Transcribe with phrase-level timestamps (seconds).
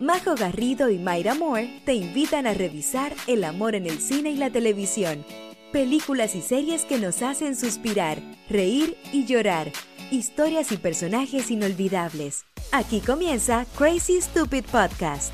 [0.00, 4.36] Majo Garrido y Mayra Moore te invitan a revisar el amor en el cine y
[4.36, 5.24] la televisión.
[5.70, 8.18] Películas y series que nos hacen suspirar,
[8.50, 9.70] reír y llorar.
[10.10, 12.44] Historias y personajes inolvidables.
[12.72, 15.32] Aquí comienza Crazy Stupid Podcast.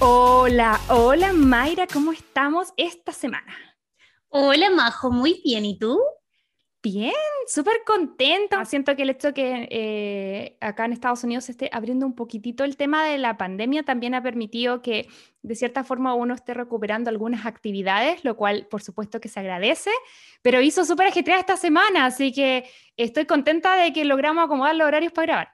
[0.00, 3.73] Hola, hola Mayra, ¿cómo estamos esta semana?
[4.36, 5.96] Hola Majo, muy bien, ¿y tú?
[6.82, 7.12] Bien,
[7.46, 8.64] súper contenta.
[8.64, 12.64] Siento que el hecho que eh, acá en Estados Unidos se esté abriendo un poquitito
[12.64, 15.06] el tema de la pandemia también ha permitido que
[15.42, 19.92] de cierta forma uno esté recuperando algunas actividades, lo cual por supuesto que se agradece,
[20.42, 24.88] pero hizo súper ajetreada esta semana, así que estoy contenta de que logramos acomodar los
[24.88, 25.48] horarios para grabar.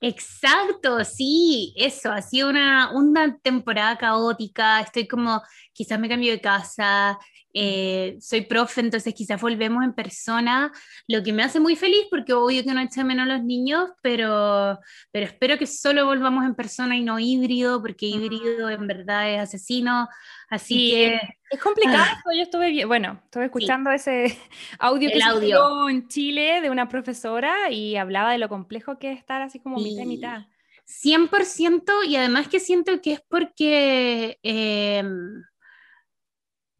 [0.00, 5.40] Exacto, sí, eso, ha sido una, una temporada caótica, estoy como,
[5.72, 7.16] quizás me cambio de casa,
[7.54, 10.70] eh, soy profe, entonces quizás volvemos en persona,
[11.06, 14.78] lo que me hace muy feliz porque obvio que no echa menos los niños, pero,
[15.10, 19.40] pero espero que solo volvamos en persona y no híbrido, porque híbrido en verdad es
[19.40, 20.08] asesino,
[20.50, 21.20] así que...
[21.50, 22.34] Es complicado, ah.
[22.36, 24.38] yo estuve, bueno, estuve escuchando ese
[24.78, 25.86] audio que audio.
[25.86, 29.58] se en Chile de una profesora y hablaba de lo complejo que es estar así
[29.58, 30.42] como mitad y mitad.
[30.86, 34.38] 100% y además que siento que es porque...
[34.42, 35.02] Eh,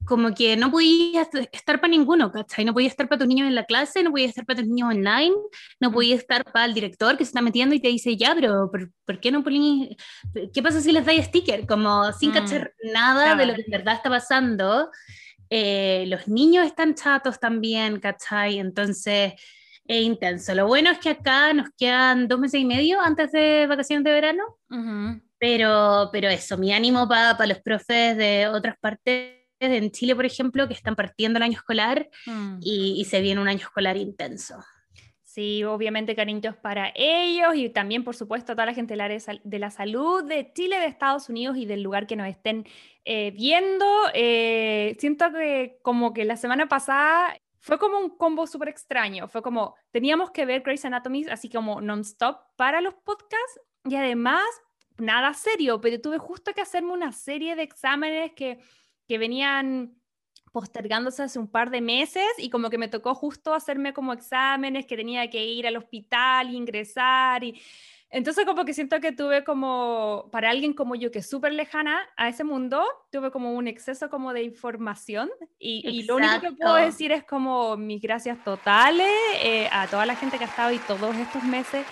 [0.09, 2.65] como que no podías estar para ninguno, ¿cachai?
[2.65, 4.89] No podías estar para tus niños en la clase, no podías estar para tus niños
[4.89, 5.37] online,
[5.81, 8.71] no podías estar para el director que se está metiendo y te dice, ya, pero
[8.71, 9.95] ¿por, qué no ponen,
[10.55, 11.67] qué pasa si les dais sticker?
[11.67, 12.33] Como sin mm.
[12.33, 14.91] cachar nada de lo que en verdad está pasando.
[15.51, 18.59] Eh, los niños están chatos también, ¿cachai?
[18.59, 19.35] Entonces
[19.85, 20.55] es intenso.
[20.55, 24.13] Lo bueno es que acá nos quedan dos meses y medio antes de vacaciones de
[24.13, 24.43] verano,
[25.39, 30.69] pero, pero eso, mi ánimo para los profes de otras partes en Chile, por ejemplo,
[30.69, 32.59] que están partiendo el año escolar mm.
[32.61, 34.57] y, se viene un año escolar intenso.
[35.23, 39.19] Sí, obviamente cariños para ellos y también, por supuesto, a toda la gente del área
[39.45, 42.67] de la salud de Chile, de Estados Unidos y del lugar que nos estén
[43.05, 43.87] eh, viendo.
[44.15, 49.29] Eh, siento que como que la semana pasada fue como un combo súper extraño.
[49.29, 54.45] Fue como, teníamos que ver Grey's Anatomy así como non-stop para los podcasts y además
[54.99, 58.59] nada serio, pero tuve justo que hacerme una serie de exámenes que
[59.09, 59.95] que venían
[60.53, 64.87] postergándose hace un par de meses y como que me tocó justo hacerme como exámenes,
[64.87, 67.61] que tenía que ir al hospital, ingresar y
[68.11, 72.01] entonces como que siento que tuve como, para alguien como yo que es súper lejana
[72.17, 76.77] a ese mundo, tuve como un exceso como de información y, lo único que puedo
[76.77, 79.11] decir es como mis gracias totales
[79.43, 81.85] eh, a toda la gente que ha estado y todos estos meses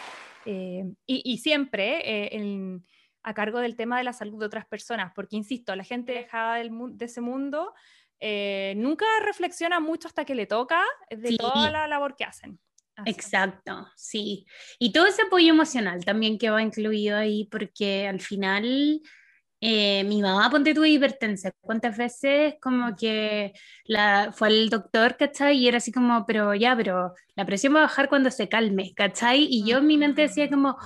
[0.47, 2.87] eh, y, siempre eh, en
[3.27, 6.57] a cargo del tema de la salud de otras personas, porque, insisto, la gente dejada
[6.57, 7.75] del, de ese mundo
[8.21, 12.61] eh, nunca reflexiona mucho hasta que le toca de toda la labor que hacen.
[13.05, 14.47] Exacto, sí.
[14.79, 19.03] Y todo ese apoyo emocional también que va incluido ahí, porque al final
[19.61, 23.55] eh, mi mamá, ponte tu hipertensa, ¿cuántas veces como que
[23.87, 25.59] la, fue al doctor, ¿cachai?
[25.59, 28.93] Y era así como, pero ya, pero la presión va a bajar cuando se calme,
[28.95, 29.49] ¿cachai?
[29.51, 30.77] Y yo en mi mente decía como,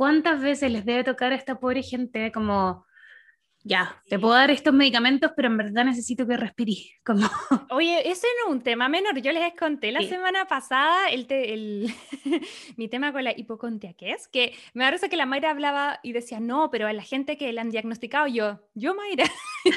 [0.00, 2.86] ¿cuántas veces les debe tocar a esta pobre gente como,
[3.62, 6.92] ya, te puedo dar estos medicamentos, pero en verdad necesito que respires?
[7.04, 7.28] Como...
[7.68, 9.20] Oye, ese no es un tema menor.
[9.20, 11.94] Yo les conté la semana pasada el, el
[12.78, 16.70] mi tema con la hipocondriaquez, que me parece que la Mayra hablaba y decía, no,
[16.70, 19.26] pero a la gente que le han diagnosticado, yo, yo Mayra,
[19.66, 19.74] yo.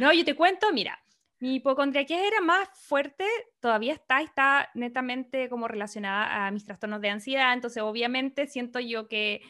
[0.00, 1.02] No, yo te cuento, mira,
[1.42, 3.24] mi hipocondriaquez era más fuerte,
[3.58, 9.08] todavía está, está netamente como relacionada a mis trastornos de ansiedad, entonces obviamente siento yo
[9.08, 9.40] que,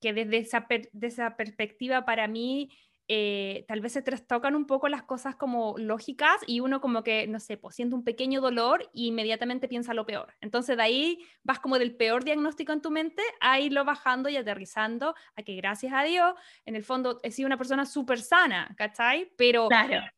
[0.00, 0.66] que desde esa,
[1.00, 2.76] esa perspectiva para mí
[3.08, 7.26] eh, tal vez se trastocan un poco las cosas como lógicas y uno como que,
[7.28, 10.34] no sé, pues siente un pequeño dolor e inmediatamente piensa lo peor.
[10.40, 14.36] Entonces de ahí vas como del peor diagnóstico en tu mente a irlo bajando y
[14.36, 18.74] aterrizando a que gracias a Dios, en el fondo he sido una persona súper sana,
[18.76, 19.30] ¿cachai?
[19.36, 19.68] Pero,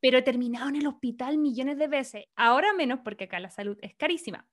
[0.01, 2.25] pero he terminado en el hospital millones de veces.
[2.37, 4.47] Ahora menos porque acá la salud es carísima.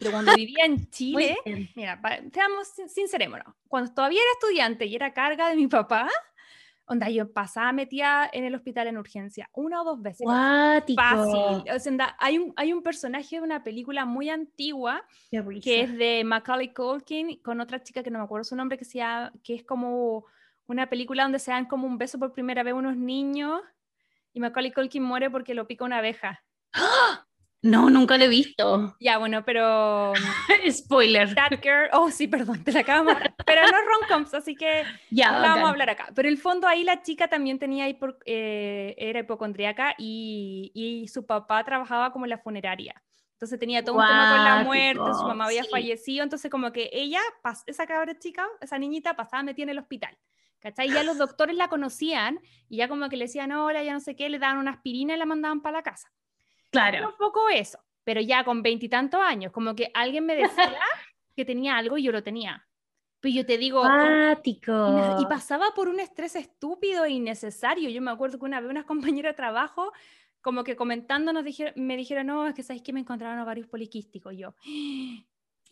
[0.00, 1.36] Pero cuando vivía en Chile,
[1.74, 2.00] mira,
[2.32, 6.08] seamos sincerémonos, cuando todavía era estudiante y era carga de mi papá,
[6.92, 10.24] Onda, yo pasaba metida en el hospital en urgencia, una o dos veces.
[10.24, 11.00] Guático.
[11.00, 11.72] Fácil.
[11.72, 15.04] O sea, onda, hay, un, hay un personaje de una película muy antigua
[15.62, 18.84] que es de Macaulay Culkin con otra chica que no me acuerdo su nombre, que,
[18.84, 20.24] se llama- que es como
[20.66, 23.60] una película donde se dan como un beso por primera vez unos niños
[24.32, 26.42] y Macaulay Culkin muere porque lo pica una abeja.
[27.62, 28.96] No, nunca lo he visto.
[29.00, 30.14] Ya, bueno, pero
[30.70, 31.34] Spoiler.
[31.34, 33.34] That Girl, oh sí, perdón, te la matar.
[33.44, 36.08] Pero no rom-coms, así que Ya, no la vamos a hablar acá.
[36.14, 41.26] Pero el fondo ahí la chica también tenía hipor- eh, era hipocondríaca y, y su
[41.26, 43.02] papá trabajaba como en la funeraria.
[43.32, 45.70] Entonces tenía todo un tema con la muerte, su mamá había sí.
[45.70, 47.20] fallecido, entonces como que ella,
[47.66, 50.16] esa cabra chica, esa niñita pasaba metida en el hospital.
[50.60, 50.88] ¿Cachai?
[50.88, 54.00] Y ya los doctores la conocían y ya como que le decían, hola, ya no
[54.00, 56.12] sé qué, le daban una aspirina y la mandaban para la casa.
[56.70, 57.08] Claro.
[57.10, 60.46] un poco eso, pero ya con veintitantos años, como que alguien me decía
[61.36, 62.66] que tenía algo y yo lo tenía.
[63.20, 64.72] Pero yo te digo, Guático.
[64.72, 67.90] y, na- y pasaba por un estrés estúpido e innecesario.
[67.90, 69.92] Yo me acuerdo que una vez unas compañeras de trabajo,
[70.40, 73.66] como que comentando, nos dijeron, me dijeron, no, es que sabéis que me encontraron ovarios
[73.66, 74.34] poliquísticos.
[74.38, 74.54] Yo,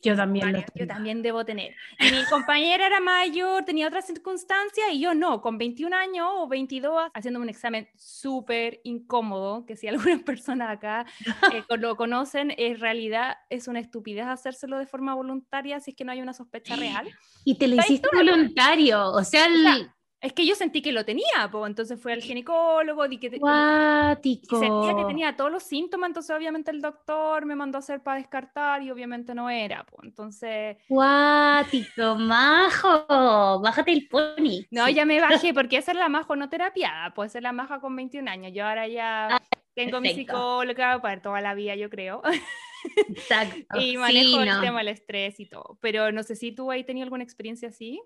[0.02, 1.74] Yo también lo "Vale, yo también debo tener.
[1.98, 6.48] Y mi compañera era mayor, tenía otras circunstancias y yo no, con 21 años o
[6.48, 11.06] 22, haciéndome un examen súper incómodo, que si algunas personas acá
[11.52, 16.04] eh, lo conocen, en realidad es una estupidez hacérselo de forma voluntaria si es que
[16.04, 17.08] no hay una sospecha real.
[17.44, 19.10] Y te lo hiciste voluntario.
[19.10, 19.62] O sea, el...
[19.62, 23.38] sea, Es que yo sentí que lo tenía, pues entonces fui al ginecólogo y que
[23.38, 24.58] Guático.
[24.58, 28.16] sentía que tenía todos los síntomas, entonces obviamente el doctor me mandó a hacer para
[28.18, 30.76] descartar y obviamente no era, pues entonces...
[30.88, 33.60] Guático, majo.
[33.60, 34.66] Bájate el pony.
[34.72, 34.94] No, Sí.
[34.94, 37.94] ya me bajé porque esa es la majo no terapiada, puede ser la maja con
[37.94, 38.52] 21 años.
[38.52, 39.40] Yo ahora ya
[39.74, 40.32] tengo mi Ah, perfecto.
[40.34, 42.22] psicóloga para toda la vida, yo creo.
[43.08, 43.80] Exacto.
[43.80, 44.60] y manejo Sí, el no.
[44.60, 45.78] tema del estrés y todo.
[45.80, 48.00] Pero no sé si tú ahí tenido alguna experiencia así.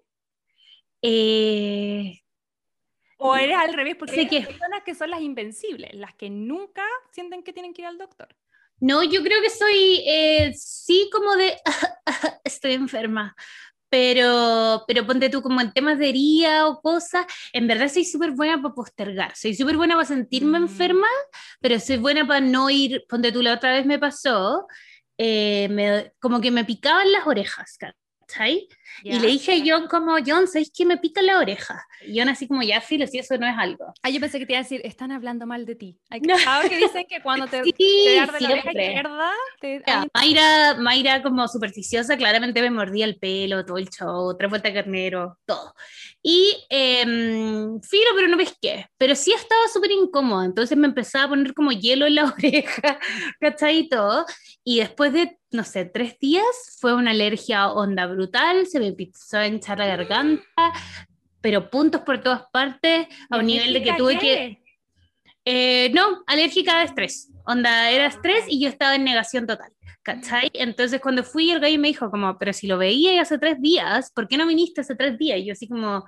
[1.02, 2.20] Eh,
[3.18, 6.82] O eres al revés, porque hay que- personas que son las invencibles, las que nunca
[7.12, 8.28] sienten que tienen que ir al doctor.
[8.80, 11.56] No, yo creo que soy, eh, sí, como de,
[12.44, 13.36] estoy enferma,
[13.88, 18.32] pero, pero ponte tú como en temas de herida o cosas, en verdad soy súper
[18.32, 20.62] buena para postergar, soy súper buena para sentirme Mm.
[20.64, 21.06] enferma,
[21.60, 24.66] pero soy buena para no ir, ponte tú, la otra vez me pasó,
[25.18, 28.66] eh, me- como que me picaban las orejas, ¿cachai?
[29.02, 31.84] Y le dije a John como, John, ¿sabes qué me pica la oreja?
[32.06, 33.92] Y John así como, ya, filo, si eso no es algo.
[34.02, 35.98] Ah, yo pensé que te iba a decir, están hablando mal de ti.
[36.22, 36.38] No.
[36.38, 40.74] ¿sabes que dicen que cuando te, Sí, te arde la oreja izquierda, te, hay- Mayra,
[40.78, 45.38] Mayra como supersticiosa, claramente me mordía el pelo, todo el show, tres vueltas de carnero,
[45.46, 45.74] todo.
[46.22, 48.86] Y em, filo, pero no pesqué.
[48.98, 52.98] Pero sí estaba súper incómoda, entonces me empezaba a poner como hielo en la oreja,
[53.40, 53.78] ¿cachai?
[53.78, 54.24] Y todo.
[54.64, 56.44] Y después de, no sé, tres días
[56.80, 60.72] fue una alergia onda brutal, se me empezó a hinchar la garganta,
[61.40, 64.62] pero puntos por todas partes, a un nivel de que ¿Alérgica tuve que...
[65.44, 67.30] Eh, no, alérgica a estrés.
[67.44, 69.72] Onda, era estrés y yo estaba en negación total.
[70.04, 70.50] ¿Cachai?
[70.54, 74.10] Entonces cuando fui, el gallo me dijo como, pero si lo veía hace tres días,
[74.12, 75.38] ¿por qué no viniste hace tres días?
[75.38, 76.04] Y yo así como,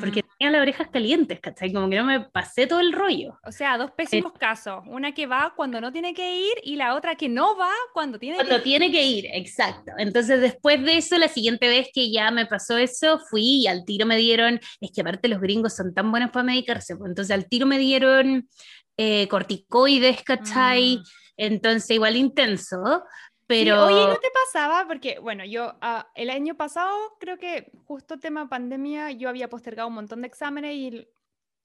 [0.00, 0.28] porque Mm.
[0.38, 1.70] tenía las orejas calientes, ¿cachai?
[1.70, 3.38] Como que no me pasé todo el rollo.
[3.44, 4.82] O sea, dos pésimos casos.
[4.86, 8.18] Una que va cuando no tiene que ir y la otra que no va cuando
[8.18, 8.62] tiene Cuando que ir.
[8.62, 9.92] tiene que ir, exacto.
[9.98, 13.84] Entonces después de eso, la siguiente vez que ya me pasó eso, fui y al
[13.84, 17.34] tiro me dieron, es que aparte los gringos son tan buenos para medicarse, pues, entonces
[17.34, 18.48] al tiro me dieron
[18.96, 20.98] eh, corticoides, ¿cachai?
[20.98, 21.02] Mm.
[21.36, 23.04] Entonces igual intenso,
[23.46, 23.84] Sí, pero...
[23.84, 24.86] oye, ¿no te pasaba?
[24.86, 29.88] Porque, bueno, yo ah, el año pasado, creo que justo tema pandemia, yo había postergado
[29.88, 31.06] un montón de exámenes y,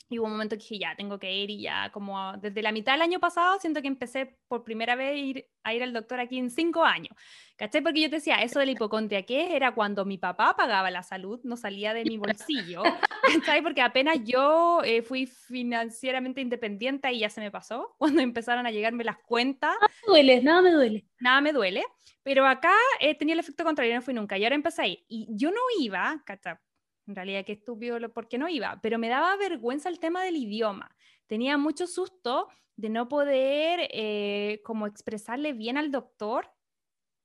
[0.09, 2.71] y hubo un momento que dije, ya, tengo que ir y ya, como desde la
[2.71, 5.93] mitad del año pasado, siento que empecé por primera vez a ir, a ir al
[5.93, 7.15] doctor aquí en cinco años.
[7.55, 7.81] ¿Cachai?
[7.81, 9.55] Porque yo te decía, eso de la hipocondria, ¿qué?
[9.55, 12.81] Era cuando mi papá pagaba la salud, no salía de mi bolsillo.
[13.43, 13.61] ¿Cachai?
[13.61, 18.71] Porque apenas yo eh, fui financieramente independiente y ya se me pasó, cuando empezaron a
[18.71, 21.05] llegarme las cuentas me duele, nada me duele.
[21.19, 21.83] nada me duele,
[22.23, 25.05] pero acá eh, tenía el efecto contrario, no fui nunca, y ahora empecé a ir.
[25.07, 26.61] Y yo no iba, cacha,
[27.09, 30.23] en realidad qué estúpido lo por qué no iba, pero me daba vergüenza el tema
[30.23, 30.95] del idioma.
[31.27, 36.49] Tenía mucho susto de no poder eh, como expresarle bien al doctor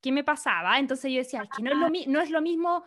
[0.01, 2.85] qué me pasaba, entonces yo decía, es que no es lo, no es lo mismo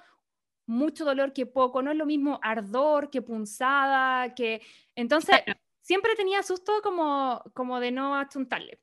[0.67, 4.61] mucho dolor que poco, no es lo mismo ardor que punzada, que...
[4.95, 5.37] Entonces,
[5.81, 8.79] siempre tenía susto como, como de no achuntarle.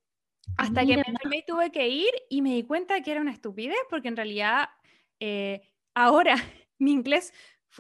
[0.57, 1.05] Hasta que me Mira.
[1.09, 4.17] enfermé y tuve que ir y me di cuenta que era una estupidez porque en
[4.17, 4.69] realidad
[5.21, 5.61] eh,
[5.95, 6.35] ahora
[6.79, 7.33] mi inglés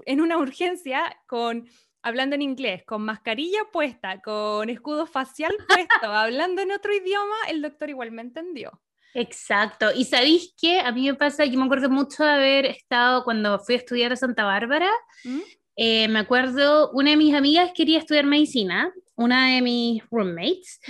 [0.06, 1.68] en una urgencia con
[2.04, 7.62] hablando en inglés, con mascarilla puesta, con escudo facial puesto, hablando en otro idioma, el
[7.62, 8.80] doctor igual me entendió.
[9.14, 9.90] Exacto.
[9.94, 10.80] Y sabéis qué?
[10.80, 14.12] A mí me pasa, yo me acuerdo mucho de haber estado cuando fui a estudiar
[14.12, 14.90] a Santa Bárbara,
[15.24, 15.40] ¿Mm?
[15.76, 20.80] eh, me acuerdo, una de mis amigas quería estudiar medicina, una de mis roommates,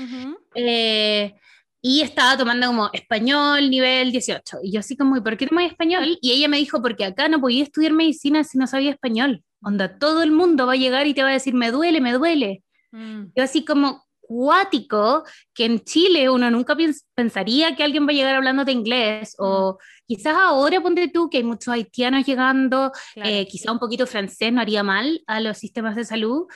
[0.55, 1.35] eh,
[1.87, 4.61] y estaba tomando como español nivel 18.
[4.63, 6.19] Y yo así como, ¿y por qué hay español?
[6.23, 9.45] Y ella me dijo, porque acá no podía estudiar medicina si no sabía español.
[9.61, 12.15] Onda, todo el mundo va a llegar y te va a decir, me duele, me
[12.15, 12.63] duele.
[12.91, 13.25] Mm.
[13.37, 16.75] Yo así como, cuático que en Chile uno nunca
[17.15, 19.77] pensaría que alguien va a llegar hablando de inglés o
[20.07, 24.63] quizás ahora ponte tú que hay muchos haitianos llegando, eh, quizás un poquito francés no
[24.63, 26.47] haría mal a los sistemas de salud,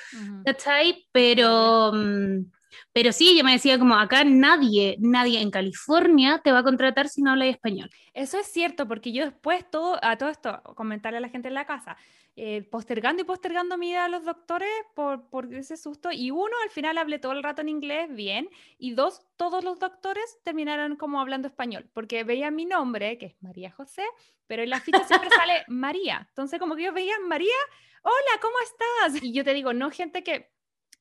[0.47, 1.07] ¿cachai?
[1.13, 1.93] Pero...
[1.93, 2.58] Mm,
[2.99, 7.09] pero sí, ella me decía como acá nadie, nadie en California te va a contratar
[7.09, 7.89] si no hablas español.
[8.13, 11.55] Eso es cierto, porque yo después todo, a todo esto, comentarle a la gente en
[11.55, 11.97] la casa,
[12.35, 16.11] eh, postergando y postergando mi idea a los doctores por, por, ese susto.
[16.11, 18.49] Y uno, al final hablé todo el rato en inglés, bien.
[18.79, 23.37] Y dos, todos los doctores terminaron como hablando español, porque veían mi nombre, que es
[23.41, 24.03] María José,
[24.49, 26.27] pero en la ficha siempre sale María.
[26.31, 27.55] Entonces, como que yo veía María,
[28.03, 29.23] hola, ¿cómo estás?
[29.23, 30.51] Y yo te digo, no gente que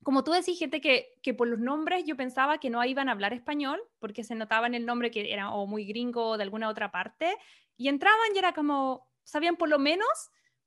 [0.02, 3.12] como tú decís, gente que, que, por los nombres yo pensaba que no iban a
[3.12, 6.44] hablar español porque se notaba en el nombre que era o muy gringo o de
[6.44, 7.36] alguna otra parte
[7.76, 10.08] y entraban y era como, sabían por lo menos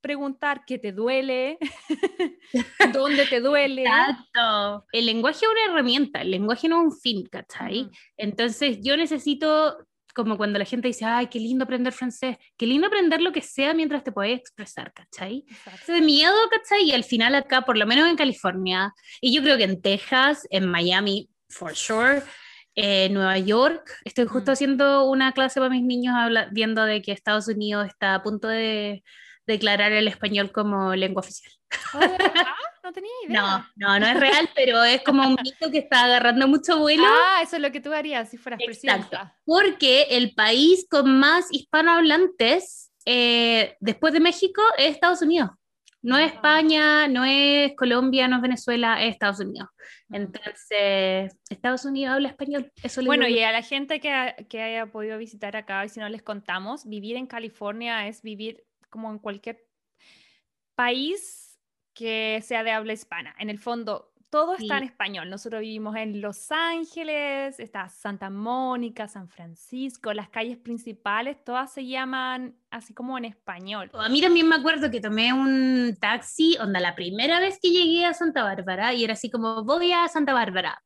[0.02, 1.60] preguntar qué te duele,
[2.94, 3.84] dónde te duele.
[3.84, 4.86] Exacto.
[4.92, 7.90] El lenguaje es una herramienta, el lenguaje no es un fin, ¿cachai?
[8.18, 9.78] Entonces yo necesito
[10.14, 13.42] como cuando la gente dice, ay, qué lindo aprender francés, qué lindo aprender lo que
[13.42, 15.46] sea mientras te puedes expresar, ¿cachai?
[15.48, 15.94] Exacto.
[15.94, 16.84] de miedo, ¿cachai?
[16.84, 20.48] Y al final acá, por lo menos en California, y yo creo que en Texas,
[20.50, 22.24] en Miami, for sure,
[22.76, 26.16] en Nueva York, estoy justo haciendo una clase para mis niños
[26.52, 29.04] viendo de que Estados Unidos está a punto de
[29.46, 31.54] declarar el español como lengua oficial.
[31.94, 32.00] Oh,
[32.84, 33.42] no tenía idea.
[33.42, 37.04] No, no, no es real, pero es como un mito que está agarrando mucho vuelo.
[37.06, 41.48] Ah, eso es lo que tú harías si fueras Exacto, Porque el país con más
[41.52, 45.52] hispanohablantes eh, después de México es Estados Unidos.
[46.04, 46.36] No es ah.
[46.36, 49.70] España, no es Colombia, no es Venezuela, es Estados Unidos.
[49.74, 50.18] Ah.
[50.18, 52.72] Entonces, Estados Unidos habla español.
[52.82, 56.10] Eso bueno, y a la gente que, que haya podido visitar acá, y si no
[56.10, 59.64] les contamos, vivir en California es vivir como en cualquier
[60.76, 61.51] país
[61.94, 63.36] que sea de habla hispana.
[63.40, 65.30] En el fondo, todo está en español.
[65.30, 71.86] Nosotros vivimos en Los Ángeles, está Santa Mónica, San Francisco, las calles principales, todas se
[71.86, 73.92] llaman así como en español.
[73.94, 78.06] A mí también me acuerdo que tomé un taxi, onda, la primera vez que llegué
[78.06, 80.82] a Santa Bárbara, y era así como, voy a Santa Bárbara.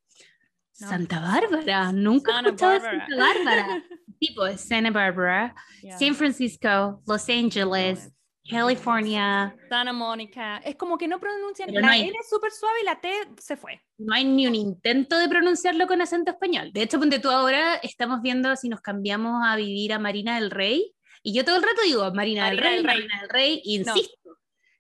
[0.72, 3.84] Santa Bárbara, nunca he escuchado Santa Bárbara.
[4.20, 5.56] tipo, Santa Bárbara,
[6.00, 8.12] San Francisco, Los Ángeles,
[8.50, 9.56] California.
[9.70, 10.58] Santa Mónica.
[10.58, 11.74] Es como que no pronuncian.
[11.74, 13.82] la N es súper suave y la T se fue.
[13.98, 16.72] No hay ni un intento de pronunciarlo con acento español.
[16.72, 20.52] De hecho, ponte tú ahora, estamos viendo si nos cambiamos a vivir a Marina del
[20.52, 20.94] Rey.
[21.24, 24.38] Y yo todo el rato digo Marina, del, Rey, Marina del Rey, insisto.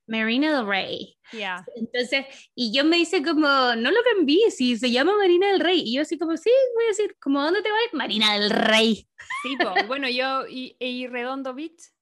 [0.07, 1.17] Marina del Rey.
[1.31, 1.65] Yeah.
[1.75, 5.81] Entonces, y yo me dice como, no lo cambié, si se llama Marina del Rey.
[5.83, 7.79] Y yo así como, sí, voy a decir, como, ¿dónde te vas?
[7.93, 9.07] Marina del Rey.
[9.41, 9.57] Sí,
[9.87, 11.94] bueno, yo, y, y Redondo Beach,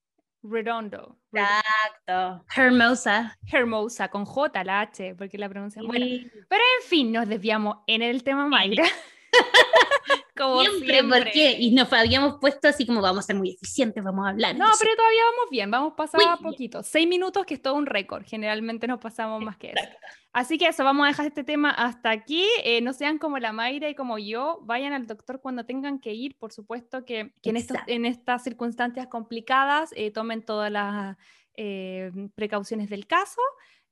[0.43, 1.17] Redondo.
[1.31, 2.45] Exacto.
[2.55, 3.37] Hermosa.
[3.51, 6.05] Hermosa, con J la H, porque la pronuncian bueno.
[6.49, 8.83] Pero en fin, nos desviamos en el tema Mayra.
[10.37, 11.57] como siempre, ¿por qué?
[11.59, 14.55] Y nos habíamos puesto así como vamos a ser muy eficientes, vamos a hablar.
[14.55, 16.83] No, pero todavía vamos bien, vamos pasando a poquito.
[16.83, 18.23] Seis minutos, que es todo un récord.
[18.25, 19.89] Generalmente nos pasamos más que eso.
[20.33, 22.47] Así que eso, vamos a dejar este tema hasta aquí.
[22.63, 26.13] Eh, no sean como la Mayra y como yo, vayan al doctor cuando tengan que
[26.13, 26.35] ir.
[26.37, 31.17] Por supuesto que, en, en, estas circunstancias complicadas eh, tomen todas las
[31.55, 33.41] eh, precauciones del caso.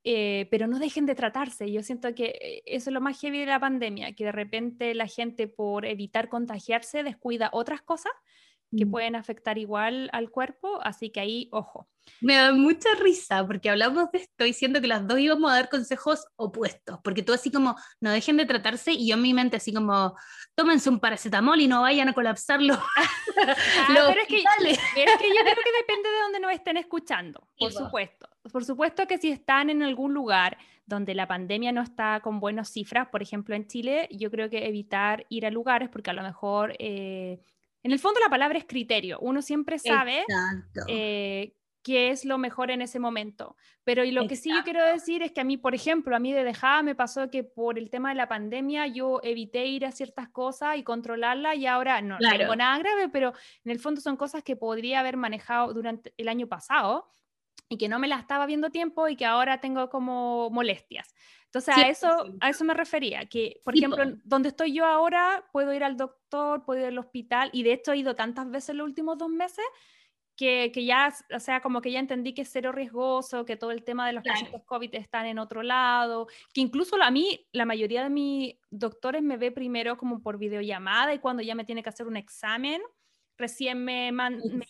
[0.03, 1.71] Pero no dejen de tratarse.
[1.71, 5.07] Yo siento que eso es lo más heavy de la pandemia, que de repente la
[5.07, 8.11] gente por evitar contagiarse descuida otras cosas
[8.75, 8.91] que mm.
[8.91, 11.87] pueden afectar igual al cuerpo, así que ahí, ojo.
[12.19, 15.69] Me da mucha risa porque hablamos de esto diciendo que las dos íbamos a dar
[15.69, 19.57] consejos opuestos, porque tú así como, no dejen de tratarse y yo en mi mente
[19.57, 20.15] así como,
[20.55, 22.77] tómense un paracetamol y no vayan a colapsarlo.
[23.41, 24.43] Ah, pero, es que, es
[24.93, 28.27] que, yo creo que depende de donde nos estén escuchando, por supuesto.
[28.51, 32.69] Por supuesto que si están en algún lugar donde la pandemia no está con buenas
[32.69, 36.23] cifras, por ejemplo en Chile, yo creo que evitar ir a lugares porque a lo
[36.23, 36.75] mejor...
[36.79, 37.39] Eh,
[37.83, 39.17] en el fondo la palabra es criterio.
[39.21, 40.23] Uno siempre sabe
[40.87, 43.55] eh, qué es lo mejor en ese momento.
[43.83, 46.19] Pero y lo que sí yo quiero decir es que a mí, por ejemplo, a
[46.19, 49.85] mí de dejada me pasó que por el tema de la pandemia yo evité ir
[49.85, 53.33] a ciertas cosas y controlarlas y ahora no tengo nada grave, pero
[53.63, 57.07] en el fondo son cosas que podría haber manejado durante el año pasado
[57.71, 61.15] y que no me las estaba viendo tiempo y que ahora tengo como molestias.
[61.45, 65.73] Entonces, a, eso, a eso me refería, que, por ejemplo, donde estoy yo ahora, puedo
[65.73, 68.85] ir al doctor, puedo ir al hospital, y de hecho he ido tantas veces los
[68.85, 69.63] últimos dos meses
[70.35, 73.71] que, que, ya, o sea, como que ya entendí que es cero riesgoso, que todo
[73.71, 74.35] el tema de los Claro.
[74.35, 79.21] pacientes COVID están en otro lado, que incluso a mí, la mayoría de mis doctores
[79.21, 82.81] me ve primero como por videollamada y cuando ya me tiene que hacer un examen,
[83.41, 84.63] recién me mandan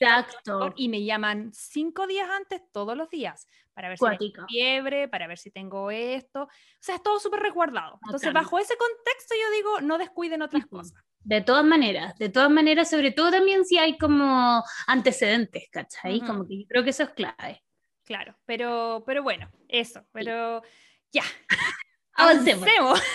[0.75, 5.27] y me llaman cinco días antes todos los días para ver si tengo fiebre, para
[5.27, 6.43] ver si tengo esto.
[6.43, 6.49] O
[6.79, 7.99] sea, es todo súper resguardado.
[8.05, 10.77] Entonces, bajo ese contexto, yo digo, no descuiden otras Ujú.
[10.77, 11.03] cosas.
[11.23, 16.17] De todas maneras, de todas maneras, sobre todo también si hay como antecedentes, ¿cachai?
[16.17, 16.25] Ujú.
[16.25, 17.63] Como que yo creo que eso es clave.
[18.03, 20.63] Claro, pero, pero bueno, eso, pero
[21.11, 21.23] ya.
[22.13, 22.67] Avancemos.
[22.67, 23.01] Avancemos.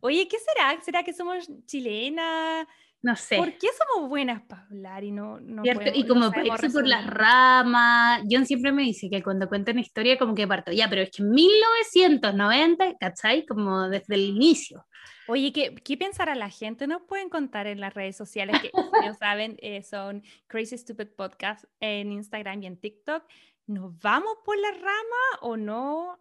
[0.00, 0.80] Oye, ¿qué será?
[0.82, 2.66] ¿Será que somos chilenas?
[3.04, 3.36] No sé.
[3.36, 6.70] ¿Por qué somos buenas para hablar y no, no podemos- y no como sabemos irse
[6.72, 10.72] por las ramas, John siempre me dice que cuando cuenta una historia como que parto,
[10.72, 13.44] ya, pero es que en 1990, ¿cachai?
[13.44, 14.86] Como desde el inicio.
[15.28, 16.86] Oye, ¿qué, ¿qué pensará la gente?
[16.86, 21.66] Nos pueden contar en las redes sociales que, no saben, eh, son Crazy Stupid Podcast
[21.80, 23.22] en Instagram y en TikTok.
[23.66, 26.18] ¿Nos vamos por la rama o no?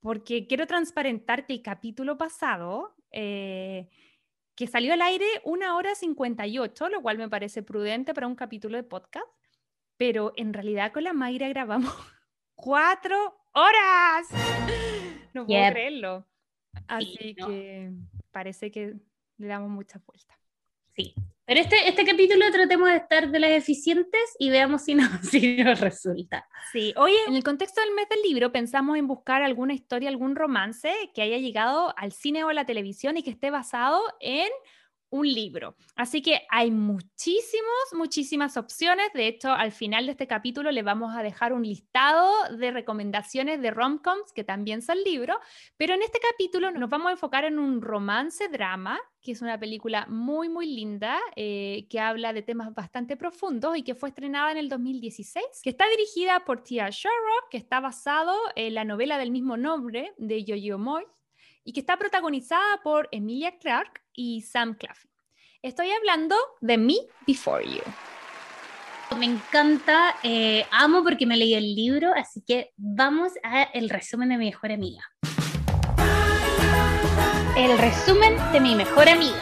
[0.00, 3.88] Porque quiero transparentar que el capítulo pasado, eh,
[4.54, 8.76] que salió al aire una hora 58, lo cual me parece prudente para un capítulo
[8.76, 9.26] de podcast,
[9.96, 11.92] pero en realidad con la Mayra grabamos
[12.54, 13.16] cuatro
[13.52, 14.28] horas.
[15.34, 15.72] No puedo Yep.
[15.72, 16.26] creerlo.
[16.88, 17.46] Así no.
[17.48, 17.92] que
[18.30, 18.94] parece que
[19.38, 20.36] le damos muchas vueltas.
[20.94, 21.14] Sí.
[21.44, 25.56] Pero este, este capítulo tratemos de estar de las eficientes y veamos si, no, si
[25.62, 26.46] nos resulta.
[26.72, 30.36] Sí, oye, en el contexto del mes del libro pensamos en buscar alguna historia, algún
[30.36, 34.48] romance que haya llegado al cine o a la televisión y que esté basado en
[35.12, 35.76] un libro.
[35.94, 39.12] Así que hay muchísimos, muchísimas opciones.
[39.12, 43.60] De hecho, al final de este capítulo le vamos a dejar un listado de recomendaciones
[43.60, 45.36] de romcoms que también son libros,
[45.76, 49.60] pero en este capítulo nos vamos a enfocar en un romance drama, que es una
[49.60, 54.50] película muy, muy linda, eh, que habla de temas bastante profundos y que fue estrenada
[54.50, 59.18] en el 2016, que está dirigida por Tia Sherrock, que está basado en la novela
[59.18, 61.04] del mismo nombre de Yo-Yo Moy
[61.64, 65.10] y que está protagonizada por Emilia Clarke y Sam Claflin.
[65.62, 67.82] Estoy hablando de Me Before You.
[69.18, 74.30] Me encanta, eh, amo porque me leí el libro, así que vamos a el resumen
[74.30, 75.02] de mi mejor amiga.
[77.56, 79.40] El resumen de mi mejor amiga.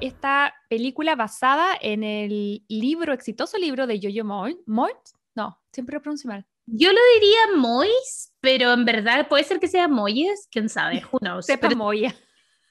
[0.00, 4.92] Esta película basada en el libro, exitoso libro de Yo-Yo Moy, Moy,
[5.34, 6.46] no, siempre lo pronuncio mal.
[6.66, 11.18] Yo lo diría Mois, pero en verdad puede ser que sea Moyes, quién sabe, who
[11.20, 11.46] knows.
[11.46, 12.14] Sepa Pero Moya.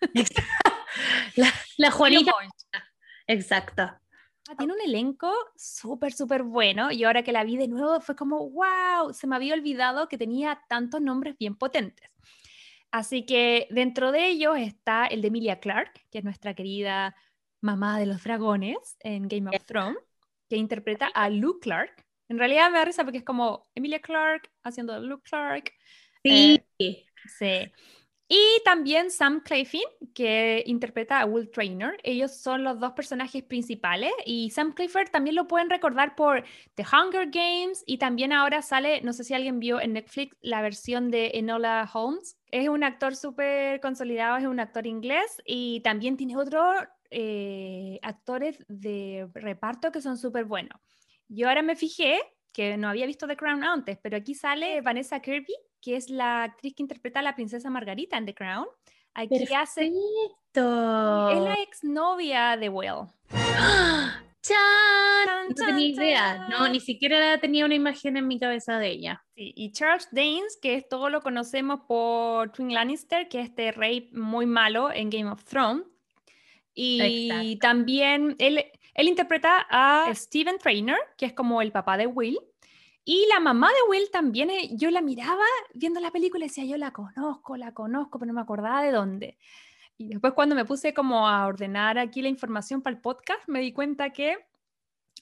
[1.35, 2.33] la, la Juanita,
[3.27, 3.83] exacto.
[4.47, 8.15] Ah, Tiene un elenco súper, súper bueno y ahora que la vi de nuevo fue
[8.15, 12.11] como, wow, se me había olvidado que tenía tantos nombres bien potentes.
[12.91, 17.15] Así que dentro de ellos está el de Emilia Clarke, que es nuestra querida
[17.59, 19.97] mamá de los dragones en Game of Thrones,
[20.47, 22.04] que interpreta a Luke Clark.
[22.27, 25.71] En realidad me da risa porque es como Emilia Clarke haciendo Luke Clark.
[26.23, 26.61] Sí,
[27.39, 27.71] Sí.
[28.27, 29.83] Y también Sam Claflin,
[30.15, 31.95] que interpreta a Will Trainer.
[32.01, 34.11] Ellos son los dos personajes principales.
[34.25, 37.83] Y Sam Claflin también lo pueden recordar por The Hunger Games.
[37.85, 41.87] Y también ahora sale, no sé si alguien vio en Netflix la versión de Enola
[41.93, 42.37] Holmes.
[42.49, 45.39] Es un actor súper consolidado, es un actor inglés.
[45.45, 46.77] Y también tiene otros
[47.11, 50.81] eh, actores de reparto que son súper buenos.
[51.27, 52.19] Yo ahora me fijé
[52.51, 56.43] que no había visto The Crown antes, pero aquí sale Vanessa Kirby, que es la
[56.43, 58.67] actriz que interpreta a la princesa Margarita en The Crown.
[59.13, 59.87] Aquí hace.
[59.87, 59.93] Es
[60.53, 61.45] Perfecto.
[61.45, 63.09] la exnovia de Will.
[63.31, 64.21] ¡Ah!
[64.41, 65.49] ¡Chan!
[65.49, 69.25] No tenía idea, no, ni siquiera tenía una imagen en mi cabeza de ella.
[69.35, 73.71] Sí, y Charles Danes, que es, todo lo conocemos por Twin Lannister, que es este
[73.71, 75.85] rey muy malo en Game of Thrones.
[76.75, 77.59] Y Exacto.
[77.59, 82.39] también él, él interpreta a Steven Trainer, que es como el papá de Will.
[83.03, 86.65] Y la mamá de Will también, eh, yo la miraba viendo la película y decía,
[86.65, 89.37] yo la conozco, la conozco, pero no me acordaba de dónde.
[89.97, 93.59] Y después cuando me puse como a ordenar aquí la información para el podcast, me
[93.59, 94.37] di cuenta que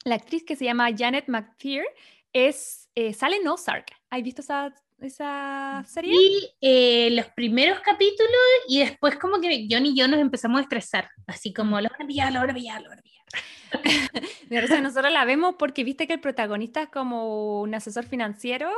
[0.05, 1.85] la actriz que se llama Janet McTeer
[2.31, 3.91] es, eh, sale en Ozark.
[4.09, 6.13] ¿Has visto esa, esa serie?
[6.13, 8.31] Y eh, los primeros capítulos
[8.67, 12.03] y después como que John y yo nos empezamos a estresar, así como lo van
[12.03, 13.22] a pillar, lo van a pillar, lo van a pillar.
[14.83, 18.71] Nosotros la vemos porque viste que el protagonista es como un asesor financiero.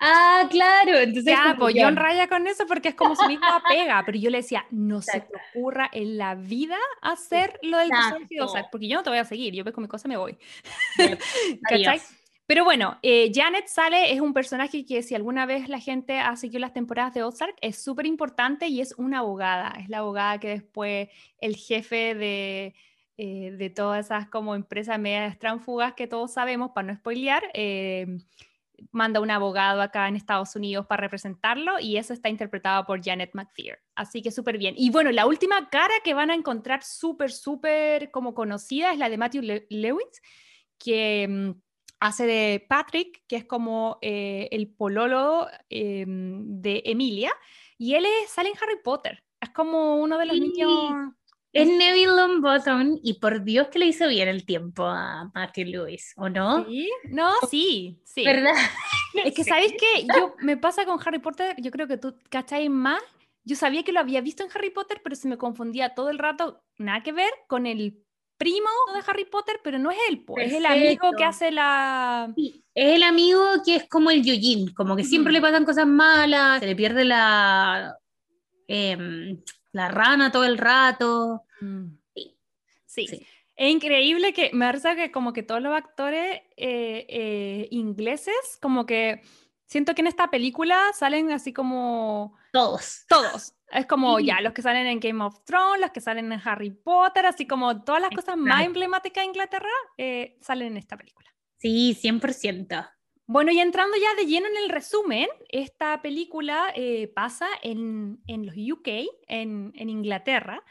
[0.00, 1.74] Ah, claro, entonces Ya, pues.
[1.76, 5.02] John raya con eso porque es como su misma pega, pero yo le decía, no
[5.02, 5.38] se te Exacto.
[5.50, 8.44] ocurra en la vida hacer lo del Exacto.
[8.44, 10.38] Ozark, porque yo no te voy a seguir, yo pesco mi cosa me voy.
[11.68, 12.00] ¿Cachai?
[12.46, 16.34] Pero bueno, eh, Janet sale, es un personaje que si alguna vez la gente ha
[16.36, 19.74] seguido las temporadas de Ozark, es súper importante y es una abogada.
[19.78, 21.10] Es la abogada que después
[21.42, 22.74] el jefe de
[23.20, 28.06] eh, de todas esas como empresas medias tránfugas que todos sabemos, para no spoilear, eh,
[28.92, 33.34] manda un abogado acá en Estados Unidos para representarlo y eso está interpretado por Janet
[33.34, 33.80] McTheer.
[33.96, 34.74] Así que súper bien.
[34.78, 39.08] Y bueno, la última cara que van a encontrar súper, súper como conocida es la
[39.08, 40.22] de Matthew Lewis,
[40.78, 41.50] que mm,
[41.98, 47.32] hace de Patrick, que es como eh, el pololo em, de Emilia,
[47.78, 49.24] y él es, sale en Harry Potter.
[49.40, 50.70] Es como uno de los niños
[51.52, 56.12] es Neville Longbottom y por Dios que le hizo bien el tiempo a Matthew Lewis,
[56.16, 56.64] ¿o no?
[56.66, 56.90] ¿Sí?
[57.04, 58.24] No, sí, sí.
[58.24, 58.54] ¿Verdad?
[59.24, 60.06] es que, ¿sabéis qué?
[60.14, 63.02] Yo, me pasa con Harry Potter, yo creo que tú cacháis más.
[63.44, 66.18] Yo sabía que lo había visto en Harry Potter, pero se me confundía todo el
[66.18, 68.04] rato, nada que ver con el
[68.36, 72.32] primo de Harry Potter, pero no es él, es el amigo que hace la...
[72.36, 75.86] Sí, es el amigo que es como el Yujin, como que siempre le pasan cosas
[75.86, 77.96] malas, se le pierde la...
[78.68, 79.42] Em,
[79.78, 81.44] la rana todo el rato.
[81.60, 81.96] Mm.
[82.14, 83.06] Sí.
[83.06, 83.26] sí.
[83.56, 88.86] Es increíble que me parece que como que todos los actores eh, eh, ingleses, como
[88.86, 89.22] que
[89.66, 92.36] siento que en esta película salen así como...
[92.52, 93.04] Todos.
[93.08, 93.54] Todos.
[93.70, 96.70] Es como ya los que salen en Game of Thrones, los que salen en Harry
[96.70, 101.28] Potter, así como todas las cosas más emblemáticas de Inglaterra eh, salen en esta película.
[101.58, 102.90] Sí, 100%.
[103.30, 108.46] Bueno, y entrando ya de lleno en el resumen, esta película eh, pasa en, en,
[108.46, 108.88] los UK,
[109.28, 110.64] en, en Inglaterra.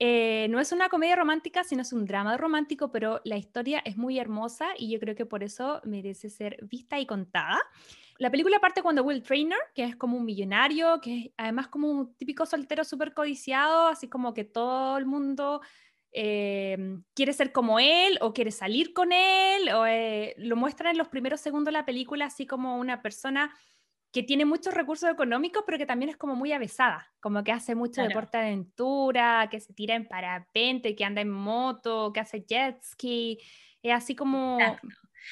[0.00, 3.96] Eh, no es una comedia romántica, sino es un drama romántico, pero la historia es
[3.96, 7.60] muy hermosa y yo creo que por eso merece ser vista y contada.
[8.18, 11.92] La película parte cuando Will Trainer, que es como un millonario, que es además como
[11.92, 15.60] un típico soltero súper codiciado, así como que todo el mundo
[16.12, 20.98] eh, quiere ser como él o quiere salir con él, o eh, lo muestran en
[20.98, 23.54] los primeros segundos de la película así como una persona
[24.12, 27.76] que tiene muchos recursos económicos, pero que también es como muy avesada, como que hace
[27.76, 32.44] mucho deporte de aventura, que se tira en parapente, que anda en moto, que hace
[32.44, 33.38] jet ski,
[33.82, 34.58] es así como...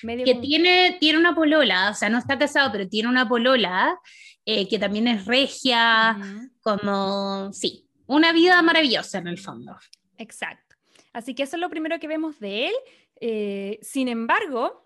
[0.02, 3.98] Medio que tiene, tiene una polola, o sea, no está casado, pero tiene una polola
[4.44, 6.16] eh, que también es regia,
[6.60, 9.76] como, sí, una vida maravillosa en el fondo.
[10.18, 10.67] Exacto.
[11.12, 12.74] Así que eso es lo primero que vemos de él.
[13.20, 14.82] Eh, sin embargo,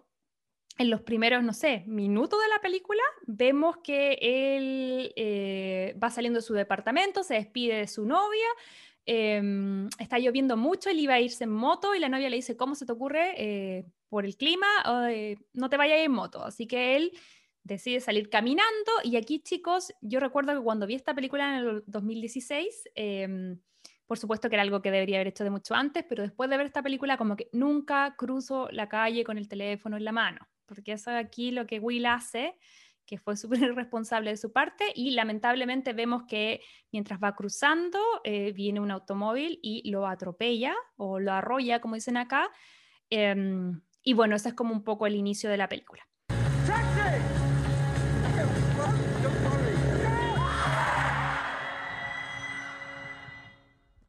[0.78, 6.38] en los primeros, no sé, minutos de la película, vemos que él eh, va saliendo
[6.38, 8.46] de su departamento, se despide de su novia,
[9.04, 12.56] em, está lloviendo mucho, él iba a irse en moto y la novia le dice,
[12.56, 14.66] ¿cómo se te ocurre eh, por el clima?
[15.52, 16.42] no te vayas en moto.
[16.44, 17.12] Así que él
[17.64, 21.84] decide salir caminando y aquí chicos, yo recuerdo que cuando vi esta película en el
[21.86, 22.88] 2016,
[24.12, 26.58] por supuesto que era algo que debería haber hecho de mucho antes, pero después de
[26.58, 30.46] ver esta película como que nunca cruzo la calle con el teléfono en la mano,
[30.66, 32.58] porque eso aquí lo que Will hace,
[33.06, 36.60] que fue súper irresponsable de su parte, y lamentablemente vemos que
[36.92, 42.18] mientras va cruzando eh, viene un automóvil y lo atropella o lo arrolla, como dicen
[42.18, 42.50] acá.
[43.08, 46.06] Em, y bueno, ese es como un poco el inicio de la película.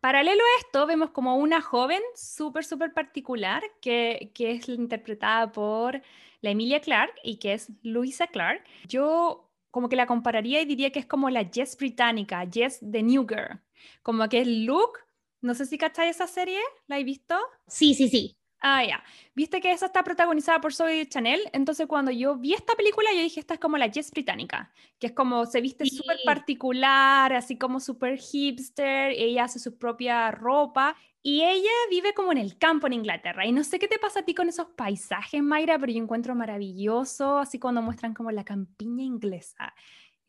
[0.04, 6.02] Paralelo a esto, vemos como una joven súper, súper particular que, que, es interpretada por
[6.42, 8.66] la Emilia Clark y que es Luisa Clark.
[8.86, 13.02] Yo como que la compararía y diría que es como la Jess británica, Jess the
[13.02, 13.62] New Girl.
[14.02, 15.00] Como que es look,
[15.40, 17.38] no sé si cacháis esa serie, ¿la he visto?
[17.68, 18.36] Sí, sí, sí.
[18.66, 19.04] Ah, ya.
[19.36, 21.42] Viste que esa está protagonizada por Zoe Chanel.
[21.52, 25.08] Entonces, cuando yo vi esta película, yo dije, esta es como la Jess británica, que
[25.08, 29.12] es como se viste súper particular, así como súper hipster.
[29.12, 33.46] Ella hace su propia ropa y ella vive como en el campo en Inglaterra.
[33.46, 36.34] Y no sé qué te pasa a ti con esos paisajes, Mayra, pero yo encuentro
[36.34, 39.74] maravilloso, así cuando muestran como la campiña inglesa.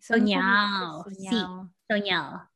[0.00, 1.36] Soñado, sí,
[1.88, 2.50] soñado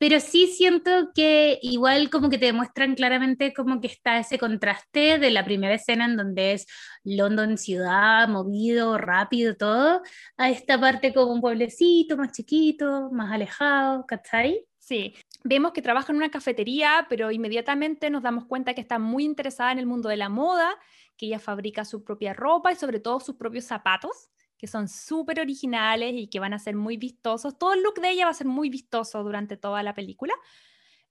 [0.00, 5.18] pero sí siento que igual como que te demuestran claramente como que está ese contraste
[5.18, 6.66] de la primera escena en donde es
[7.04, 10.00] London ciudad, movido, rápido, todo,
[10.38, 14.64] a esta parte como un pueblecito más chiquito, más alejado, ¿cachai?
[14.78, 19.24] Sí, vemos que trabaja en una cafetería, pero inmediatamente nos damos cuenta que está muy
[19.24, 20.78] interesada en el mundo de la moda,
[21.18, 25.40] que ella fabrica su propia ropa y sobre todo sus propios zapatos que son súper
[25.40, 27.58] originales y que van a ser muy vistosos.
[27.58, 30.34] Todo el look de ella va a ser muy vistoso durante toda la película.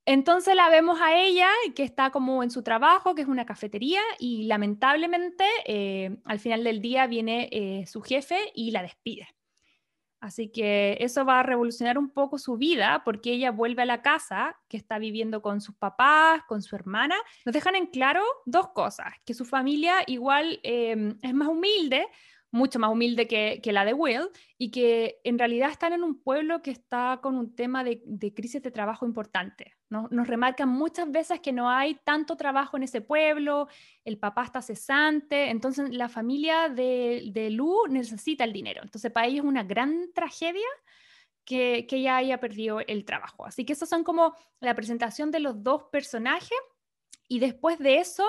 [0.05, 4.01] Entonces la vemos a ella que está como en su trabajo, que es una cafetería,
[4.19, 9.27] y lamentablemente eh, al final del día viene eh, su jefe y la despide.
[10.19, 14.03] Así que eso va a revolucionar un poco su vida porque ella vuelve a la
[14.03, 17.15] casa que está viviendo con sus papás, con su hermana.
[17.45, 22.05] Nos dejan en claro dos cosas, que su familia igual eh, es más humilde,
[22.51, 26.61] mucho más humilde que, la de Will, y que en realidad están en un pueblo
[26.61, 28.01] que está con un tema de,
[28.35, 29.75] crisis de trabajo importante.
[29.89, 33.67] Nos remarcan muchas veces que no hay tanto trabajo en ese pueblo,
[34.03, 38.81] el papá está cesante, entonces la familia de, de Lu necesita el dinero.
[38.83, 40.67] Entonces para ellos es una gran tragedia
[41.43, 43.45] que, que ella haya perdido el trabajo.
[43.45, 46.57] Así que esas son como la presentación de los dos personajes
[47.27, 48.25] y después de eso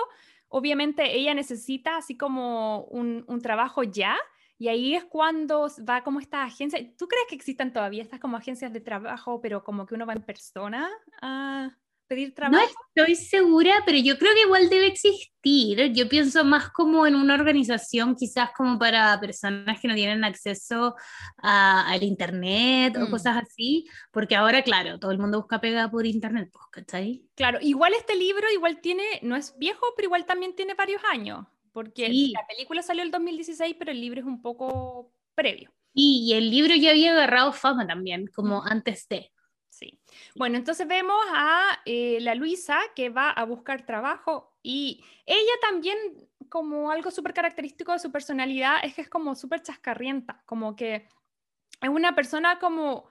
[0.51, 4.17] obviamente ella necesita así como un, trabajo ya,
[4.57, 6.79] y ahí es cuando va como esta agencia.
[6.97, 10.13] ¿Tú crees que existan todavía estas como agencias de trabajo, pero como que uno va
[10.13, 10.89] en persona
[11.21, 11.75] a,
[12.11, 12.61] pedir trabajo?
[12.93, 15.93] No estoy segura, pero yo creo que igual debe existir.
[15.93, 20.93] Yo pienso más como en una organización quizás como para personas que no tienen acceso
[21.37, 23.09] al internet o mm.
[23.09, 27.23] cosas así, porque ahora, claro, todo el mundo busca pega por internet, pues, ¿cachai?
[27.35, 31.45] Claro, igual este libro igual tiene, no es viejo, pero igual también tiene varios años,
[31.71, 35.71] porque la película salió el 2016, pero el libro es un poco previo.
[35.93, 39.31] Y, el libro ya había agarrado fama también, como antes de.
[40.35, 45.97] Bueno, entonces vemos a eh, la Luisa que va a buscar trabajo y ella también,
[46.49, 51.07] como algo súper característico de su personalidad, es que es como súper chascarrienta, como que
[51.81, 53.09] es una persona como,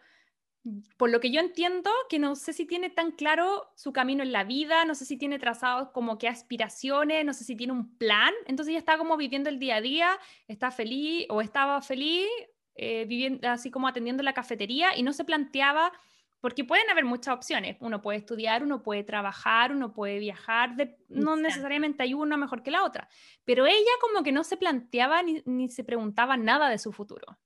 [0.96, 4.32] por lo que yo entiendo, que no sé si tiene tan claro su camino en
[4.32, 7.96] la vida, no sé si tiene trazado como qué aspiraciones, no sé si tiene un
[7.96, 12.28] plan, entonces ella está como viviendo el día a día, está feliz o estaba feliz,
[12.76, 15.92] eh, viviendo así como atendiendo la cafetería y no se planteaba
[16.40, 17.76] porque pueden haber muchas opciones.
[17.80, 20.74] Uno puede estudiar, uno puede trabajar, uno puede viajar,
[21.08, 23.08] no necesariamente hay una mejor que la otra.
[23.44, 27.38] Pero ella como que no se planteaba ni, se preguntaba nada de su futuro.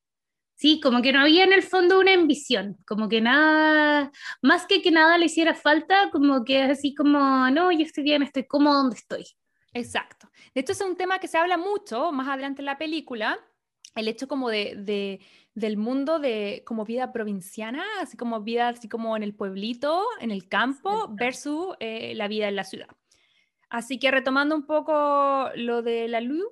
[0.57, 4.83] Sí, como que no había en el fondo una ambición, como que nada, más que
[4.83, 8.77] que nada le hiciera falta, como que así como, no, yo estoy bien, estoy cómodo
[8.77, 9.25] donde estoy.
[9.73, 10.31] Exacto.
[10.55, 13.37] De hecho es un tema que se habla mucho más adelante en la película,
[13.97, 15.21] el hecho como de
[15.55, 20.31] del mundo de como vida provinciana, así como vida así como en el pueblito, en
[20.31, 22.89] el campo, versus eh, la vida en la ciudad.
[23.71, 26.45] Así que retomando un poco lo de la Lu,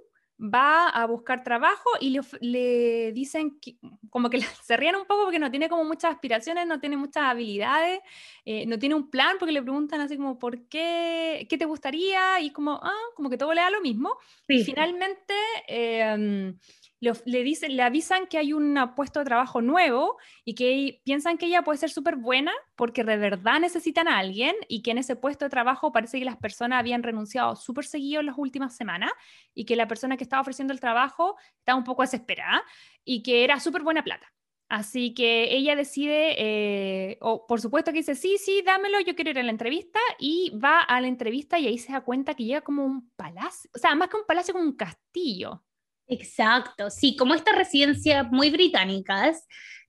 [0.43, 3.77] va a buscar trabajo y le, dicen que,
[4.11, 7.25] como que se ríen un poco porque no tiene como muchas aspiraciones, no tiene muchas
[7.25, 8.01] habilidades,
[8.45, 11.47] eh, no tiene un plan porque le preguntan así como, ¿por qué?
[11.49, 12.41] ¿Qué te gustaría?
[12.41, 14.17] Y como, ah, como que todo le da lo mismo.
[14.49, 15.35] Y finalmente...
[15.67, 16.59] Em,
[17.03, 21.47] le, dicen, le avisan que hay un puesto de trabajo nuevo y que piensan que
[21.47, 25.17] ella puede ser súper buena porque de verdad necesitan a alguien y que en ese
[25.17, 29.11] puesto de trabajo parece que las personas habían renunciado súper seguido en las últimas semanas
[29.53, 32.63] y que la persona que estaba ofreciendo el trabajo estaba un poco desesperada
[33.05, 34.33] y que era súper buena plata.
[34.69, 39.31] Así que ella decide, eh, o por supuesto que dice, sí, sí, dámelo, yo quiero
[39.31, 42.45] ir a la entrevista, y va a la entrevista y ahí se da cuenta que
[42.45, 45.63] llega como un palacio, o sea, más que un palacio, como un castillo.
[46.07, 49.47] Exacto, sí, como estas residencias muy británicas,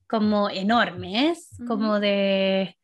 [0.08, 2.78] como enormes, como de,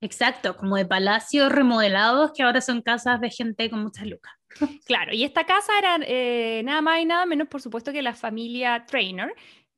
[0.00, 4.32] exacto, como de palacios remodelados que ahora son casas de gente con muchas lucas.
[4.86, 8.14] Claro, y esta casa era eh, nada más y nada menos, por supuesto, que la
[8.14, 9.32] familia Trainer,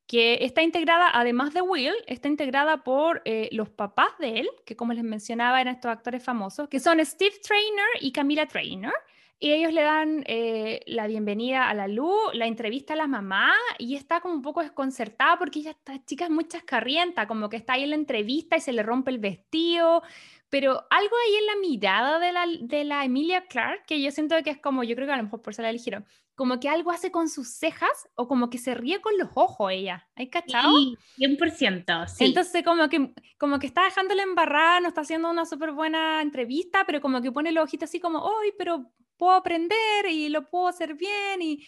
[0.06, 4.76] que está integrada, además de Will, está integrada por eh, los papás de él, que
[4.76, 8.92] como les mencionaba eran estos actores famosos, que son Steve Trainer y Camila Trainer.
[9.40, 13.52] Y ellos le dan eh, la bienvenida a la luz, la entrevista a la mamá
[13.78, 17.56] y está como un poco desconcertada porque ella, esta chica es muy chascarrienta, como que
[17.56, 20.02] está ahí en la entrevista y se le rompe el vestido,
[20.48, 24.34] pero algo ahí en la mirada de la, de la Emilia Clark que yo siento
[24.42, 26.68] que es como, yo creo que a lo mejor por eso la eligieron, como que
[26.68, 30.08] algo hace con sus cejas o como que se ríe con los ojos ella.
[30.16, 30.76] ¿Hay cachado?
[30.78, 32.08] Sí, 100%.
[32.08, 32.24] Sí.
[32.24, 36.84] Entonces como que, como que está dejándola embarrada, no está haciendo una súper buena entrevista,
[36.86, 40.68] pero como que pone los ojitos así como, ¡ay, pero puedo aprender y lo puedo
[40.68, 41.66] hacer bien y,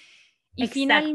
[0.56, 1.14] y final,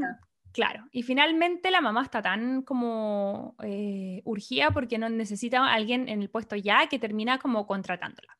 [0.52, 6.08] claro, y finalmente la mamá está tan como eh, urgida porque no necesita a alguien
[6.10, 8.38] en el puesto ya que termina como contratándola.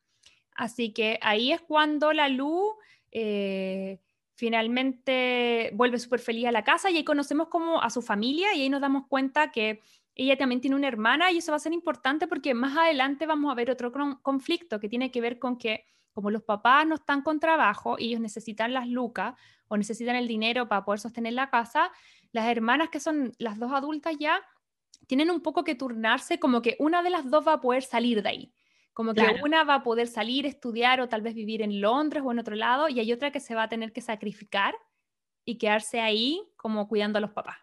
[0.54, 2.74] Así que ahí es cuando la luz
[3.10, 4.00] eh,
[4.34, 8.62] finalmente vuelve súper feliz a la casa y ahí conocemos como a su familia y
[8.62, 9.80] ahí nos damos cuenta que
[10.14, 13.52] ella también tiene una hermana y eso va a ser importante porque más adelante vamos
[13.52, 15.84] a ver otro conflicto que tiene que ver con que
[16.16, 19.34] como los papás no están con trabajo y ellos necesitan las lucas
[19.68, 21.92] o necesitan el dinero para poder sostener la casa,
[22.32, 24.42] las hermanas que son las dos adultas ya
[25.08, 28.22] tienen un poco que turnarse como que una de las dos va a poder salir
[28.22, 28.54] de ahí.
[28.94, 32.32] Como que una va a poder salir, estudiar o tal vez vivir en Londres o
[32.32, 34.74] en otro lado y hay otra que se va a tener que sacrificar
[35.44, 37.58] y quedarse ahí como cuidando a los papás.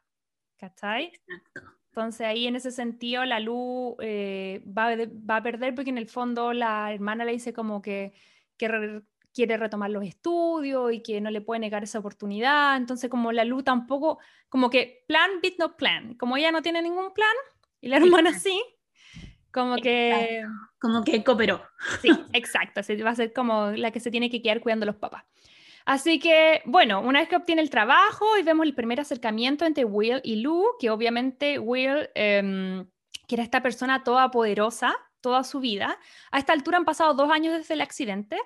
[0.58, 1.06] ¿Cachai?
[1.06, 1.62] Exacto.
[1.88, 6.08] Entonces ahí en ese sentido la luz eh, va, va, a perder porque en el
[6.08, 8.14] fondo la hermana le dice como que
[8.58, 9.02] que,
[9.34, 12.78] quiere retomar los estudios y que no le puede negar esa oportunidad.
[12.78, 16.16] Entonces, como la Lu tampoco, como que plan, bit no plan.
[16.16, 17.34] Como ella no tiene ningún plan
[17.82, 18.62] y la hermana sí,
[19.52, 20.44] como que...
[20.80, 21.64] Como que cooperó.
[22.02, 22.82] Sí, exacto.
[23.04, 25.24] va a ser como la que se tiene que quedar cuidando a los papás.
[25.86, 29.84] Así que, bueno, una vez que obtiene el trabajo y vemos el primer acercamiento entre
[29.84, 32.86] Will y Lou, que obviamente Will, eh,
[33.28, 35.98] que era esta persona toda poderosa toda su vida,
[36.32, 38.38] a esta altura han pasado dos años desde el accidente,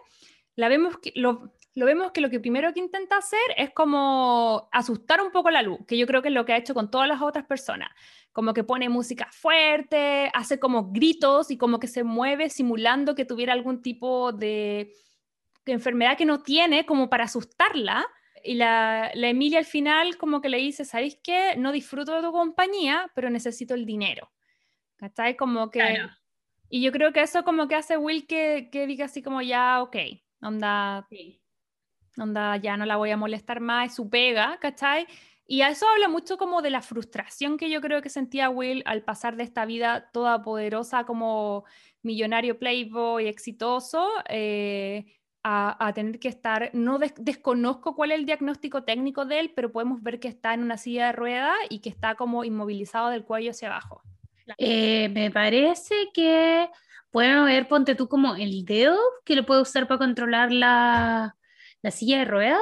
[0.56, 5.22] la vemos que, lo, vemos que lo que primero que intenta hacer es como asustar
[5.22, 7.10] un poco la luz, que yo creo que es lo que ha hecho con todas
[7.10, 7.90] las otras personas,
[8.32, 13.26] como que pone música fuerte, hace como gritos y como que se mueve simulando que
[13.26, 14.94] tuviera algún tipo de
[15.66, 18.06] enfermedad que no tiene, como para asustarla.
[18.44, 21.56] Y la, Emilia al final como que le dice, ¿sabéis qué?
[21.58, 24.32] No disfruto de tu compañía, pero necesito el dinero.
[24.98, 25.36] ¿Cachai?
[25.36, 26.08] Como que...
[26.70, 29.82] Y yo creo que eso como que hace Will que, que diga así como ya,
[29.82, 29.96] ok,
[30.42, 31.08] onda,
[32.18, 35.08] onda, ya no la voy a molestar más, es su pega, ¿cachai?
[35.46, 38.84] Y a eso habla mucho como de la frustración que yo creo que sentía Will
[38.86, 41.64] al pasar de esta vida toda poderosa como
[42.04, 45.06] millonario playboy exitoso eh,
[45.44, 50.04] a, tener que estar, no desconozco cuál es el diagnóstico técnico de él, pero podemos
[50.04, 53.52] ver que está en una silla de ruedas y que está como inmovilizado del cuello
[53.52, 54.02] hacia abajo.
[54.58, 56.70] Eh, me parece que
[57.12, 61.36] pueden ver, ponte tú como el dedo que lo puede usar para controlar la,
[61.82, 62.62] la silla de ruedas,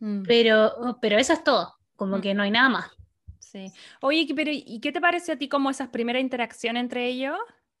[0.00, 0.22] mm.
[0.22, 2.20] pero, pero eso es todo, como mm.
[2.20, 2.90] que no hay nada más.
[3.38, 3.72] Sí.
[4.00, 7.36] Oye, pero ¿y qué te parece a ti como esas primeras interacciones entre ellos?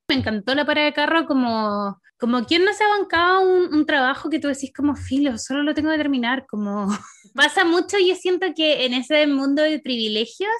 [0.08, 3.86] Me encantó la parada de carro como, como quien no se ha bancado un, un,
[3.86, 6.88] trabajo que tú decís como filo, solo lo tengo que terminar, como
[7.36, 10.50] pasa mucho y yo siento que en ese mundo de privilegios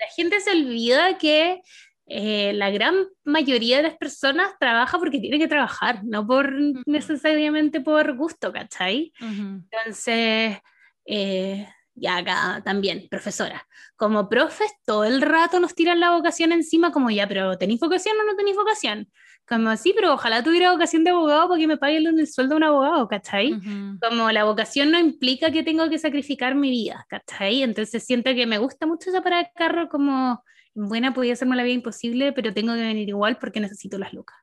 [0.00, 1.60] la gente se olvida que
[2.06, 6.52] eh, la gran mayoría de las personas trabaja porque tiene que trabajar, no por
[6.86, 9.12] necesariamente por gusto, ¿cachai?
[9.20, 10.58] Entonces,
[11.04, 16.90] eh, ya acá también, profesora, como profes todo el rato nos tiran la vocación encima
[16.90, 19.08] como ya, pero ¿tenéis vocación o no tenéis vocación?
[19.50, 22.62] Como sí, pero ojalá tuviera vocación de abogado porque me paguen el sueldo de un
[22.62, 23.60] abogado, ¿cachai?
[24.00, 27.64] Como la vocación no implica que tengo que sacrificar mi vida, ¿cachai?
[27.64, 31.64] Entonces siento que me gusta mucho esa parada de carro como buena podía hacerme la
[31.64, 34.36] vida imposible, pero tengo que venir igual porque necesito las lucas.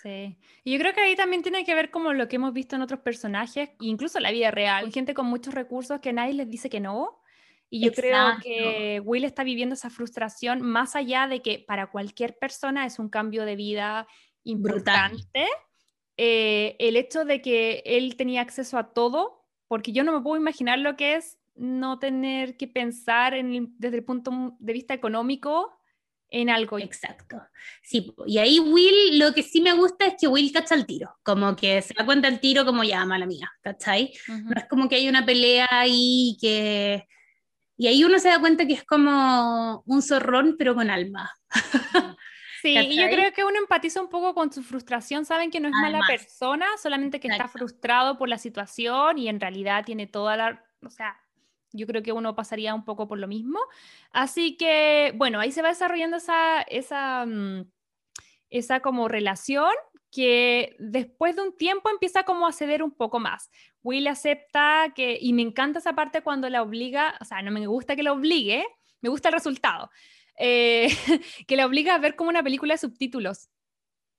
[0.00, 0.38] Sí.
[0.62, 2.82] Y yo creo que ahí también tiene que ver como lo que hemos visto en
[2.82, 6.78] otros personajes, incluso la vida real, gente con muchos recursos que nadie les dice que
[6.78, 7.20] no.
[7.70, 12.38] Y yo creo que Will está viviendo esa frustración más allá de que para cualquier
[12.38, 14.06] persona es un cambio de vida
[14.44, 15.46] importante.
[16.16, 20.40] Eh, el hecho de que él tenía acceso a todo, porque yo no me puedo
[20.40, 25.72] imaginar lo que es no tener que pensar en, desde el punto de vista económico
[26.28, 26.78] en algo.
[26.78, 27.40] Exacto.
[27.82, 31.16] Sí, y ahí Will, lo que sí me gusta es que Will cacha el tiro,
[31.22, 34.12] como que se da cuenta el tiro como ya, mala mía, ¿cachai?
[34.28, 37.06] No es como que hay una pelea ahí que...
[37.76, 41.28] Y ahí uno se da cuenta que es como un zorrón, pero con alma.
[42.64, 45.68] Sí, y yo creo que uno empatiza un poco con su frustración, saben que no
[45.68, 50.34] es mala persona, solamente que está frustrado por la situación y en realidad tiene toda
[50.34, 51.20] la, o sea,
[51.72, 53.58] yo creo que uno pasaría un poco por lo mismo.
[54.12, 57.70] Así que, bueno, ahí se va desarrollando esa, esa, mm,
[58.48, 59.70] esa como relación
[60.10, 63.50] que después de un tiempo empieza como a ceder un poco más.
[63.82, 67.66] Will acepta que, y me encanta esa parte cuando la obliga, o sea, no me
[67.66, 68.64] gusta que la obligue,
[69.02, 69.90] me gusta el resultado,
[70.38, 70.88] eh,
[71.46, 73.48] que la obliga a ver como una película de subtítulos.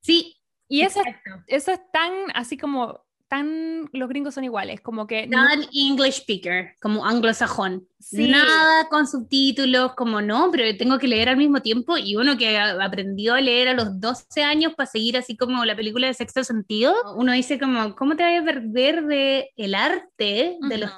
[0.02, 0.36] Sí.
[0.68, 1.02] Y eso,
[1.48, 6.76] eso es tan así como tan los gringos son iguales, como que non English speaker,
[6.82, 7.88] como anglosajón.
[8.12, 12.58] Nada con subtítulos, como no, pero tengo que leer al mismo tiempo y uno que
[12.58, 16.44] aprendió a leer a los 12 años para seguir así como la película de sexto
[16.44, 20.92] sentido, uno dice como, ¿cómo te vas a perder de el arte de los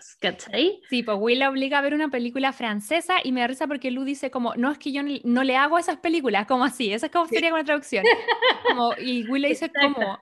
[0.00, 0.16] subtítulos?
[0.20, 0.80] ¿Cachai?
[0.88, 3.90] Sí, pues Will la obliga a ver una película francesa y me da risa porque
[3.90, 7.06] Lu dice como, no es que yo no, le hago esas películas, como así, esa
[7.06, 8.04] es como sería con la traducción.
[8.68, 10.18] Como, y Will le dice como,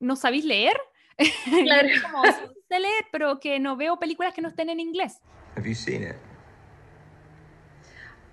[0.00, 0.76] ¿no sabéis leer?
[1.64, 1.88] Claro.
[2.02, 5.20] como, sé leer, pero que no veo películas que no estén en inglés.
[5.56, 6.16] Have you seen it?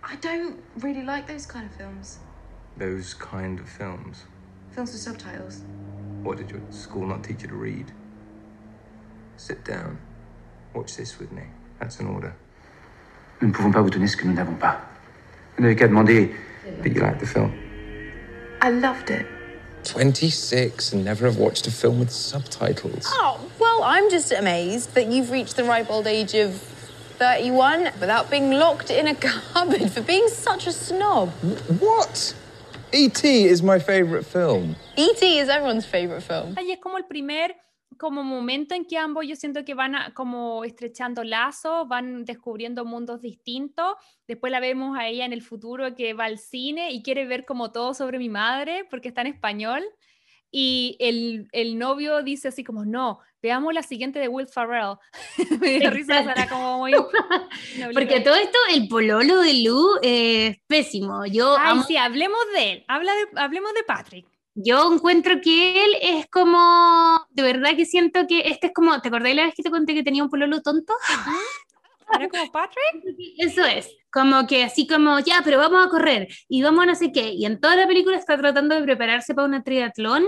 [0.02, 2.20] I don't really like those kind of films.
[2.78, 4.26] Those kind of films?
[4.72, 5.64] Films with subtitles.
[6.24, 7.92] What did your school not teach you to read?
[9.36, 10.00] Sit down.
[10.74, 11.44] Watch this with me.
[11.80, 12.34] That's an order.
[13.42, 14.82] Nous ne pouvons pas vous donner ce que nous n'avons pas.
[15.56, 16.36] Vous n'avez qu'à demander.
[16.84, 17.52] Did you like the film?
[18.62, 19.26] I loved it.
[19.86, 23.06] 26 and never have watched a film with subtitles.
[23.14, 26.54] Oh, well, I'm just amazed that you've reached the ripe old age of
[27.18, 29.16] 31 without being locked in a
[29.54, 31.30] cupboard for being such a snob.
[31.80, 32.36] What?
[32.92, 33.46] E.T.
[33.46, 34.76] is my favorite film.
[34.98, 35.38] E.T.
[35.40, 36.56] is everyone's favorite film.
[36.58, 37.50] Y es como el primer
[38.00, 42.86] como momento en que ambos yo siento que van a, como estrechando lazos, van descubriendo
[42.86, 43.94] mundos distintos.
[44.26, 47.46] Después la vemos a ella en el futuro que va al cine y quiere ver
[47.46, 49.84] como todo sobre mi madre porque está en español.
[50.50, 54.96] Y el, el novio dice así como, no, veamos la siguiente de Will Ferrell.
[55.62, 56.24] Me dio risa.
[56.24, 56.94] Sara, como muy...
[57.94, 61.26] Porque todo esto, el pololo de Lu es pésimo.
[61.26, 62.86] Yo, Ay, amo- sí, hablemos de él.
[62.88, 64.26] Habla de, hablemos de Patrick.
[64.62, 69.08] Yo encuentro que él es como, de verdad que siento que este es como, ¿te
[69.08, 70.94] acordás la vez que te conté que tenía un pololo tonto?
[72.14, 73.04] ¿Era como Patrick?
[73.38, 76.96] Eso es, como que así como, ya, pero vamos a correr y vamos a no
[76.96, 77.32] sé qué.
[77.32, 80.26] Y en toda la película está tratando de prepararse para una triatlón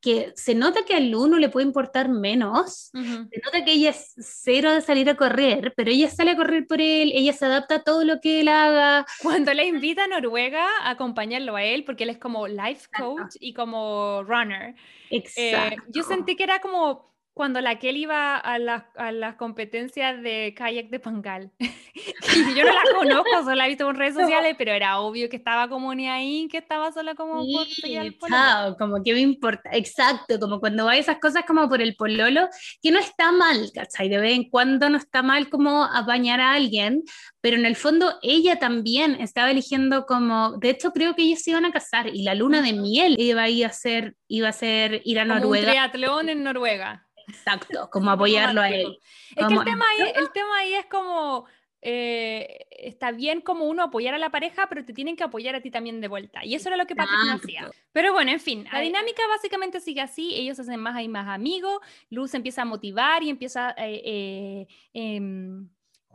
[0.00, 2.90] que se nota que a Lu no le puede importar menos.
[2.92, 6.66] Se nota que ella es cero de salir a correr, pero ella sale a correr
[6.66, 9.06] por él, ella se adapta a todo lo que él haga.
[9.22, 13.36] Cuando le invita a Noruega a acompañarlo a él, porque él es como life coach
[13.40, 14.74] y como runner.
[15.10, 15.82] Eh, Exacto.
[15.88, 17.07] yo sentí que era como
[17.38, 21.52] cuando la Kelly iba a las, a las competencias de kayak de Pangal.
[22.56, 25.36] Yo no la conozco, solo la he visto en redes sociales, pero era obvio que
[25.36, 28.36] estaba como ni ahí, que estaba solo como por Sí, pololo.
[28.36, 32.48] chao, como que me importa, exacto, como cuando va esas cosas como por el pololo,
[32.82, 34.08] que no está mal, ¿cachai?
[34.08, 37.04] De vez en cuando no está mal como apañar a alguien,
[37.40, 41.52] pero en el fondo ella también estaba eligiendo como, de hecho creo que ellos se
[41.52, 44.52] iban a casar y la luna de miel iba a ir a ser, iba a
[44.52, 47.07] ser ir a Como un Noruega, triatlón en Noruega.
[47.28, 48.98] Exacto, como apoyarlo a él.
[49.36, 51.46] Es que el tema, ahí, el tema ahí es como,
[51.80, 55.60] eh, está bien como uno apoyar a la pareja, pero te tienen que apoyar a
[55.60, 56.44] ti también de vuelta.
[56.44, 57.70] Y eso era lo que Patrick no hacía.
[57.92, 61.28] Pero bueno, en fin, la dinámica básicamente sigue así, ellos se hacen más y más
[61.28, 61.78] amigos,
[62.10, 65.68] Luz empieza a motivar y empieza, eh, eh, em,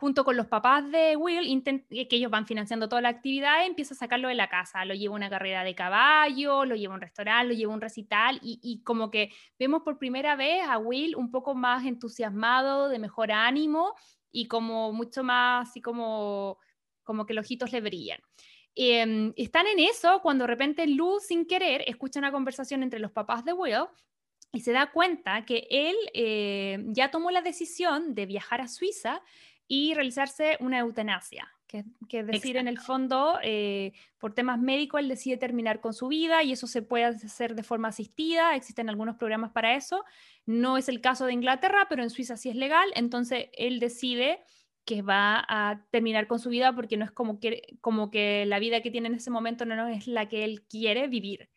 [0.04, 3.94] junto con los papás de Will, eh, que ellos van financiando toda la actividad, empieza
[3.94, 6.96] a sacarlo de la casa, lo lleva a una carrera de caballo, lo lleva a
[6.96, 10.62] un restaurante, lo lleva a un recital y, y como que vemos por primera vez
[10.68, 13.94] a Will un poco más entusiasmado, de mejor ánimo
[14.30, 16.58] y como mucho más así como,
[17.04, 18.20] como que los ojitos le brillan.
[18.76, 23.14] Em, están en eso cuando de repente Luz, sin querer, escucha una conversación entre los
[23.14, 23.86] papás de Will
[24.52, 29.22] y se da cuenta que él eh, ya tomó la decisión de viajar a Suiza
[29.68, 35.00] y realizarse una eutanasia, que, que es decir, en el fondo, eh, por temas médicos,
[35.00, 38.90] él decide terminar con su vida y eso se puede hacer de forma asistida, existen
[38.90, 40.04] algunos programas para eso,
[40.46, 44.42] no es el caso de Inglaterra, pero en Suiza sí es legal, entonces él decide
[44.86, 48.60] que va a terminar con su vida porque no es como que, como que la
[48.60, 51.50] vida que tiene en ese momento no es la que él quiere vivir.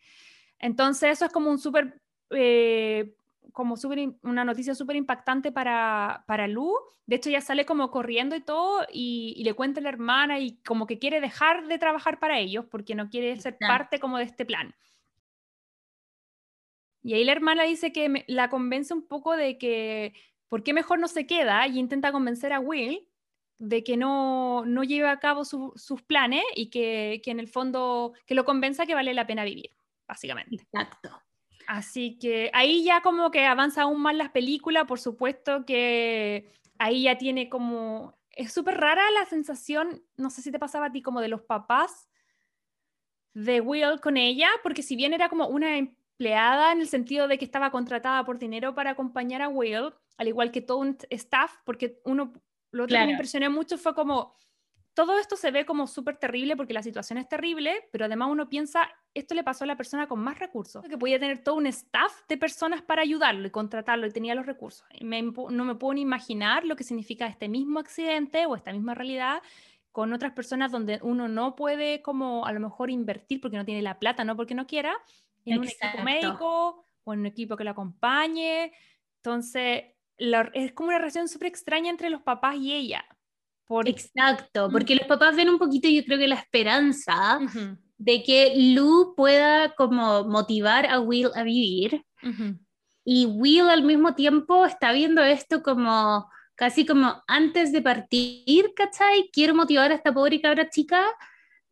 [0.58, 2.00] Entonces eso es como un súper,
[2.30, 3.14] eh,
[3.52, 6.74] como súper im- una noticia súper impactante para, para Lu.
[7.06, 10.38] De hecho, ella sale como corriendo y todo y, y le cuenta a la hermana
[10.38, 14.18] y como que quiere dejar de trabajar para ellos porque no quiere ser parte como
[14.18, 14.74] de este plan.
[17.02, 20.14] Y ahí la hermana dice que me- la convence un poco de que,
[20.48, 21.66] ¿por qué mejor no se queda?
[21.68, 23.08] Y intenta convencer a Will
[23.58, 27.48] de que no, no lleve a cabo su- sus planes y que, que en el
[27.48, 29.70] fondo, que lo convenza que vale la pena vivir,
[30.08, 30.56] básicamente.
[30.56, 31.22] Exacto.
[31.66, 37.04] Así que ahí ya como que avanza aún más las películas, por supuesto que ahí
[37.04, 38.16] ya tiene como...
[38.30, 41.42] Es súper rara la sensación, no sé si te pasaba a ti, como de los
[41.42, 42.08] papás
[43.32, 47.38] de Will con ella, porque si bien era como una empleada en el sentido de
[47.38, 51.52] que estaba contratada por dinero para acompañar a Will, al igual que todo un staff,
[51.64, 52.32] porque uno,
[52.70, 54.34] lo otro que me impresionó mucho fue como,
[54.96, 58.48] todo esto se ve como súper terrible porque la situación es terrible, pero además uno
[58.48, 61.66] piensa, esto le pasó a la persona con más recursos, que podía tener todo un
[61.66, 64.86] staff de personas para ayudarlo y contratarlo y tenía los recursos.
[65.02, 68.94] Me no me puedo ni imaginar lo que significa este mismo accidente o esta misma
[68.94, 69.42] realidad
[69.92, 73.82] con otras personas donde uno no puede como a lo mejor invertir porque no tiene
[73.82, 74.94] la plata, no porque no quiera,
[75.44, 75.88] en un Exacto.
[75.88, 78.72] equipo médico o en un equipo que lo acompañe.
[79.16, 79.84] Entonces,
[80.16, 83.04] la- es como una relación súper extraña entre los papás y ella.
[83.66, 83.88] Por...
[83.88, 87.40] Exacto, porque los papás ven un poquito, yo creo que la esperanza
[87.98, 92.04] de que Lu pueda como motivar a Will a vivir.
[93.04, 99.30] Y Will al mismo tiempo está viendo esto como casi como antes de partir, ¿cachai?
[99.32, 101.04] Quiero motivar a esta pobre cabra chica,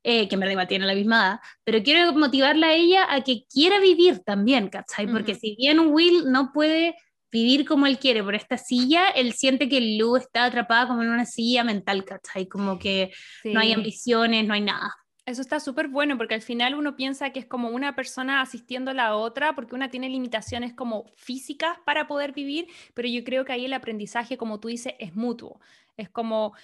[0.03, 3.22] eh, que en verdad igual tiene la misma edad, pero quiero motivarla a ella a
[3.22, 5.07] que quiera vivir también, ¿cachai?
[5.07, 6.95] Porque si bien Will no puede
[7.35, 11.09] vivir como él quiere por esta silla, él siente que Lu está atrapada como en
[11.09, 12.47] una silla mental, ¿cachai?
[12.47, 13.11] Como que
[13.43, 14.95] no hay ambiciones, no hay nada.
[15.27, 18.91] Eso está súper bueno porque al final uno piensa que es como una persona asistiendo
[18.91, 23.47] a la otra porque una tiene limitaciones como físicas para poder vivir, pero yo creo
[23.47, 25.61] que ahí el aprendizaje, como tú dices, es mutuo.
[25.97, 26.55] Es como,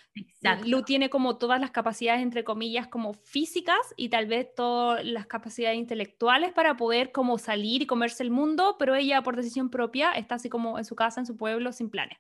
[0.66, 5.26] Lu tiene como todas las capacidades, entre comillas, como físicas y tal vez todas las
[5.26, 10.12] capacidades intelectuales para poder como salir y comerse el mundo, pero ella por decisión propia
[10.12, 12.18] está así como en su casa, en su pueblo, sin planes.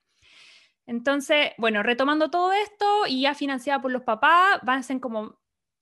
[0.86, 5.39] Entonces, bueno, retomando todo esto y ya financiada por los papás, van a ser como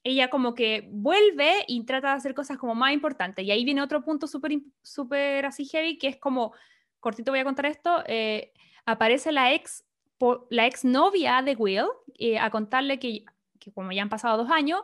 [0.09, 3.45] ella como que vuelve y trata de hacer cosas como más importantes.
[3.45, 4.53] Y ahí viene otro punto súper
[4.83, 6.53] súper así heavy, que es como,
[7.01, 8.53] cortito voy a contar esto, eh,
[8.87, 9.85] aparece la ex,
[10.51, 11.87] la ex novia de Will
[12.19, 13.25] eh, a contarle que,
[13.59, 14.81] que, como ya han pasado dos años,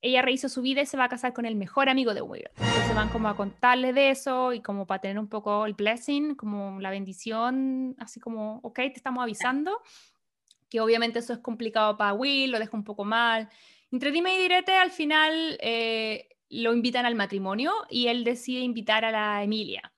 [0.00, 2.48] ella rehizo su vida y se va a casar con el mejor amigo de Will.
[2.56, 6.36] Entonces van como a contarle de eso y como para tener un poco el blessing,
[6.36, 9.80] como la bendición, así como, ok, te estamos avisando,
[10.70, 13.48] que obviamente eso es complicado para Will, lo deja un poco mal.
[13.90, 19.04] Entre dime y direte, al final eh, lo invitan al matrimonio y él decide invitar
[19.04, 19.92] a la Emilia.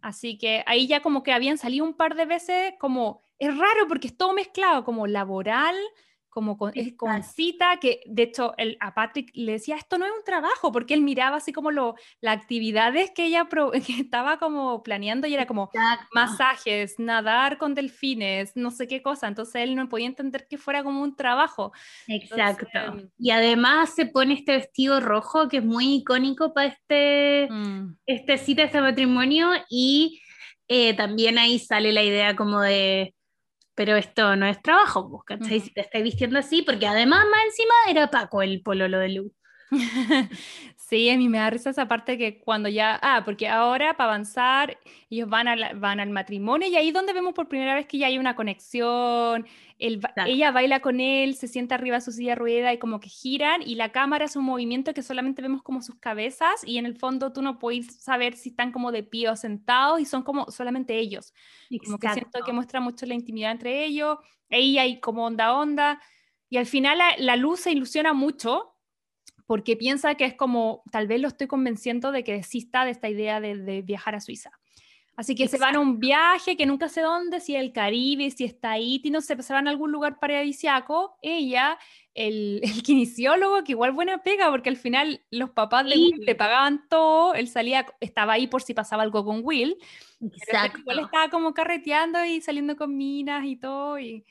[0.00, 3.88] Así que ahí ya como que habían salido un par de veces, como es raro
[3.88, 5.76] porque es todo mezclado, como laboral,
[6.38, 10.06] como con, es con cita, que de hecho el, a Patrick le decía, esto no
[10.06, 13.48] es un trabajo, porque él miraba así como lo, las actividades que ella
[13.84, 15.68] que estaba como planeando y era como
[16.12, 20.84] masajes, nadar con delfines, no sé qué cosa, entonces él no podía entender que fuera
[20.84, 21.72] como un trabajo.
[22.06, 22.68] Exacto.
[23.18, 27.96] Y además se pone este vestido rojo que es muy icónico para este, mm.
[28.06, 30.22] este cita, este matrimonio y
[30.68, 33.14] eh, también ahí sale la idea como de
[33.78, 35.60] pero esto no es trabajo, ¿cachai?
[35.60, 39.32] Si te estáis vistiendo así, porque además más encima era Paco el pololo de Lu.
[40.88, 44.10] sí, a mí me da risa esa parte que cuando ya, ah, porque ahora para
[44.10, 44.78] avanzar
[45.10, 47.98] ellos van, a van al matrimonio y ahí es donde vemos por primera vez que
[47.98, 49.46] ya hay una conexión,
[49.78, 53.60] ella baila con él, se sienta arriba de su silla rueda y como que giran
[53.60, 56.96] y la cámara es un movimiento que solamente vemos como sus cabezas y en el
[56.96, 60.50] fondo tú no puedes saber si están como de pie o sentados y son como
[60.50, 61.34] solamente ellos.
[61.84, 64.18] Como que siento que muestra mucho la intimidad entre ellos,
[64.48, 66.00] ella y como onda onda
[66.50, 68.74] y al final la, luz se ilusiona mucho
[69.48, 73.08] porque piensa que es como, tal vez lo estoy convenciendo de que desista de esta
[73.08, 74.52] idea de viajar a Suiza.
[75.18, 78.44] Así que se van a un viaje que nunca sé dónde, si el Caribe, si
[78.44, 81.18] está Tahiti, no sé, se van a algún lugar paradisiaco.
[81.22, 81.76] Ella,
[82.14, 86.36] el, el kinesiólogo, que igual buena pega, porque al final los papás de Will le
[86.36, 89.76] pagaban todo, él salía, estaba ahí por si pasaba algo con Will.
[90.20, 90.78] Exacto.
[90.78, 93.98] Igual estaba como carreteando y saliendo con minas y todo.
[93.98, 94.24] Y,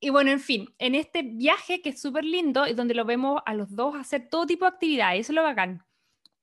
[0.00, 3.40] y bueno, en fin, en este viaje que es súper lindo, es donde lo vemos
[3.46, 5.84] a los dos hacer todo tipo de actividades, eso es lo bacán.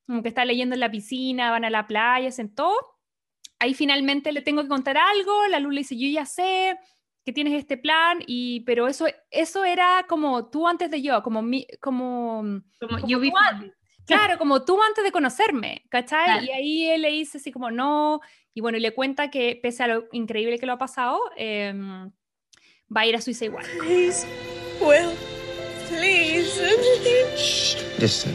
[0.06, 2.98] Como que está leyendo en la piscina, van a la playa, hacen todo
[3.58, 6.78] ahí finalmente le tengo que contar algo, la Lula dice, yo ya sé
[7.24, 11.42] que tienes este plan, y, pero eso, eso era como tú antes de yo, como,
[11.42, 12.42] mi, como,
[12.80, 13.32] como, yo vi...
[14.06, 16.46] Claro, como tú antes de conocerme, ¿cachai?
[16.46, 18.22] Y ahí él le dice así como no,
[18.54, 21.74] y bueno, y le cuenta que pese a lo increíble que lo ha pasado, eh,
[22.90, 23.64] va a ir a Suiza igual.
[23.78, 24.26] Please,
[24.80, 25.14] Will,
[25.88, 26.56] please.
[27.98, 28.34] Listen,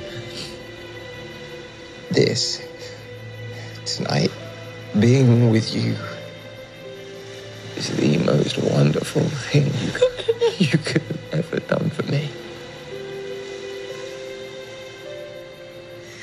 [2.11, 2.61] this
[3.85, 4.31] tonight
[4.99, 5.95] being with you
[7.75, 9.71] is the most wonderful thing
[10.59, 12.29] you could have ever done for me.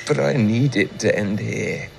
[0.07, 1.89] But I need it to end here.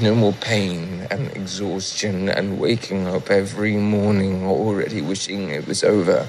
[0.00, 6.26] No more pain and exhaustion and waking up every morning already wishing it was over.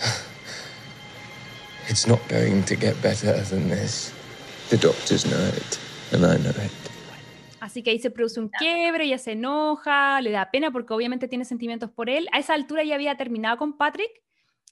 [1.88, 4.12] It's not going to get better than this.
[4.68, 5.78] The doctors know it,
[6.12, 6.70] and I know it.
[7.60, 11.26] Así que ahí se produce un quiebre, ella se enoja, le da pena porque obviamente
[11.26, 12.28] tiene sentimientos por él.
[12.32, 14.10] A esa altura ya había terminado con Patrick.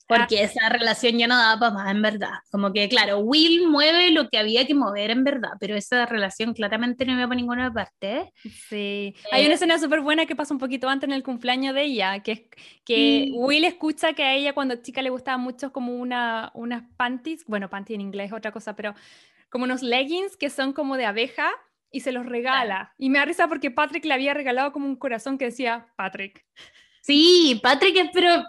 [0.06, 2.30] Porque esa relación ya no daba para más, en verdad.
[2.50, 6.54] Como que, claro, Will mueve lo que había que mover, en verdad, pero esa relación
[6.54, 8.32] claramente no iba para ninguna parte.
[8.68, 9.14] Sí.
[9.32, 11.82] Hay una eh, escena súper buena que pasa un poquito antes en el cumpleaños de
[11.82, 12.42] ella, que es
[12.84, 17.44] que Will escucha que a ella cuando chica le gustaba mucho como una, unas panties,
[17.46, 18.94] bueno, panty en inglés otra cosa, pero
[19.50, 21.50] como unos leggings que son como de abeja
[21.90, 22.94] y se los regala.
[22.98, 26.44] Y me da risa porque Patrick le había regalado como un corazón que decía Patrick.
[27.00, 28.44] Sí, Patrick es pero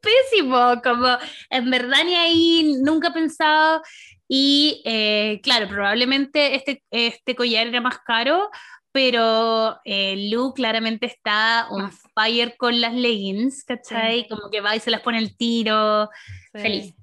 [0.00, 1.18] pésimo, como
[1.50, 3.82] en verdad ni ahí nunca he pensado.
[4.28, 8.50] Y eh, claro, probablemente este, este collar era más caro,
[8.92, 14.26] pero eh, Lu claramente está on fire con las leggings, ¿cachai?
[14.28, 16.08] Como que va y se las pone el tiro,
[16.52, 16.94] feliz.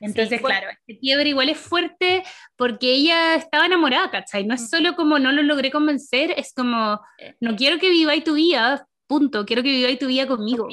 [0.00, 2.24] Entonces, claro, este quiebre igual es fuerte
[2.56, 4.44] porque ella estaba enamorada, ¿cachai?
[4.44, 7.00] No es solo como no lo logré convencer, es como,
[7.38, 10.68] no quiero que viváis tu vida, punto, quiero que viváis tu vida conmigo,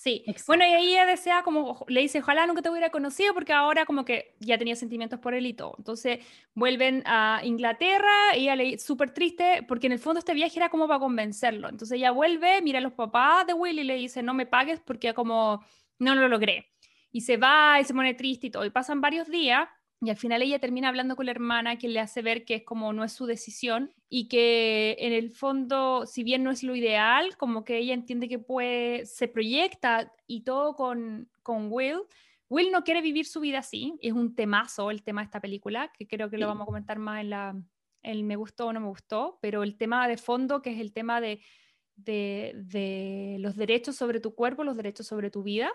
[0.00, 0.44] Sí, Exacto.
[0.46, 3.84] bueno, y ahí ella desea como, le dice, ojalá nunca te hubiera conocido porque ahora
[3.84, 5.74] como que ya tenía sentimientos por él y todo.
[5.76, 6.20] Entonces
[6.54, 10.70] vuelven a Inglaterra y ella le súper triste porque en el fondo este viaje era
[10.70, 11.68] como para convencerlo.
[11.68, 14.80] Entonces ella vuelve, mira a los papás de Will y le dice, no me pagues
[14.80, 15.62] porque como
[15.98, 16.72] no lo logré.
[17.12, 18.64] Y se va y se pone triste y todo.
[18.64, 19.68] Y pasan varios días
[20.02, 22.64] y al final ella termina hablando con la hermana que le hace ver que es
[22.64, 26.74] como no es su decisión y que en el fondo, si bien no es lo
[26.74, 32.00] ideal, como que ella entiende que puede, se proyecta y todo con, con Will.
[32.48, 35.92] Will no quiere vivir su vida así, es un temazo el tema de esta película,
[35.96, 37.62] que creo que lo vamos a comentar más en la
[38.02, 40.94] el me gustó o no me gustó, pero el tema de fondo, que es el
[40.94, 41.42] tema de,
[41.96, 45.70] de, de los derechos sobre tu cuerpo, los derechos sobre tu vida,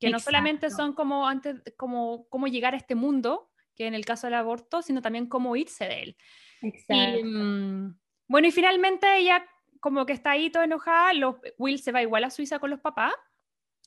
[0.00, 0.84] que no solamente Exacto.
[0.84, 3.48] son como antes, como cómo llegar a este mundo,
[3.78, 6.16] que en el caso del aborto, sino también cómo irse de él.
[6.60, 9.46] Y, mm, bueno, y finalmente ella
[9.80, 12.80] como que está ahí toda enojada, los, Will se va igual a Suiza con los
[12.80, 13.14] papás,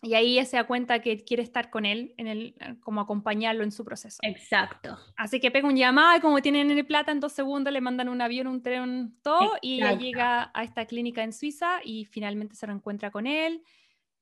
[0.04, 3.64] y ahí ella se da cuenta que quiere estar con él, en el, como acompañarlo
[3.64, 4.18] en su proceso.
[4.24, 4.98] Exacto.
[5.16, 8.10] Así que pega un llamado y como tienen el plata en dos segundos, le mandan
[8.10, 10.06] un avión, un tren, todo, y ella Exacto.
[10.06, 13.62] llega a esta clínica en Suiza y finalmente se reencuentra con él,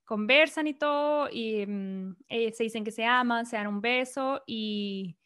[0.03, 4.41] conversan y todo, y mm, eh, se dicen que se aman, se dan un beso,
[4.47, 5.18] y,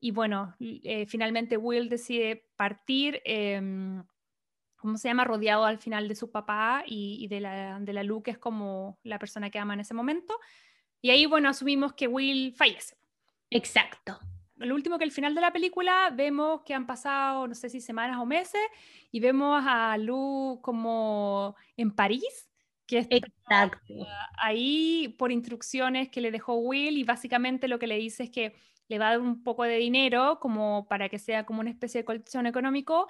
[0.00, 4.04] y bueno, eh, finalmente Will decide partir, em,
[4.76, 5.24] ¿cómo se llama?
[5.24, 8.38] Rodeado al final de su papá y, y de, la, de la Lu, que es
[8.38, 10.38] como la persona que ama en ese momento.
[11.00, 12.96] Y ahí, bueno, asumimos que Will fallece
[13.50, 14.18] Exacto.
[14.56, 17.80] lo último que al final de la película vemos que han pasado, no sé si
[17.80, 18.60] semanas o meses,
[19.10, 22.48] y vemos a Lu como en París,
[22.86, 23.94] que está Exacto.
[24.38, 28.54] ahí por instrucciones que le dejó Will y básicamente lo que le dice es que
[28.88, 32.00] le va a dar un poco de dinero como para que sea como una especie
[32.00, 33.06] de colchón económico,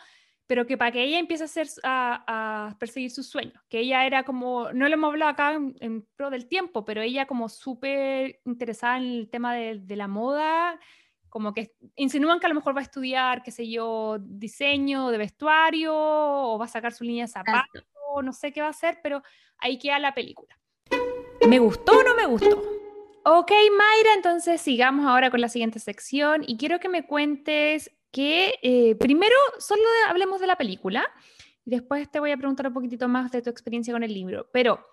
[0.46, 4.06] pero que para que ella empiece a, hacer, a, a perseguir sus sueños, que ella
[4.06, 7.48] era como, no lo hemos hablado acá en, en pro del tiempo, pero ella como
[7.48, 10.80] súper interesada en el tema de, de la moda,
[11.28, 15.18] como que insinúan que a lo mejor va a estudiar, qué sé yo, diseño de
[15.18, 17.84] vestuario o va a sacar su línea de zapatos,
[18.22, 19.22] no sé qué va a hacer, pero
[19.58, 20.58] ahí queda la película.
[21.46, 22.62] ¿Me gustó o no me gustó?
[23.24, 28.54] Ok, Mayra, entonces sigamos ahora con la siguiente sección y quiero que me cuentes que
[28.62, 31.06] eh, primero solo hablemos de la película
[31.64, 34.48] y después te voy a preguntar un poquitito más de tu experiencia con el libro,
[34.52, 34.84] pero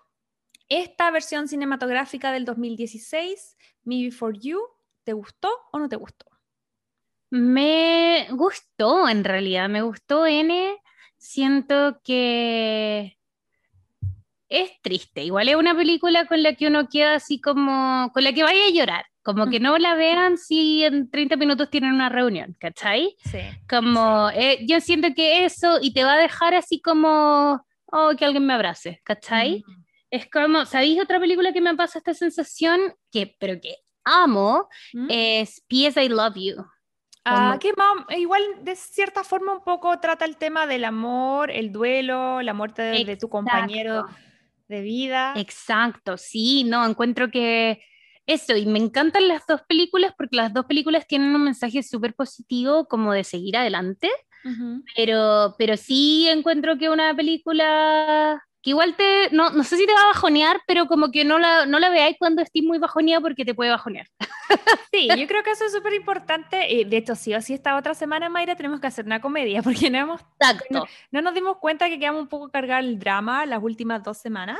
[0.68, 4.60] esta versión cinematográfica del 2016, Me Before You,
[5.04, 6.26] ¿te gustó o no te gustó?
[7.30, 10.76] Me gustó en realidad, me gustó N.
[11.16, 13.15] Siento que
[14.48, 15.24] es triste.
[15.24, 18.66] Igual es una película con la que uno queda así como, con la que vaya
[18.66, 19.06] a llorar.
[19.22, 23.16] Como que no la vean si en 30 minutos tienen una reunión, ¿cachai?
[23.24, 23.40] Sí.
[23.68, 28.24] Como, eh, yo siento que eso y te va a dejar así como, oh, que
[28.24, 29.64] alguien me abrace, ¿cachai?
[30.10, 32.94] Es como, ¿sabéis otra película que me pasa esta sensación?
[33.10, 33.74] Que, pero que
[34.04, 35.08] amo, ¿Mm?
[35.10, 36.00] es P.S.
[36.04, 36.64] I Love You.
[37.24, 37.72] Ah, que
[38.16, 42.82] igual de cierta forma un poco trata el tema del amor, el duelo, la muerte
[42.82, 44.06] de, de tu compañero.
[44.68, 45.34] De vida.
[45.36, 47.80] Exacto, sí, no, encuentro que
[48.26, 52.14] eso, y me encantan las dos películas porque las dos películas tienen un mensaje súper
[52.14, 54.10] positivo como de seguir adelante,
[54.94, 59.92] pero, pero sí encuentro que una película que igual te, no, no sé si te
[59.92, 63.20] va a bajonear, pero como que no la, no la veáis cuando estés muy bajoneada
[63.20, 64.08] porque te puede bajonear.
[64.92, 66.72] Sí, yo creo que eso es súper importante.
[66.72, 69.62] y de hecho, sí o sí, esta otra semana, Mayra, tenemos que hacer una comedia
[69.62, 70.86] porque no, hemos, Exacto.
[71.10, 74.58] no nos dimos cuenta que quedamos un poco cargados el drama las últimas dos semanas.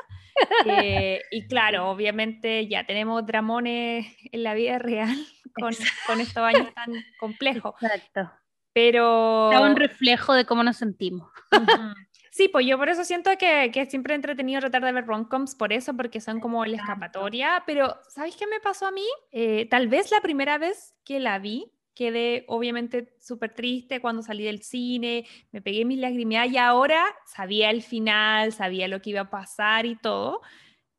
[0.67, 5.17] Eh, y claro, obviamente ya tenemos dramones en la vida real
[5.55, 5.75] con,
[6.07, 7.75] con estos años tan complejos.
[7.81, 8.31] Exacto.
[8.73, 9.51] Pero...
[9.51, 11.29] Da un reflejo de cómo nos sentimos.
[11.51, 11.95] Ujú.
[12.37, 15.73] Sí, pues yo por eso siento que, que siempre entretenido tratar de ver romcoms, por
[15.73, 17.63] eso, porque son como la escapatoria.
[17.65, 19.07] Pero, ¿sabéis qué me pasó a mí?
[19.33, 24.45] Eh, tal vez la primera vez que la vi, quedé obviamente súper triste cuando salí
[24.45, 29.23] del cine, me pegué mis lagrimeadas y ahora sabía el final, sabía lo que iba
[29.23, 30.43] a pasar y todo.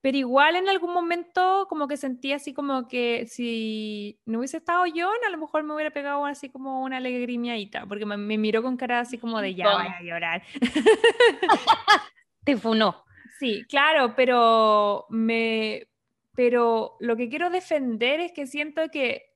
[0.07, 4.85] Pero igual en algún momento como que sentí así como que si no hubiese estado
[4.85, 8.63] yo, a lo mejor me hubiera pegado así como una lagrimeadita, porque me, me miró
[8.63, 10.43] con cara así como de ya voy a llorar.
[12.45, 13.03] Te funó.
[13.37, 15.89] Sí, claro, pero me
[16.37, 19.33] pero lo que quiero defender es que siento que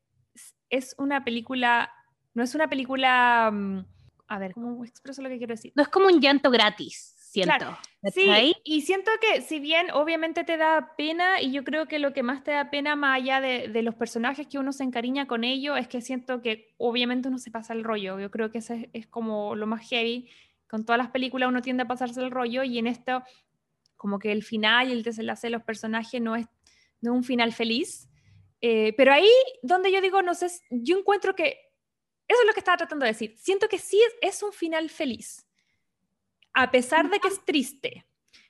[0.70, 1.92] es una película,
[2.34, 3.86] no es una película, mm,
[4.30, 5.74] a ver, ¿cómo expreso lo que quiero decir?
[5.76, 7.56] No es como un llanto gratis, siento.
[7.58, 7.78] Claro,
[8.14, 12.14] Sí, y siento que si bien obviamente te da pena, y yo creo que lo
[12.14, 15.28] que más te da pena, más allá de, de los personajes que uno se encariña
[15.28, 18.20] con ellos, es que siento que obviamente uno se pasa el rollo.
[18.20, 20.30] Yo creo que ese es, es como lo más heavy.
[20.68, 23.24] Con todas las películas uno tiende a pasarse el rollo, y en esto,
[23.96, 26.48] como que el final y el desenlace de los personajes no es,
[27.02, 28.10] no un final feliz.
[28.62, 29.30] Eh, pero ahí
[29.62, 31.72] donde yo digo, no sé, yo encuentro que
[32.28, 33.36] eso es lo que estaba tratando de decir.
[33.38, 35.46] Siento que sí es, es un final feliz,
[36.54, 38.06] a pesar de que es triste.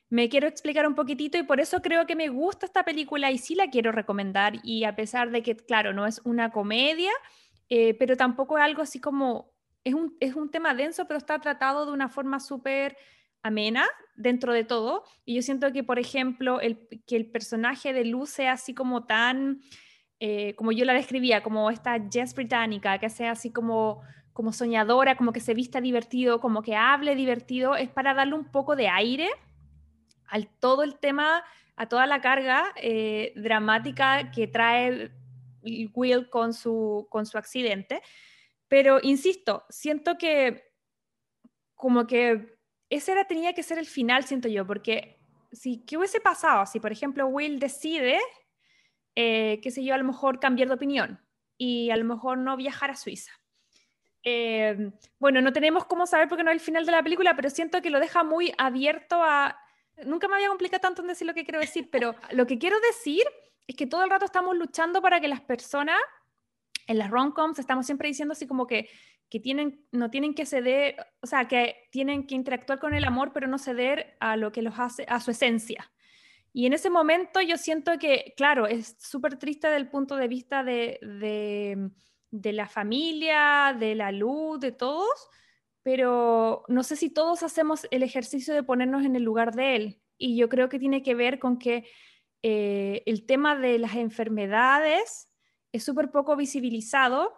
[0.09, 3.37] Me quiero explicar un poquitito y por eso creo que me gusta esta película y
[3.37, 4.55] sí la quiero recomendar.
[4.63, 7.11] Y a pesar de que, claro, no es una comedia,
[7.69, 9.53] eh, pero tampoco es algo así como,
[9.85, 12.97] es un, es un tema denso, pero está tratado de una forma súper
[13.41, 13.85] amena
[14.15, 15.03] dentro de todo.
[15.25, 19.05] Y yo siento que, por ejemplo, el, que el personaje de Luz sea así como
[19.05, 19.61] tan,
[20.19, 24.01] eh, como yo la describía, como esta Jess británica, que sea así como,
[24.33, 28.45] como soñadora, como que se vista divertido, como que hable divertido, es para darle un
[28.45, 29.29] poco de aire
[30.27, 31.43] al todo el tema,
[31.75, 35.11] a toda la carga eh, dramática que trae
[35.61, 38.01] Will con su, con su accidente.
[38.67, 40.71] Pero, insisto, siento que
[41.75, 42.57] como que
[42.89, 45.19] ese era, tenía que ser el final, siento yo, porque
[45.51, 48.19] si, ¿qué hubiese pasado si, por ejemplo, Will decide,
[49.15, 51.19] eh, qué sé yo, a lo mejor cambiar de opinión
[51.57, 53.31] y a lo mejor no viajar a Suiza?
[54.23, 57.49] Eh, bueno, no tenemos cómo saber porque no es el final de la película, pero
[57.49, 59.57] siento que lo deja muy abierto a
[60.05, 62.77] nunca me había complicado tanto en decir lo que quiero decir, pero lo que quiero
[62.79, 63.23] decir
[63.67, 65.99] es que todo el rato estamos luchando para que las personas
[66.87, 68.89] en las rom-coms estamos siempre diciendo así como que,
[69.29, 73.31] que tienen, no tienen que ceder, o sea, que tienen que interactuar con el amor,
[73.33, 75.91] pero no ceder a lo que los hace, a su esencia.
[76.53, 80.27] Y en ese momento yo siento que, claro, es súper triste desde el punto de
[80.27, 81.91] vista de, de,
[82.31, 85.29] de la familia, de la luz, de todos,
[85.83, 90.01] pero no sé si todos hacemos el ejercicio de ponernos en el lugar de él.
[90.17, 91.85] Y yo creo que tiene que ver con que
[92.43, 95.29] eh, el tema de las enfermedades
[95.71, 97.33] es súper poco visibilizado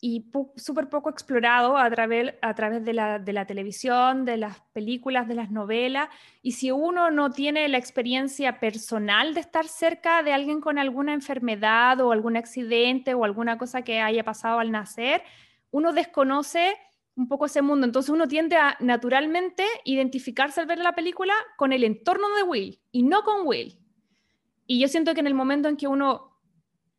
[0.00, 0.26] y
[0.56, 5.26] súper poco explorado a través, a través de, la, de la televisión, de las películas,
[5.28, 6.08] de las novelas.
[6.42, 11.14] Y si uno no tiene la experiencia personal de estar cerca de alguien con alguna
[11.14, 15.22] enfermedad o algún accidente o alguna cosa que haya pasado al nacer,
[15.70, 16.76] uno desconoce
[17.16, 17.86] un poco ese mundo.
[17.86, 22.80] Entonces uno tiende a naturalmente identificarse al ver la película con el entorno de Will
[22.92, 23.78] y no con Will.
[24.66, 26.38] Y yo siento que en el momento en que uno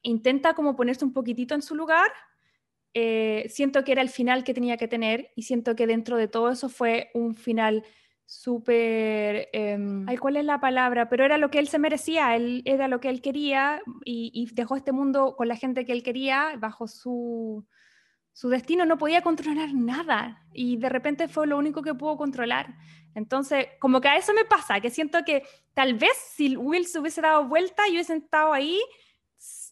[0.01, 2.11] intenta como ponerse un poquitito en su lugar,
[2.97, 6.29] eh, siento que era el final que tenía que tener y siento que dentro de
[6.29, 7.83] todo eso fue un final
[8.25, 11.09] súper, em, ay, ¿cuál es la palabra?
[11.09, 14.47] Pero era lo que él se merecía, él era lo que él quería y, y
[14.55, 17.67] dejó este mundo con la gente que él quería bajo su,
[18.31, 22.75] su destino no podía controlar nada y de repente fue lo único que pudo controlar.
[23.13, 25.43] Entonces, como que a eso me pasa, que siento que
[25.73, 28.81] tal vez si Will se hubiese dado vuelta y hubiese estado ahí,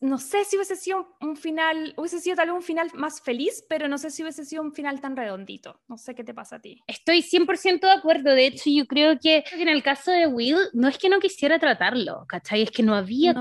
[0.02, 3.64] no sé si hubiese sido un final, hubiese sido tal vez un final más feliz,
[3.70, 5.80] pero no sé si hubiese sido un final tan redondito.
[5.88, 6.84] No sé qué te pasa a ti.
[6.88, 8.32] Estoy 100% de acuerdo.
[8.32, 11.58] De hecho, yo creo que en el caso de Will, no es que no quisiera
[11.58, 12.64] tratarlo, ¿cachai?
[12.64, 13.34] Es que no había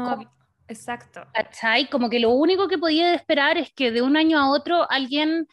[0.68, 1.26] Exacto.
[1.34, 1.90] ¿Cachai?
[1.90, 5.46] Como que lo único que podía esperar es que de un año a otro alguien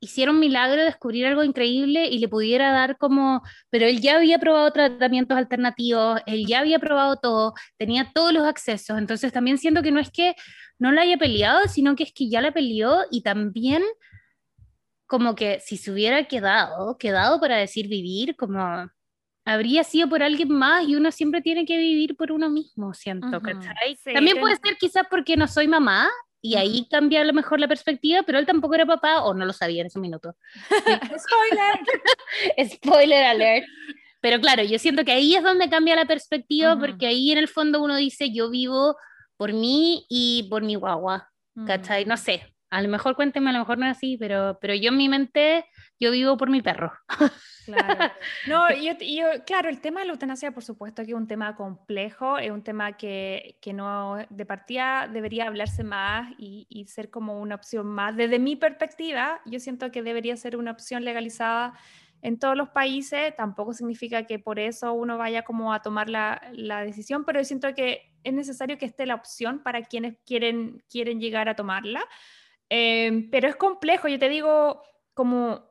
[0.00, 4.16] hiciera un milagro de descubrir algo increíble y le pudiera dar como, pero él ya
[4.16, 9.58] había probado tratamientos alternativos, él ya había probado todo, tenía todos los accesos, entonces también
[9.58, 10.34] siento que no es que
[10.78, 13.82] no la haya peleado, sino que es que ya la peleó y también
[15.06, 18.90] como que si se hubiera quedado, quedado para decir vivir, como
[19.44, 23.40] habría sido por alguien más y uno siempre tiene que vivir por uno mismo, siento,
[24.12, 26.10] También puede ser quizás porque no soy mamá
[26.46, 29.44] y ahí cambia a lo mejor la perspectiva, pero él tampoco era papá o no
[29.44, 30.36] lo sabía en ese minuto.
[31.18, 32.68] Spoiler.
[32.72, 33.66] Spoiler alert.
[34.20, 37.48] Pero claro, yo siento que ahí es donde cambia la perspectiva porque ahí en el
[37.48, 38.96] fondo uno dice yo vivo
[39.36, 41.30] por mí y por mi guagua,
[41.66, 42.04] ¿cachai?
[42.04, 44.90] No sé, a lo mejor cuénteme, a lo mejor no es así, pero, pero yo
[44.90, 45.64] en mi mente,
[45.98, 46.92] yo vivo por mi perro.
[47.66, 48.12] Claro.
[48.46, 48.94] No, yo,
[49.44, 52.62] claro, el tema de la eutanasia, por supuesto, que es un tema complejo, es un
[52.62, 57.86] tema que, que no, de partida debería hablarse más y, y, ser como una opción
[57.86, 58.16] más.
[58.16, 61.74] Desde mi perspectiva, yo siento que debería ser una opción legalizada
[62.22, 63.34] en todos los países.
[63.36, 67.44] Tampoco significa que por eso uno vaya como a tomar la, la decisión, pero yo
[67.44, 72.04] siento que es necesario que esté la opción para quienes quieren, quieren llegar a tomarla.
[72.68, 74.82] Em, pero es complejo, yo te digo,
[75.14, 75.70] como,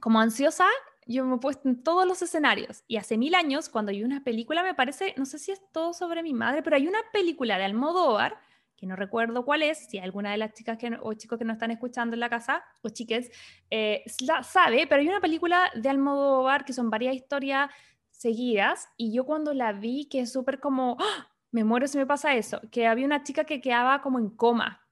[0.00, 0.66] como ansiosa,
[1.06, 2.84] yo me he puesto en todos los escenarios.
[2.86, 5.92] Y hace mil años, cuando hay una película, me parece, no sé si es todo
[5.92, 8.38] sobre mi madre, pero hay una película de Almodóvar,
[8.76, 11.54] que no recuerdo cuál es, si alguna de las chicas que, o chicos que nos
[11.54, 13.30] están escuchando en la casa, o chiques,
[13.70, 14.02] eh,
[14.42, 17.70] sabe, pero hay una película de Almodóvar que son varias historias
[18.10, 21.28] seguidas, y yo cuando la vi, que es súper como, ¡ah!
[21.52, 24.82] me muero si me pasa eso, que había una chica que quedaba como en coma,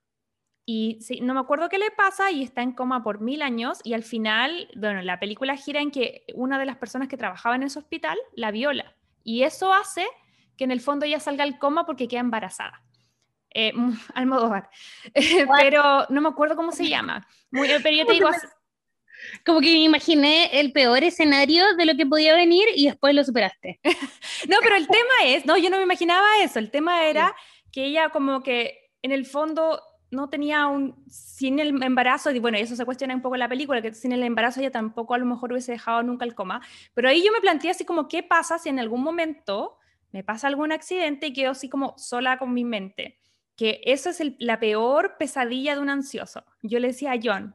[0.73, 3.81] y sí, no me acuerdo qué le pasa y está en coma por mil años
[3.83, 7.57] y al final, bueno, la película gira en que una de las personas que trabajaba
[7.57, 8.95] en ese hospital la viola.
[9.25, 10.07] Y eso hace
[10.57, 12.85] que en el fondo ella salga al coma porque queda embarazada.
[13.53, 14.71] Eh, mm, Almodóvar.
[15.59, 17.27] pero no me acuerdo cómo se llama.
[17.51, 18.31] Muy, pero yo te digo,
[19.45, 23.25] Como que me imaginé el peor escenario de lo que podía venir y después lo
[23.25, 23.81] superaste.
[24.49, 27.35] no, pero el tema es, no, yo no me imaginaba eso, el tema era
[27.73, 32.59] que ella como que en el fondo no tenía un, sin el embarazo, y bueno,
[32.59, 35.19] eso se cuestiona un poco en la película, que sin el embarazo ella tampoco a
[35.19, 36.61] lo mejor hubiese dejado nunca el coma,
[36.95, 39.79] pero ahí yo me planteé así como, ¿qué pasa si en algún momento
[40.13, 43.19] me pasa algún accidente y quedo así como sola con mi mente?
[43.57, 46.45] Que eso es la peor pesadilla de un ansioso.
[46.63, 47.55] Yo le decía a John,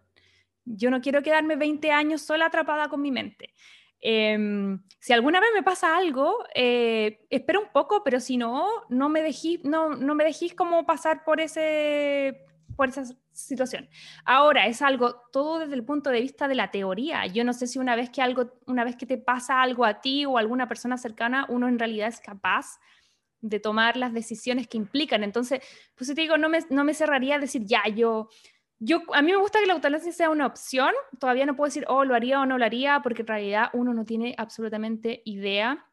[0.64, 3.54] yo no quiero quedarme 20 años sola atrapada con mi mente.
[4.02, 9.10] Em, si alguna vez me pasa algo, eh, espero un poco, pero si no, no
[9.10, 13.90] me dejéis no, no me dejís como pasar por, ese, por esa situación.
[14.26, 17.26] Ahora, es algo todo desde el punto de vista de la teoría.
[17.26, 20.02] Yo no sé si una vez que, algo, una vez que te pasa algo a
[20.02, 22.80] ti o a alguna persona cercana, uno en realidad es capaz
[23.42, 25.24] de tomar las decisiones que implican.
[25.24, 25.62] Entonces,
[25.96, 28.30] pues te digo, no me, no me cerraría a decir, ya, yo
[28.80, 30.92] yo, a mí me gusta que la eutanasia sea una opción.
[31.20, 33.94] Todavía no puedo decir, oh, lo haría o no lo haría, porque en realidad uno
[33.94, 35.86] no tiene absolutamente idea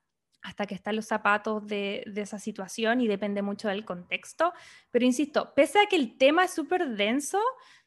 [0.43, 4.53] hasta que están los zapatos de, esa situación y depende mucho del contexto.
[4.91, 7.41] Pero insisto, pese a que el tema es súper denso,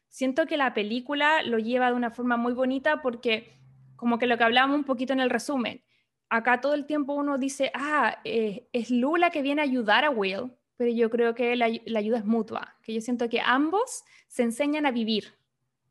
[0.08, 3.58] siento que la película lo lleva de una forma muy bonita porque
[3.94, 5.84] como que lo que hablamos un poquito en el resumen,
[6.30, 10.10] acá todo el tiempo uno dice, ah, eh, es Lula que viene a ayudar a
[10.10, 14.42] Will, pero yo creo que la, ayuda es mutua, que yo siento que ambos se
[14.42, 15.34] enseñan a vivir.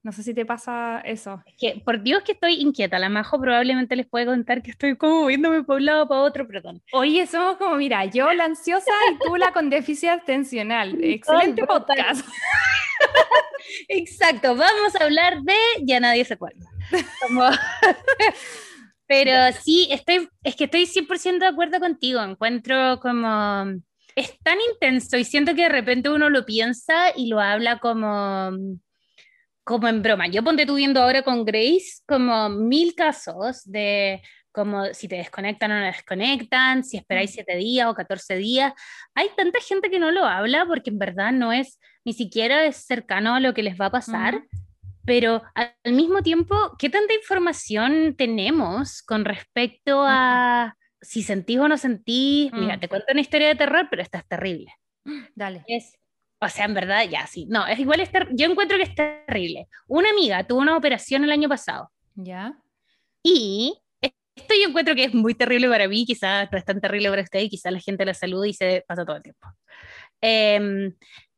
[0.03, 1.41] No sé si te pasa eso.
[1.57, 5.25] que, por Dios que estoy inquieta, la Majo probablemente les puede contar que estoy como
[5.25, 6.83] viéndome por un lado para otro, perdón.
[6.93, 10.95] Oye, somos como, mira, yo la ansiosa y tú la con déficit atencional.
[11.03, 12.23] Excelente podcast.
[13.87, 16.69] Exacto, vamos a hablar de ya nadie se acuerda.
[19.07, 22.21] Pero sí, estoy, es que estoy 100% de acuerdo contigo.
[22.21, 23.81] Encuentro como
[24.15, 28.51] es tan intenso y siento que de repente uno lo piensa y lo habla como,
[29.63, 30.27] como en broma.
[30.27, 34.21] Yo ponte tú viendo ahora con Grace como mil casos de
[34.55, 38.71] como si te desconectan o no desconectan, si esperáis siete días o 14 días.
[39.13, 42.77] Hay tanta gente que no lo habla porque en verdad no es, ni siquiera es
[42.77, 44.45] cercano a lo que les va a pasar.
[45.05, 50.75] Pero al mismo tiempo, ¿qué tanta información tenemos con respecto a,
[51.05, 52.79] si sentís o no sentís, mira, mm.
[52.79, 54.73] te cuento una historia de terror, pero esta es terrible.
[55.35, 55.63] Dale.
[55.67, 55.97] Es,
[56.41, 57.45] o sea, en verdad, ya, sí.
[57.49, 59.67] No, es igual, es yo encuentro que es terrible.
[59.87, 61.91] Una amiga tuvo una operación el año pasado.
[62.15, 62.57] ¿Ya?
[63.23, 67.09] Y esto yo encuentro que es muy terrible para mí, quizás no es tan terrible
[67.09, 69.47] para usted y quizás la gente la saluda y se pasa todo el tiempo.
[70.21, 70.93] Em,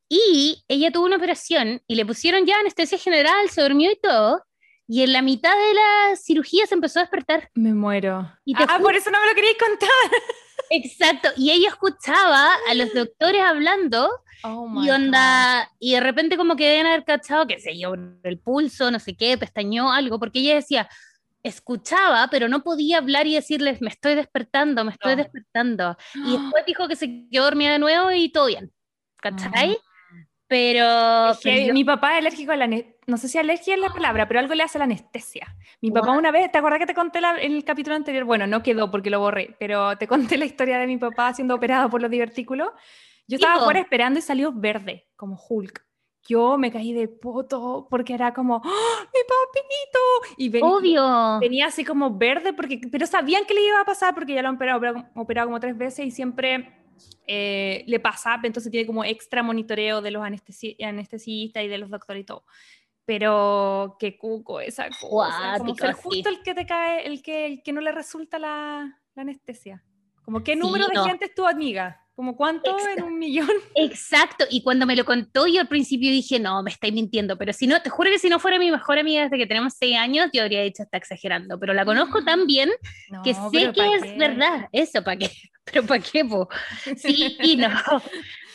[0.09, 4.43] y ella tuvo una operación y le pusieron ya anestesia general, se durmió y todo,
[4.87, 7.49] y en la mitad de la cirugía se empezó a despertar.
[7.55, 8.31] Me muero.
[8.55, 9.89] ah, por eso no me lo queríais contar.
[10.69, 14.09] Exacto, y ella escuchaba a los doctores hablando
[14.43, 18.39] oh y onda, y de repente como que deben haber cachado, que se yo, el
[18.39, 20.89] pulso, no sé qué, pestañó algo, porque ella decía,
[21.43, 25.97] escuchaba, pero no podía hablar y decirles, me estoy despertando, me estoy despertando.
[26.15, 28.71] Y después dijo que se quedó dormida de nuevo y todo bien.
[29.19, 29.77] ¿Cachai?
[30.47, 31.33] Pero,
[31.73, 32.67] mi papá es alérgico a la
[33.07, 35.55] no sé si alergia es la palabra, pero algo le hace la anestesia.
[35.81, 38.25] Mi papá una vez, ¿te acuerdas que te conté en el capítulo anterior?
[38.25, 41.55] Bueno, no quedó porque lo borré, pero te conté la historia de mi papá siendo
[41.55, 42.69] operado por los divertículos.
[43.27, 45.85] Yo estaba afuera esperando y salió verde, como Hulk.
[46.27, 50.35] Yo me caí de poto porque era como, ¡Oh, ¡mi papito!
[50.37, 51.39] Y venía, Obvio.
[51.39, 54.49] venía así como verde, porque, pero sabían que le iba a pasar porque ya lo
[54.49, 56.86] han operado, operado como tres veces y siempre
[57.25, 62.21] eh, le pasa, entonces tiene como extra monitoreo de los anestesistas y de los doctores
[62.21, 62.45] y todo.
[63.05, 65.55] Pero qué cuco esa cosa.
[65.59, 68.99] como ser justo el que te cae, el que, el que no le resulta la,
[69.15, 69.83] la anestesia.
[70.23, 72.06] Como qué número de gente es tu amiga.
[72.17, 73.47] ¿Como cuánto en un millón?
[73.75, 77.53] Exacto, y cuando me lo contó yo al principio dije, no, me estáis mintiendo, pero
[77.53, 79.95] si no, te juro que si no fuera mi mejor amiga desde que tenemos seis
[79.99, 82.71] años, yo habría dicho, está exagerando, pero la conozco tan bien
[83.23, 85.29] que sé que es verdad, eso, ¿para qué?
[85.71, 86.47] Pero ¿para qué, po?
[86.95, 87.69] Sí y no,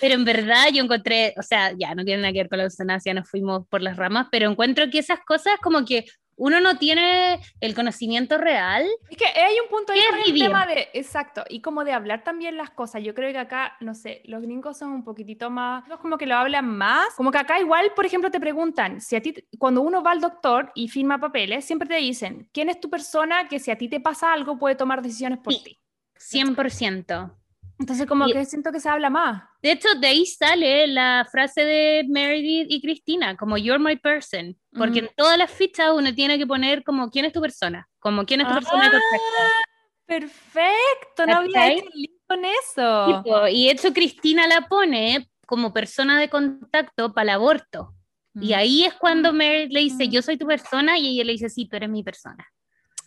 [0.00, 2.64] pero en verdad yo encontré, o sea, ya no tiene nada que ver con la
[2.64, 6.06] eutanasia, nos fuimos por las ramas, pero encuentro que esas cosas como que
[6.42, 8.84] uno no tiene el conocimiento real.
[9.08, 12.24] Es que hay un punto ahí con el tema de, exacto, y como de hablar
[12.24, 13.00] también las cosas.
[13.04, 16.34] Yo creo que acá, no sé, los gringos son un poquitito más, como que lo
[16.34, 17.14] hablan más.
[17.14, 20.20] Como que acá igual, por ejemplo, te preguntan, si a ti, cuando uno va al
[20.20, 23.88] doctor y firma papeles, siempre te dicen, ¿quién es tu persona que si a ti
[23.88, 25.78] te pasa algo puede tomar decisiones por ti?
[26.18, 27.36] 100%.
[27.82, 29.42] Entonces como que siento que se habla más.
[29.60, 34.56] De hecho, de ahí sale la frase de Meredith y Cristina, como you're my person,
[34.72, 38.24] porque en todas las fichas uno tiene que poner como quién es tu persona, como
[38.24, 39.62] quién es tu persona ah,
[40.06, 43.48] Perfecto, no había hecho link con eso.
[43.50, 47.94] y de hecho Cristina la pone como persona de contacto para el aborto.
[48.34, 48.54] Y Mm.
[48.54, 51.66] ahí es cuando Meryl le dice, yo soy tu persona, y ella le dice, sí,
[51.66, 52.46] tú eres mi persona.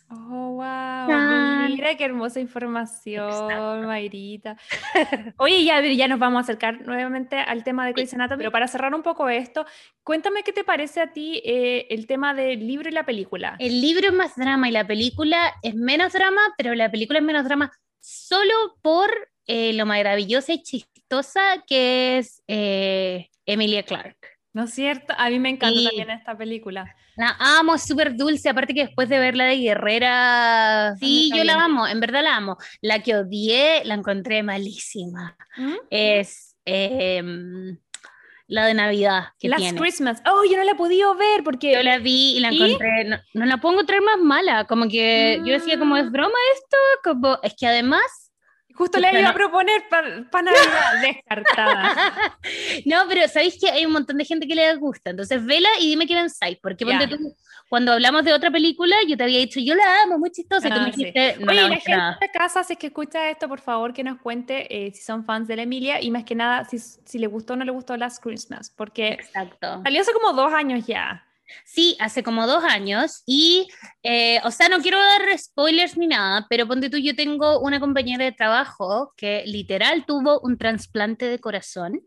[0.08, 1.08] Oh, wow.
[1.08, 1.72] Tan.
[1.72, 3.86] Mira qué hermosa información, Exacto.
[3.86, 4.56] Mayrita.
[5.38, 8.68] Oye, ya, ya nos vamos a acercar nuevamente al tema de Grey's Anatomy, pero para
[8.68, 9.66] cerrar un poco esto,
[10.04, 13.56] cuéntame qué te parece a ti eh, el tema del libro y la película.
[13.58, 17.24] El libro es más drama y la película es menos drama, pero la película es
[17.24, 19.10] menos drama solo por
[19.46, 24.35] eh, lo maravillosa y chistosa que es eh, Emilia Clarke.
[24.56, 25.12] ¿No es cierto?
[25.18, 25.84] A mí me encanta Sí.
[25.84, 26.86] también esta película.
[27.14, 31.62] La amo, es súper dulce, aparte que después de verla de Guerrera, sí, yo la
[31.62, 32.56] amo, en verdad la amo.
[32.80, 35.36] La que odié, la encontré malísima.
[35.58, 35.74] ¿Mm?
[35.90, 37.76] Es em,
[38.46, 39.78] la de Navidad que Last tiene.
[39.78, 40.22] Christmas.
[40.26, 41.72] Oh, yo no la he podido ver porque...
[41.74, 42.62] Yo la vi y la ¿Y?
[42.62, 46.12] encontré, no, no la puedo encontrar más mala, como que yo decía como es Mm.
[46.12, 48.25] broma esto, como es que además,
[48.76, 51.94] Justo le iba a proponer para Navidad, descartada.
[52.84, 55.88] no, pero sabéis que hay un montón de gente que le gusta, entonces vela y
[55.88, 57.16] dime qué pensáis, porque ponte tú,
[57.68, 60.70] cuando hablamos de otra película, yo te había dicho, yo la amo, muy chistosa, y
[60.70, 60.98] tú Ah, me sí.
[60.98, 63.92] dijiste, no Oye, la la gente de casa, si es que escucha esto, por favor,
[63.92, 66.78] que nos cuente eh, si son fans de la Emilia y más que nada si,
[66.78, 69.82] si le gustó o no le gustó Last Christmas, porque Exacto.
[69.82, 71.25] salió hace como dos años ya.
[71.64, 73.68] Sí, hace como dos años y,
[74.02, 77.80] eh, o sea, no quiero dar spoilers ni nada, pero ponte tú, yo tengo una
[77.80, 82.00] compañera de trabajo que literal tuvo un trasplante de corazón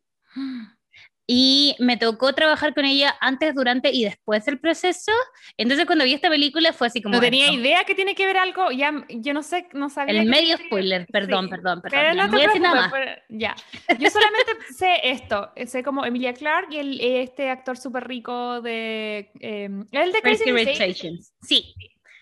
[1.31, 5.11] y me tocó trabajar con ella antes, durante y después del proceso.
[5.57, 7.13] Entonces, cuando vi esta película fue así como...
[7.13, 7.57] No tenía esto.
[7.59, 10.21] idea que tiene que ver algo, ya, yo no sé, no sabía.
[10.21, 11.99] El medio spoiler, perdón, Sí, perdón, perdón.
[12.01, 13.15] Pero ya no no te voy decir nada preocupes, más.
[13.27, 13.55] pero- ya.
[13.99, 19.29] Yo solamente sé esto, sé como Emilia Clarke y el, este actor súper rico de...
[19.39, 21.01] eh, el de Crazy Rich.
[21.43, 21.75] Sí,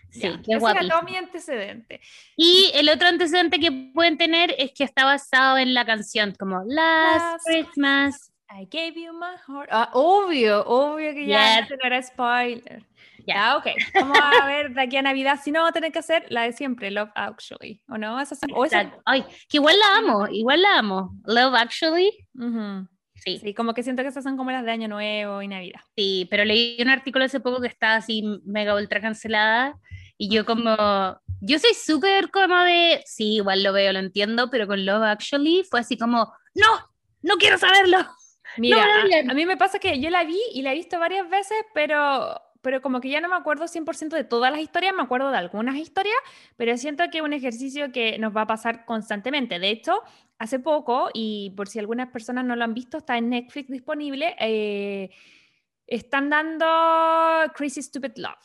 [0.10, 2.02] sí, Ya, es ese era todo mi antecedente.
[2.36, 6.62] Y el otro antecedente que pueden tener es que está basado en la canción, como
[6.66, 8.34] Last Last Christmas.
[8.50, 9.70] I gave you my heart.
[9.72, 11.70] Ah, obvio, obvio que ya Yes.
[11.70, 12.86] no era spoiler.
[13.26, 13.36] Ya.
[13.36, 13.66] Ya, ok.
[13.94, 15.40] Vamos a ver de aquí a Navidad.
[15.44, 17.82] Si no, vamos a tener que hacer la de siempre, Love Actually.
[17.90, 18.20] ¿O no?
[18.22, 18.94] Esa, o esa-.
[19.06, 21.14] Ay, que igual la amo, igual la amo.
[21.26, 22.88] Love Actually, Ujú.
[23.16, 25.82] sí, Sí, como que siento que esas son como las de Año Nuevo y Navidad.
[25.98, 29.76] sí, pero leí un artículo hace poco que está así mega ultra cancelada
[30.18, 30.70] y yo como,
[31.42, 35.66] yo soy súper como de, sí, igual lo veo, lo entiendo, pero con Love Actually
[35.70, 36.68] fue así como, no,
[37.24, 37.98] no quiero saberlo.
[38.58, 41.00] Mira, no, a- a, mí me pasa que yo la vi y la he visto
[41.00, 44.94] varias veces, pero, pero como que ya no me acuerdo 100% de todas las historias,
[44.96, 46.16] me acuerdo de algunas historias,
[46.56, 49.60] pero siento que es un ejercicio que nos va a pasar constantemente.
[49.60, 50.02] De hecho,
[50.40, 54.36] hace poco, y por si algunas personas no lo han visto, está en Netflix disponible,
[54.40, 55.10] eh,
[55.86, 56.66] están dando
[57.56, 58.36] Crazy Stupid Love.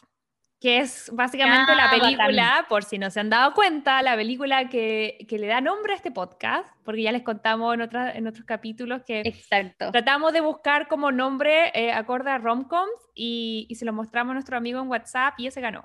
[0.62, 2.00] Que es básicamente la Ah, bacán.
[2.00, 5.92] película, por si no se han dado cuenta, la película que, que le da nombre
[5.92, 9.90] a este podcast, porque ya les contamos en, otra- en otros capítulos que Exacto.
[9.90, 14.34] Tratamos de buscar como nombre eh, acorde a romcoms y, y se lo mostramos a
[14.34, 15.82] nuestro amigo en WhatsApp y ese ganó,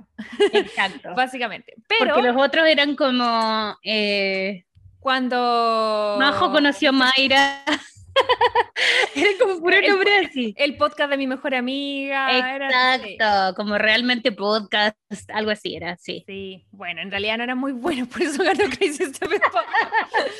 [0.54, 1.10] Exacto.
[1.16, 1.74] básicamente.
[1.88, 4.64] Pero Porque los otros eran como, eh,
[5.00, 6.18] cuando...
[6.20, 7.64] Majo conoció a Mayra.
[9.16, 10.54] Era como puro El- nombre así.
[10.58, 12.56] El podcast de mi mejor amiga.
[12.56, 14.96] era- Exacto, como realmente podcast,
[15.34, 16.24] algo así era, sí.
[16.28, 20.32] Sí, bueno, en realidad no era muy bueno, por eso ganó Crazy Stupid Podcast.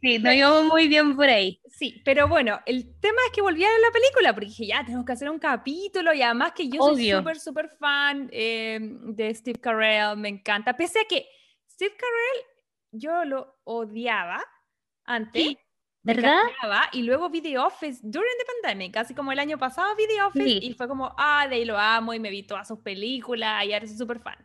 [0.00, 1.60] Sí, nos íbamos muy bien por ahí.
[1.68, 4.84] Sí, pero bueno, el tema es que volví a ver la película porque dije, ya,
[4.84, 9.34] tenemos que hacer un capítulo y además que yo soy súper, súper fan eh, de
[9.34, 11.26] Steve Carell, me encanta, pese a que
[11.70, 12.46] Steve Carell
[12.92, 14.42] yo lo odiaba
[15.04, 15.44] antes.
[15.46, 15.58] me
[16.04, 16.40] ¿Verdad?
[16.92, 20.22] y luego vi The Office during the pandemic, así como el año pasado vi The
[20.22, 20.58] Office Sí.
[20.62, 23.72] y fue como, ah, de ahí lo amo y me vi todas sus películas y
[23.72, 24.36] ahora soy súper fan.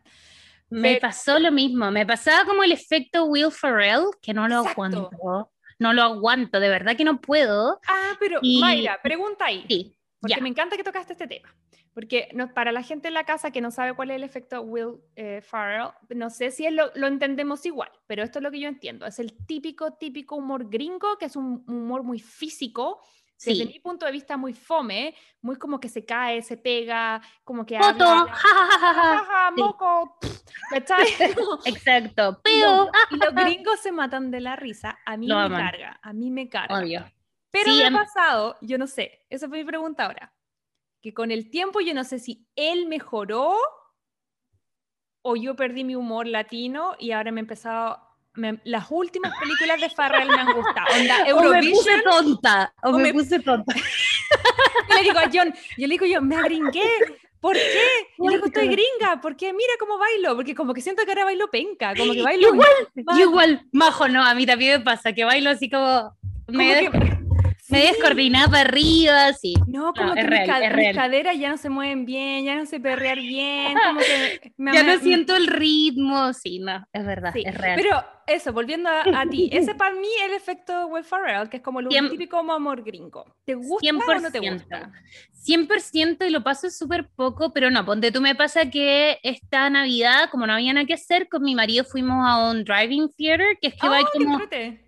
[0.70, 4.60] Me Pero- pasó lo mismo, me pasaba como el efecto Will Ferrell, que no lo
[4.60, 4.70] Exacto.
[4.82, 5.50] aguanto,
[5.80, 7.80] no lo aguanto, de verdad que no puedo.
[7.88, 9.64] Ah, pero Y- Mayra, pregunta ahí.
[9.68, 10.42] Sí, Porque ya.
[10.42, 11.54] me encanta que tocaste este tema.
[11.94, 14.62] Porque no, para la gente en la casa que no sabe cuál es el efecto
[14.62, 18.50] Will eh, Ferrell, no sé si es lo, lo entendemos igual, pero esto es lo
[18.50, 19.06] que yo entiendo.
[19.06, 23.00] Es el típico, típico humor gringo, que es un humor muy físico,
[23.44, 23.66] desde Sí.
[23.72, 27.78] mi punto de vista muy fome, muy como que se cae, se pega, como que
[27.78, 30.18] Foto, habla, ja, moco.
[31.64, 34.98] Exacto, pero los, y los gringos se matan de la risa.
[35.06, 35.60] A mí Lo me aman.
[35.62, 36.78] carga, a mí me carga.
[36.78, 37.04] obvio.
[37.50, 40.32] Pero Sí, me ha pasado, yo no sé, esa fue mi pregunta ahora,
[41.00, 43.56] que con el tiempo yo no sé si él mejoró
[45.22, 47.98] o yo perdí mi humor latino y ahora me he empezado,
[48.34, 50.86] me- las últimas películas de Farrell me han gustado.
[51.00, 53.74] Onda, O me puse Eurovision, tonta, o, o me, me- puse tonta.
[54.90, 56.88] y le digo a John, yo le digo yo, me agringué.
[57.40, 57.86] ¿Por qué?
[58.18, 61.24] Y le digo, estoy gringa, porque mira cómo bailo, porque como que siento que ahora
[61.24, 62.68] bailo penca, como que bailo Igual.
[63.16, 66.16] Yo igual, majo, no, a mí también me pasa que bailo así como...
[66.46, 67.17] Como me- que-
[67.70, 69.54] Me descoordinaba para arriba, sí.
[69.66, 70.94] No, como No, que mis, real, ca- es mis real.
[70.94, 74.52] caderas ya no se mueven bien, ya no sé perrear bien, como que...
[74.56, 77.78] me- Ya me- no siento el ritmo, sí, no, es verdad, Sí, es real.
[77.80, 81.58] Pero eso, volviendo a, a ti, ese para mí es el efecto Will Ferrell, que
[81.58, 83.24] es como lo Cien- típico amor gringo.
[83.44, 84.52] ¿Te gusta o no te 100%.
[84.54, 84.92] gusta?
[85.46, 90.28] 100% y lo paso súper poco, pero no, ponte tú me pasa que esta Navidad,
[90.30, 93.68] como no había nada que hacer, con mi marido fuimos a un driving theater, que
[93.68, 94.38] es que va ¡Ay, qué como,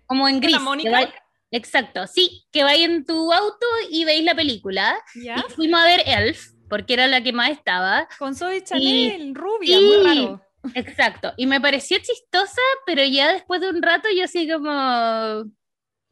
[0.05, 0.61] como en ¿Con la gris.
[0.61, 1.13] Mónica?
[1.51, 4.97] Exacto, sí, que vais en tu auto y veis la película.
[5.15, 5.35] ¿Ya?
[5.47, 8.07] Y fuimos a ver Elf, porque era la que más estaba.
[8.17, 9.83] Con Zoe Chanel, rubia, Sí.
[9.85, 10.41] muy raro.
[10.75, 15.43] Exacto, y me pareció chistosa, pero ya después de un rato yo así como...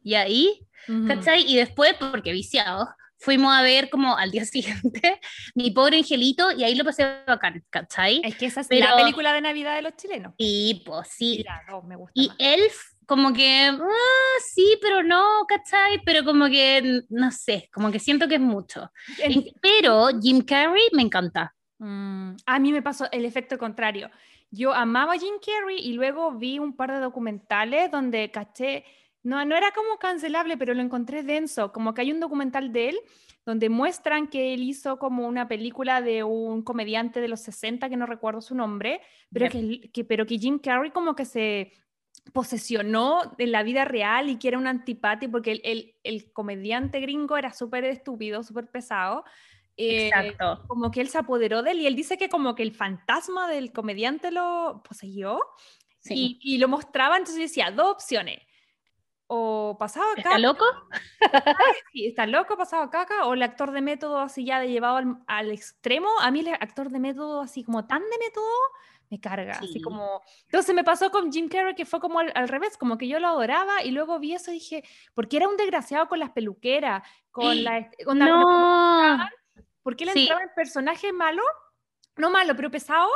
[0.02, 0.66] ¿Y ahí?
[0.88, 1.06] Ujú.
[1.06, 1.44] ¿Cachai?
[1.46, 2.88] Y después, porque viciados,
[3.18, 5.20] fuimos a ver como al día siguiente
[5.54, 8.22] mi pobre angelito y ahí lo pasé bacán, ¿cachai?
[8.24, 10.34] Es que esa es Pero- la película de Navidad de los chilenos.
[10.38, 11.36] Y pues sí.
[11.40, 12.36] Y la dos me gusta Y más.
[12.40, 12.76] Elf,
[13.10, 16.00] como que, ah, sí, pero no, ¿cachai?
[16.04, 18.88] Pero como que, no sé, como que siento que es mucho.
[19.18, 21.52] En- Pero Jim Carrey me encanta.
[21.78, 24.10] Mm, a mí me pasó el efecto contrario.
[24.52, 28.84] Yo amaba a Jim Carrey y luego vi un par de documentales donde caché,
[29.24, 32.90] no, no era como cancelable, pero lo encontré denso, como que hay un documental de
[32.90, 32.98] él
[33.44, 37.96] donde muestran que él hizo como una película de un comediante de los 60, que
[37.96, 39.00] no recuerdo su nombre,
[39.32, 41.72] pero, que, que- pero que Jim Carrey como que se
[42.32, 47.00] posesionó en la vida real y que era un antipático, porque el, el- el comediante
[47.00, 49.24] gringo era súper estúpido, súper pesado.
[49.76, 50.64] eh, Exacto.
[50.68, 53.48] como que él se apoderó de él y él dice que como que el fantasma
[53.48, 55.40] del comediante lo poseyó
[56.02, 56.38] Sí.
[56.42, 58.40] y, y lo mostraba, entonces decía, dos opciones.
[59.26, 60.64] O pasaba ¿Está caca, loco?
[61.92, 65.18] sí, está loco, pasaba caca, o el actor de método así ya de llevado al,
[65.26, 66.08] al extremo.
[66.20, 68.50] A mí el actor de método así como tan de método
[69.10, 69.80] me carga, así Sí.
[69.82, 70.22] como...
[70.44, 73.18] Entonces me pasó con Jim Carrey que fue como al, al revés, como que yo
[73.18, 74.84] lo adoraba y luego vi eso y dije,
[75.14, 77.90] porque era un desgraciado con las peluqueras, con la...
[78.04, 79.18] Con la- No.
[79.82, 80.20] ¿Por qué le Sí.
[80.22, 81.42] entraba el personaje malo?
[82.16, 83.08] No malo, pero pesado.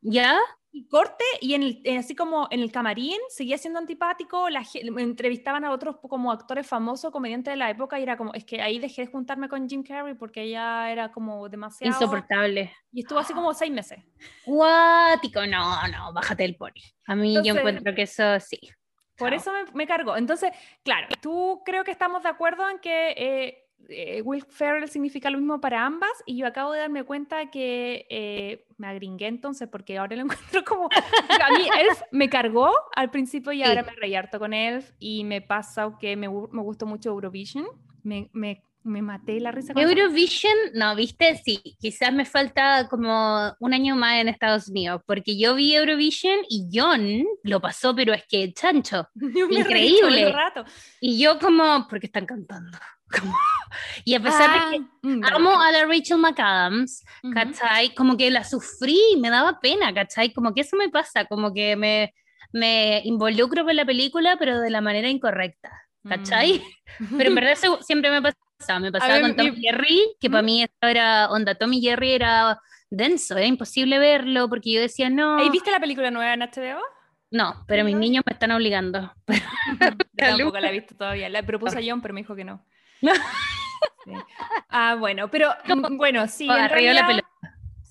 [0.00, 0.38] ¿Ya?
[0.70, 4.62] Y corte, y en el, así como en el camarín seguía siendo antipático, la,
[4.98, 8.60] entrevistaban a otros como actores famosos, comediantes de la época, y era como, es que
[8.60, 11.94] ahí dejé de juntarme con Jim Carrey porque ya era como demasiado...
[11.94, 12.70] Insoportable.
[12.92, 13.98] Y estuvo así como seis meses.
[14.44, 16.82] Guático, no, no, bájate el pony.
[17.06, 18.60] A mí yo Entonces- encuentro que eso sí.
[19.16, 19.36] Por Chao.
[19.38, 20.16] eso me, me cargó.
[20.16, 20.52] Entonces,
[20.84, 25.38] claro, tú creo que estamos de acuerdo en que eh, eh, Will Ferrell significa lo
[25.38, 29.98] mismo para ambas y yo acabo de darme cuenta que eh, me agringué entonces porque
[29.98, 30.88] ahora lo encuentro como...
[30.92, 33.64] a mí Elf me cargó al principio y Sí.
[33.64, 37.66] ahora me reí harto con Elf y me pasa que me, me gustó mucho Eurovision.
[38.02, 43.74] Me, me, me maté la risa Eurovision, no, viste, sí, quizás me falta como un
[43.74, 48.24] año más en Estados Unidos, porque yo vi Eurovision y John lo pasó, pero es
[48.28, 49.06] que chancho.
[49.14, 50.32] Yo increíble.
[50.32, 50.64] rato.
[51.00, 52.76] Y yo como, porque están cantando.
[53.10, 53.34] Como-
[54.04, 55.36] y a pesar Ah, de que mm, dale.
[55.36, 57.32] amo a la Rachel McAdams, Ujú.
[57.34, 57.94] ¿cachai?
[57.94, 60.32] Como que la sufrí, me daba pena, ¿cachai?
[60.32, 62.12] Como que eso me pasa, como que me,
[62.52, 65.70] me involucro con la película, pero de la manera incorrecta,
[66.06, 66.62] ¿cachai?
[67.18, 68.20] Pero en verdad siempre me
[68.58, 70.46] pasaba, me pasaba ver, con Tom Jerry, que para ¿Mm?
[70.46, 75.10] mí esto era, onda, Tom y Jerry era denso, era imposible verlo, porque yo decía,
[75.10, 76.80] no, ¿Ahí ¿Viste la película nueva en HBO?
[77.30, 79.12] no, pero mis niños me están obligando.
[80.14, 81.28] Yo tampoco la he visto todavía.
[81.28, 82.64] La propuse a John, pero me dijo que no.
[84.04, 84.12] Sí.
[84.70, 86.48] Ah, bueno, pero mm, bueno, sí.
[86.48, 87.28] en la pelota.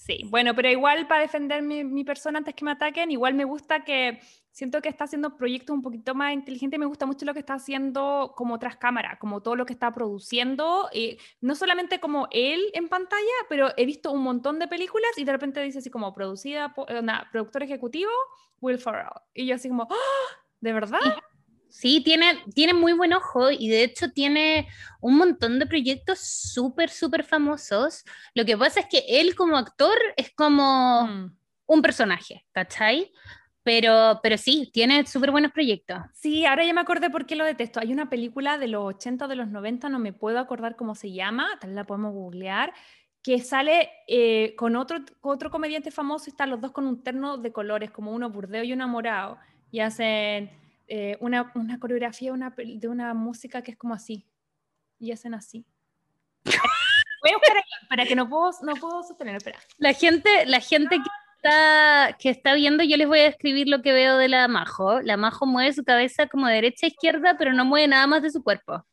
[0.07, 3.83] Sí, bueno, pero igual para defender mi, persona antes que me ataquen, igual me gusta
[3.83, 6.79] que siento que está haciendo proyectos un poquito más inteligentes.
[6.79, 9.93] Me gusta mucho lo que está haciendo como tras cámara, como todo lo que está
[9.93, 10.87] produciendo.
[10.93, 15.25] y no solamente como él en pantalla, pero he visto un montón de películas y
[15.25, 18.11] de repente dice así como producida, eh, nada, productor ejecutivo,
[18.61, 19.09] Will Ferrell.
[19.33, 20.41] Y yo así como, ¡Ah!
[20.61, 21.01] ¿de verdad?
[21.69, 24.67] Sí, tiene, tiene muy buen ojo y de hecho tiene
[25.01, 28.03] un montón de proyectos súper, súper famosos.
[28.33, 31.35] Lo que pasa es que él como actor es como Mm.
[31.67, 33.11] un personaje, ¿cachai?
[33.63, 35.97] Pero, pero sí, tiene súper buenos proyectos.
[36.13, 37.81] Sí, ahora ya me acordé por qué lo detesto.
[37.81, 40.95] Hay una película de los 80 o de los 90, no me puedo acordar cómo
[40.95, 42.73] se llama, tal vez la podemos googlear,
[43.21, 47.51] que sale eh, con otro, otro comediante famoso están los dos con un terno de
[47.51, 49.37] colores, como uno burdeo y uno morado,
[49.69, 50.49] y hacen
[50.87, 54.25] eh, una, una coreografía una de una música que es como así,
[54.99, 55.65] y hacen así.
[56.45, 59.59] Voy a buscar aquí, para que no puedo, no puedo sostener, espera.
[59.77, 63.81] La gente, la gente que está, que está viendo, yo les voy a describir lo
[63.81, 65.01] que veo de la Majo.
[65.01, 68.29] La Majo mueve su cabeza como derecha a izquierda, pero no mueve nada más de
[68.29, 68.85] su cuerpo.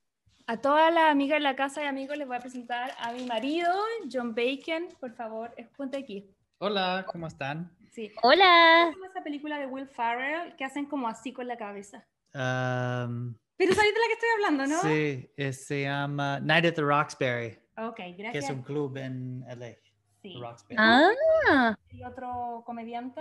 [0.46, 3.24] A todas las amigas de la casa y amigos les voy a presentar a mi
[3.24, 3.70] marido,
[4.12, 4.88] John Bacon.
[5.00, 6.30] Por favor, es- ponte aquí.
[6.58, 7.70] Hola, ¿cómo están?
[7.94, 8.10] Sí.
[8.22, 8.86] Hola.
[8.86, 12.04] ¿Cómo se llama esa película de Will Ferrell que hacen como así con la cabeza?
[12.32, 14.80] Am, Pero sabéis de la que estoy hablando, ¿no?
[14.82, 18.50] Sí, eh, se llama Night at the Roxbury, Ok, que es gracias.
[18.50, 19.74] un club en LA.
[20.22, 20.36] Sí.
[20.40, 20.76] Roxbury.
[20.78, 23.20] Ah, ¿Y otro comediante?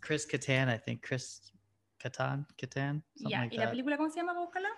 [0.00, 1.04] Chris Kattan, I think.
[1.04, 1.52] Chris
[1.98, 3.70] Kattan, Kattan, something Ya, like ¿y la that.
[3.70, 4.32] película cómo se llama?
[4.34, 4.68] para buscarla?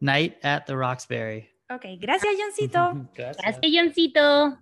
[0.00, 1.50] Night at the Roxbury.
[1.68, 2.92] Ok, gracias, Johncito.
[3.14, 3.36] Gracias.
[3.60, 4.58] gracias, Johncito.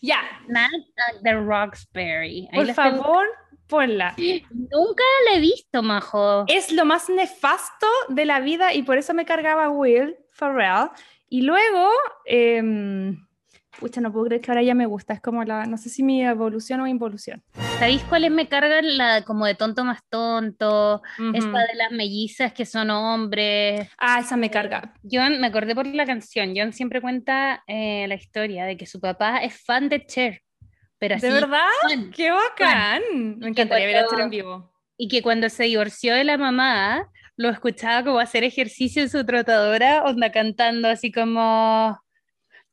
[0.00, 0.18] Ya,
[0.48, 2.48] Night at the Roxbury.
[2.50, 3.26] Ahí por la estoy favor,
[3.66, 4.14] ponla.
[4.16, 6.44] Nunca la he visto, Majo.
[6.48, 10.90] Es lo más nefasto de la vida y por eso me cargaba Will Ferrell.
[11.28, 11.90] Y luego,
[12.24, 13.26] em,
[13.80, 15.14] pucha, no puedo creer que ahora ya me gusta.
[15.14, 17.42] Es como la, no sé si mi evolución o involución.
[17.78, 18.96] ¿Sabéis cuáles me cargan?
[18.98, 21.30] La como de tonto más tonto, Ujú.
[21.34, 23.88] esta de las mellizas que son hombres.
[23.98, 24.92] Ah, esa me carga.
[25.10, 29.00] John, me acordé por la canción, John siempre cuenta eh, la historia de que su
[29.00, 30.42] papá es fan de Cher.
[30.98, 31.58] Pero así, ¿De verdad?
[31.88, 32.10] fan.
[32.10, 33.00] ¡Qué bacán!
[33.38, 34.72] Me encantaría ver a cuando- Cher en vivo.
[34.98, 39.24] Y que cuando se divorció de la mamá, lo escuchaba como hacer ejercicio en su
[39.24, 41.98] trotadora, onda cantando así como...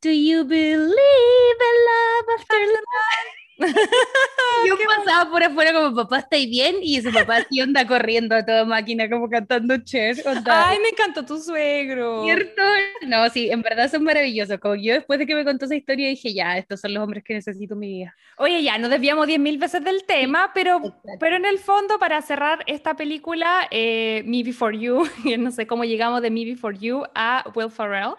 [0.00, 3.38] Do you believe in love after love?
[4.66, 6.76] Yo pasaba por afuera como papá, ¿estáis bien?
[6.80, 10.16] Y su papá así onda corriendo a toda máquina como cantando Cher.
[10.24, 10.68] onda.
[10.68, 12.22] ¡Ay, me encantó tu suegro!
[12.22, 12.62] ¿Cierto?
[13.08, 14.60] No, sí, en verdad son maravillosos.
[14.60, 17.24] Como yo después de que me contó esa historia dije, ya, estos son los hombres
[17.24, 18.14] que necesito en mi vida.
[18.36, 20.80] Oye, ya, nos desviamos 10.000 veces del tema, pero,
[21.18, 25.08] pero en el fondo, para cerrar esta película, eh, Me Before You,
[25.38, 28.14] no sé cómo llegamos de Me Before You a Will Ferrell.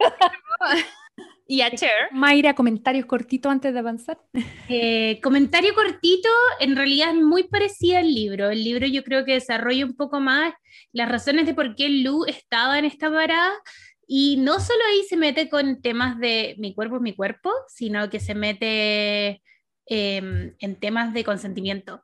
[1.52, 2.08] y a Cher.
[2.12, 4.18] Mayra, comentarios cortitos antes de avanzar.
[4.70, 6.30] Eh, comentario cortito,
[6.60, 8.48] en realidad es muy parecido al libro.
[8.48, 10.54] El libro yo creo que desarrolla un poco más
[10.92, 13.52] las razones de por qué Lu estaba en esta parada.
[14.06, 18.08] Y no solo ahí se mete con temas de mi cuerpo es mi cuerpo, sino
[18.08, 19.42] que se mete
[19.84, 22.02] em, en temas de consentimiento.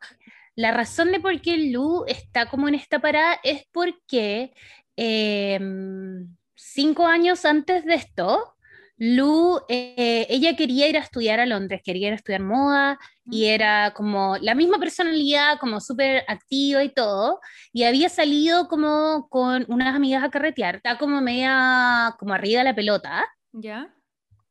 [0.56, 4.52] La razón de por qué Lu está como en esta parada es porque
[4.96, 8.57] em, cinco años antes de esto,
[8.98, 12.98] Lu, eh, ella quería ir a estudiar a Londres, quería ir a estudiar moda
[13.30, 17.40] y era como la misma personalidad, como súper activa y todo,
[17.72, 22.64] y había salido como con unas amigas a carretear, está como media, como arriba de
[22.64, 23.94] la pelota, ¿Ya?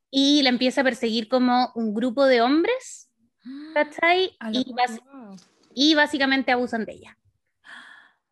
[0.09, 3.11] y la empieza a perseguir como un grupo de hombres,
[3.73, 4.37] ¿cachai?
[4.53, 7.17] Y, y básicamente abusan de ella,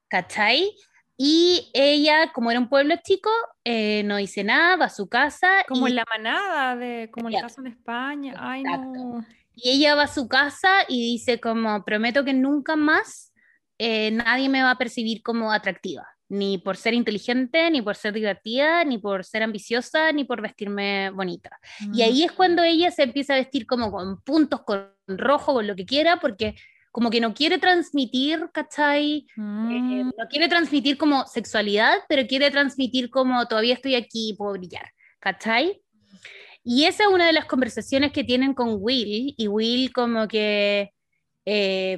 [0.07, 0.75] ¿cachai?
[1.17, 3.29] Y ella, como era un pueblo chico,
[3.63, 5.63] eh, no dice nada, va a su casa.
[5.67, 7.41] Como y- en la manada, de, como el Ya.
[7.41, 8.33] caso en España.
[8.37, 8.89] Ay, Exacto.
[8.93, 9.25] no.
[9.53, 13.31] Y ella va a su casa y dice como, prometo que nunca más
[13.77, 18.13] eh, nadie me va a percibir como atractiva, ni por ser inteligente, ni por ser
[18.13, 21.57] divertida, ni por ser ambiciosa, ni por vestirme bonita.
[21.93, 25.67] Y ahí es cuando ella se empieza a vestir como con puntos, con rojo, con
[25.67, 26.55] lo que quiera, porque
[26.95, 29.27] como que no quiere transmitir, ¿cachai?
[29.27, 30.11] Eh, Mm.
[30.17, 34.93] no quiere transmitir como sexualidad, pero quiere transmitir como todavía estoy aquí y puedo brillar,
[35.19, 35.81] ¿cachai?
[36.63, 40.93] Y esa es una de las conversaciones que tienen con Will, y Will como que
[41.43, 41.97] eh,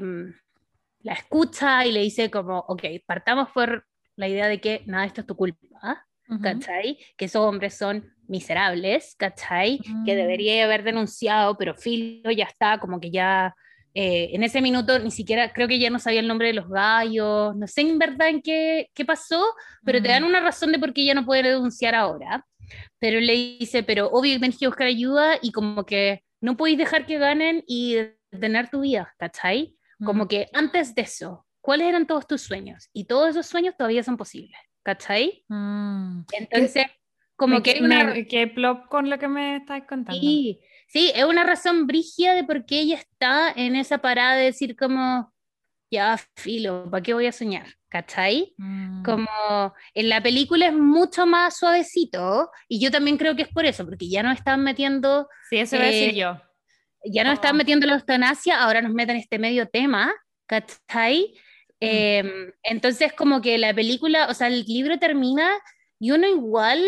[1.01, 5.21] la escucha y le dice como, ok, partamos por la idea de que nada, esto
[5.21, 6.41] es tu culpa, Ujú.
[6.41, 6.97] ¿cachai?
[7.15, 9.77] Que esos hombres son miserables, ¿cachai?
[9.77, 10.17] Que Mm.
[10.17, 13.53] debería haber denunciado, pero Filo ya está, como que ya
[13.99, 16.69] eh, en ese minuto ni siquiera, creo que ya no sabía el nombre de los
[16.69, 19.43] gallos, no sé en verdad en qué, qué pasó,
[19.83, 20.27] pero te dan Mm.
[20.27, 22.45] una razón de por qué ella no puede denunciar ahora.
[22.99, 26.77] Pero le dice, pero obvio que tenés que buscar ayuda y como que no podéis
[26.77, 27.95] dejar que ganen y
[28.31, 29.75] detener tu vida, ¿cachai?
[30.05, 30.27] Como Mm.
[30.27, 32.89] que antes de eso, ¿cuáles eran todos tus sueños?
[32.93, 35.43] Y todos esos sueños todavía son posibles, ¿cachai?
[35.47, 36.21] Mm.
[36.33, 36.85] Entonces,
[37.35, 38.13] como Me- que me- una...
[38.27, 40.19] qué plop con lo que me estás contando.
[40.21, 44.45] Sí, sí, es una razón brígida de por qué ella está en esa parada de
[44.45, 45.33] decir como,
[45.91, 47.67] ya, filo, ¿para qué voy a soñar?
[47.89, 48.53] ¿Cachai?
[48.57, 49.03] Mm.
[49.03, 53.65] Como en la película es mucho más suavecito y yo también creo que es por
[53.65, 56.41] eso, porque ya no están metiendo, Sí, eso iba a decir eh, yo.
[57.05, 60.13] ya no están metiendo la eutanasia, ahora nos meten este medio tema,
[60.47, 61.33] ¿cachai?
[61.79, 65.49] Em, entonces como que la película, o sea, el libro termina
[65.99, 66.83] y uno igual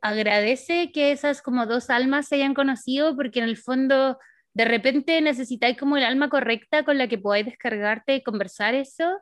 [0.00, 4.18] agradece que esas como dos almas se hayan conocido porque en el fondo
[4.54, 9.20] de repente necesitáis como el alma correcta con la que podáis descargarte y conversar eso,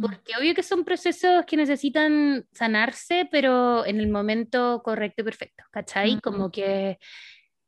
[0.00, 5.64] porque obvio que son procesos que necesitan sanarse, pero en el momento correcto y perfecto,
[5.70, 6.12] ¿cachai?
[6.12, 6.20] Ujú.
[6.20, 6.98] Como que...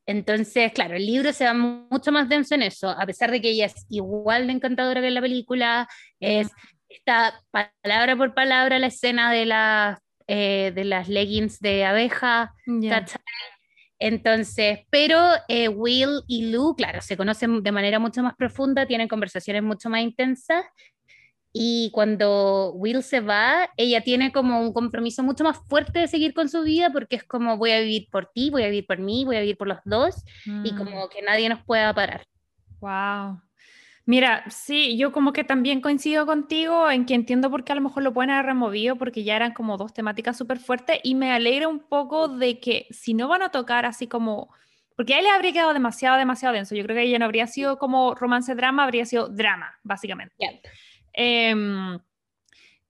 [0.04, 3.50] Entonces, claro, el libro se va mucho más denso en eso, a pesar de que
[3.50, 5.88] ella es igual de encantadora que en la película,
[6.20, 6.48] es
[6.88, 12.54] está palabra por palabra la escena de, la, eh, de las leggings de abeja.
[13.98, 19.08] Entonces, pero eh, Will y Lou, claro, se conocen de manera mucho más profunda, tienen
[19.08, 20.66] conversaciones mucho más intensas
[21.52, 26.34] Y cuando Will se va, ella tiene como un compromiso mucho más fuerte de seguir
[26.34, 28.98] con su vida porque es como voy a vivir por ti, voy a vivir por
[28.98, 30.76] mí, voy a vivir por los dos y Mm.
[30.76, 32.26] como que nadie nos pueda parar.
[32.80, 33.40] Wow.
[34.08, 37.80] Mira, sí, yo como que también coincido contigo en que entiendo por qué a lo
[37.80, 41.32] mejor lo pueden haber removido porque ya eran como dos temáticas súper fuertes y me
[41.32, 44.48] alegra un poco de que si no van a tocar así como,
[44.96, 46.76] porque ahí le habría quedado demasiado, demasiado denso.
[46.76, 50.36] Yo creo que ella no habría sido como romance drama, habría sido drama, básicamente.
[51.12, 51.98] Em,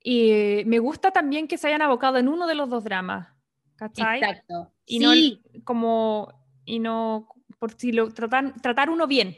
[0.03, 3.29] y me gusta también que se hayan abocado en uno de los dos dramas,
[3.77, 4.21] ¿cachai?
[4.21, 4.71] Exacto.
[4.85, 5.41] Y no Sí.
[5.55, 7.29] el- como, y no,
[7.59, 9.35] por si lo tratan, tratar uno bien.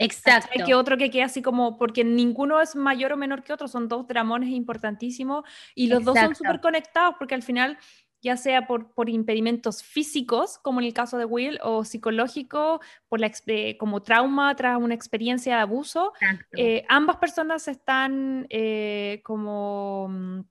[0.00, 0.48] Exacto.
[0.48, 0.66] ¿cachai?
[0.66, 3.88] Que otro que quede así como, porque ninguno es mayor o menor que otro, son
[3.88, 5.44] dos dramones importantísimos
[5.74, 6.44] y los dos son Exacto.
[6.44, 7.78] súper conectados porque al final,
[8.22, 13.20] ya sea por, por impedimentos físicos, como en el caso de Will, o psicológico, por
[13.20, 16.56] la, eh, como trauma tras una experiencia de abuso, Exacto.
[16.56, 20.44] eh, ambas personas están eh, como,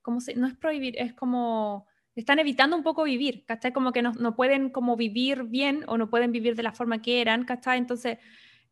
[0.00, 0.34] ¿cómo se?
[0.34, 3.74] No es prohibir, es como, están evitando un poco vivir, ¿cachai?
[3.74, 7.02] Como que no, no pueden como vivir bien o no pueden vivir de la forma
[7.02, 7.76] que eran, ¿cachai?
[7.76, 8.16] Entonces,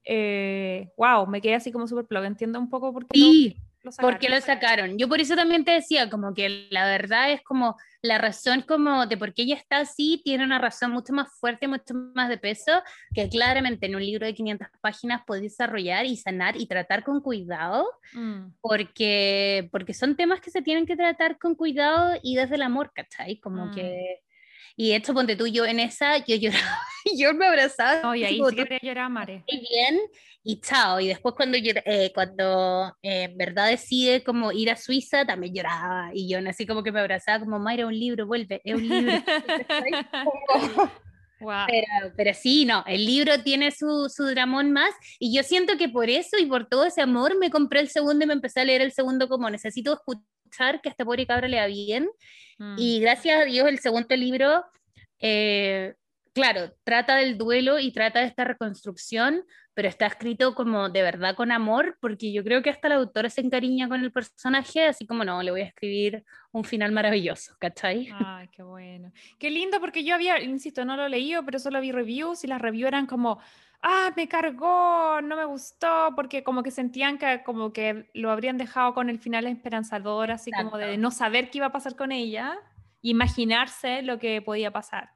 [0.05, 3.57] eh, wow, me quedé así como súper plug, entiendo un poco por qué lo- Sí,
[3.83, 4.13] lo, sacaron.
[4.15, 4.99] porque lo sacaron.
[4.99, 9.07] Yo por eso también te decía, como que la verdad es como la razón como
[9.07, 12.37] de por qué ella está así, tiene una razón mucho más fuerte, mucho más de
[12.39, 12.73] peso,
[13.15, 17.21] que claramente en un libro de 500 páginas podés desarrollar y sanar y tratar con
[17.21, 22.55] cuidado, Mm, porque, porque son temas que se tienen que tratar con cuidado y desde
[22.57, 23.39] el amor, ¿cachai?
[23.39, 23.71] Como Mm.
[23.73, 24.21] que...
[24.77, 26.79] Y de hecho, ponte tú, yo en esa, yo lloraba,
[27.17, 28.01] yo me abrazaba.
[28.03, 29.45] No, y ahí sí que llorar, Mare.
[29.51, 30.01] muy bien
[30.43, 31.01] y chao.
[31.01, 35.55] Y después cuando, llor- eh, cuando eh, en verdad decide como ir a Suiza, también
[35.55, 36.11] lloraba.
[36.13, 39.13] Y yo así como que me abrazaba como, Mayra, un libro, vuelve, es un libro.
[41.41, 41.67] Wow.
[41.67, 44.95] pero, pero sí, no, el libro tiene su, su dramón más.
[45.19, 48.25] Y yo siento que por eso y por todo ese amor me compré el segundo
[48.25, 50.25] y me empecé a leer el segundo como necesito escuchar
[50.81, 52.09] que a esta pobre cabra le va bien.
[52.59, 52.77] Mm.
[52.79, 54.65] Y gracias a Dios el segundo libro,
[55.21, 55.95] eh,
[56.33, 61.35] claro, trata del duelo y trata de esta reconstrucción, pero está escrito como de verdad
[61.35, 65.07] con amor, porque yo creo que hasta la autora se encariña con el personaje, así
[65.07, 68.09] como no, le voy a escribir un final maravilloso, ¿cachai?
[68.27, 69.13] Ay, qué bueno.
[69.39, 72.61] Qué lindo porque yo había, insisto, no lo leí, pero solo vi reviews y las
[72.61, 73.41] reviews eran como,
[73.85, 78.59] ah, me cargó, no me gustó, porque como que sentían que como que lo habrían
[78.59, 81.01] dejado con el final esperanzador, así como de Exacto.
[81.03, 82.59] no saber qué iba a pasar con ella,
[83.03, 85.11] imaginarse lo que podía pasar.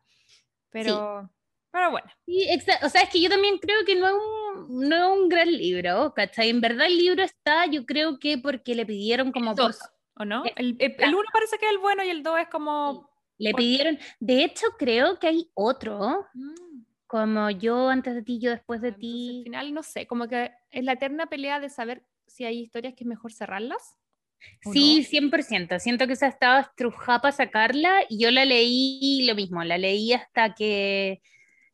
[0.71, 1.29] Pero,
[1.71, 2.07] pero bueno.
[2.27, 2.47] Sí,
[2.83, 5.51] o sea, es que yo también creo que no es un, no es un gran
[5.51, 6.51] libro, ¿cachai?
[6.51, 9.55] En verdad el libro está, yo creo que porque le pidieron como...
[9.55, 9.81] por- Dos,
[10.17, 10.45] ¿o no?
[10.45, 13.11] Es- El, el- el uno parece que es el bueno y el dos es como...
[13.39, 16.55] le por- pidieron, de hecho creo que hay otro, mm,
[17.09, 19.43] como yo antes de ti, yo después de entonces, al ti.
[19.43, 23.05] final, no sé, como que es la eterna pelea de saber si hay historias que
[23.05, 23.97] es mejor cerrarlas.
[24.65, 25.05] ¿o Sí, no?
[25.05, 25.79] 100%.
[25.79, 30.13] Siento que esa estaba estrujada para sacarla y yo la leí lo mismo, la leí
[30.13, 31.21] hasta que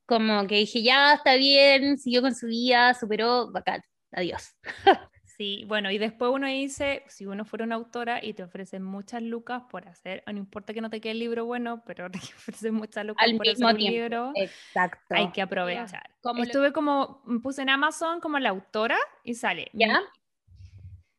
[0.06, 3.82] como que dije, ya está bien, siguió con su vida, superó, bacán,
[4.12, 4.56] adiós.
[5.36, 9.20] Sí, bueno, y después uno dice, si uno fuera una autora y te ofrecen muchas
[9.22, 12.74] lucas por hacer, no importa que no te quede el libro bueno, pero te ofrecen
[12.74, 13.98] muchas lucas Al por hacer un tiempo.
[13.98, 15.14] libro, Exacto.
[15.14, 16.08] hay que aprovechar.
[16.20, 19.70] Como lo- Estuve como, puse en Amazon como la autora y sale.
[19.72, 20.00] ¿Ya?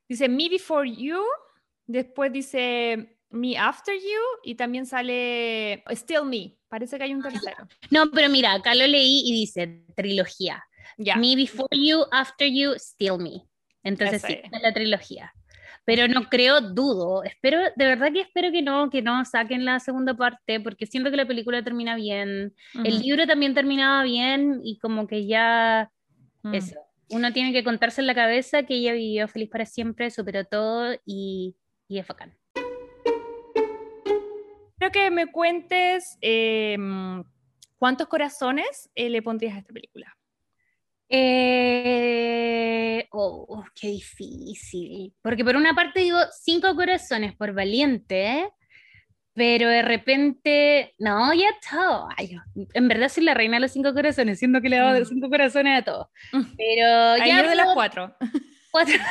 [0.08, 1.22] Dice Me Before You,
[1.86, 6.56] después dice Me After You y también sale Still Me.
[6.70, 7.68] Parece que hay un tercero.
[7.90, 10.64] No, pero mira, acá lo leí y dice trilogía.
[10.98, 11.16] Ya.
[11.18, 13.42] Me Before You, After You, Still Me.
[13.86, 14.62] Entonces sí, es.
[14.62, 15.34] la trilogía.
[15.86, 19.80] Pero no creo, dudo, espero, de verdad que espero que no, que no saquen la
[19.80, 22.54] segunda parte, porque siento que la película termina bien,
[22.84, 23.04] el Ujú.
[23.04, 25.90] libro también terminaba bien y como que ya
[26.46, 26.54] Mm.
[26.54, 26.80] eso,
[27.10, 30.96] uno tiene que contarse en la cabeza que ella vivió feliz para siempre, superó todo
[31.04, 31.56] y,
[31.88, 32.38] y es bacán.
[34.78, 36.78] Quiero que me cuentes eh,
[37.80, 40.16] cuántos corazones eh, le pondrías a esta película.
[41.08, 45.14] Eh, oh, qué difícil.
[45.22, 48.50] Porque por una parte digo cinco corazones por valiente,
[49.34, 52.08] pero de repente, no, ya está.
[52.18, 52.38] Ay,
[52.74, 55.06] en verdad soy la reina de los cinco corazones, siendo que le he dado Mm.
[55.06, 56.08] cinco corazones a todos.
[56.32, 58.16] Pero Ahí ya yo de las pero cuatro.
[58.72, 58.94] cuatro-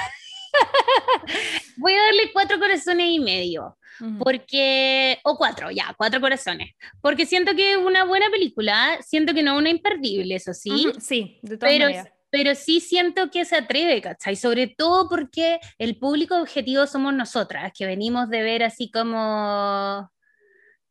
[1.85, 3.77] Voy a darle cuatro corazones y medio.
[4.19, 6.73] Porque, o cuatro, ya, cuatro corazones.
[7.02, 10.86] Porque siento que es una buena película, siento que no es una imperdible, eso sí.
[10.89, 12.09] Ujú, Sí, de todas Pero, maneras.
[12.31, 14.35] pero sí siento que se atreve, ¿cachai?
[14.35, 20.11] Sobre todo porque el público objetivo somos nosotras, que venimos de ver así como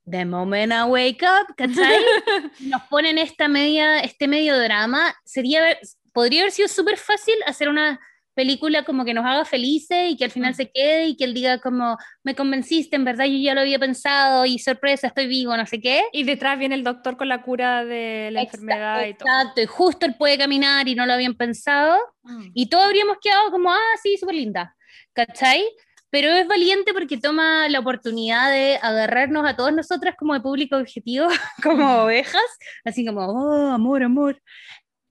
[0.09, 2.03] The Moment I Wake Up, ¿cachai?
[2.59, 5.13] Nos ponen esta media, este medio drama.
[5.25, 5.77] Sería,
[6.13, 7.99] podría haber sido súper fácil hacer una
[8.33, 11.33] película como que nos haga felices y que al final se quede y que él
[11.33, 15.55] diga como, me convenciste, en verdad yo ya lo había pensado y sorpresa, estoy vivo,
[15.55, 16.03] no sé qué.
[16.11, 19.29] Y detrás viene el doctor con la cura de la Exa- enfermedad y todo.
[19.29, 21.97] Exacto, y justo él puede caminar y no lo habían pensado.
[22.23, 22.47] Mm.
[22.53, 24.75] Y todos habríamos quedado como, ah, sí, súper linda,
[25.13, 25.63] ¿cachai?
[26.09, 30.77] Pero es valiente porque toma la oportunidad de agarrarnos a todos nosotras como de público
[30.77, 31.27] objetivo,
[31.63, 32.43] como ovejas,
[32.85, 34.39] así como, oh, amor, amor.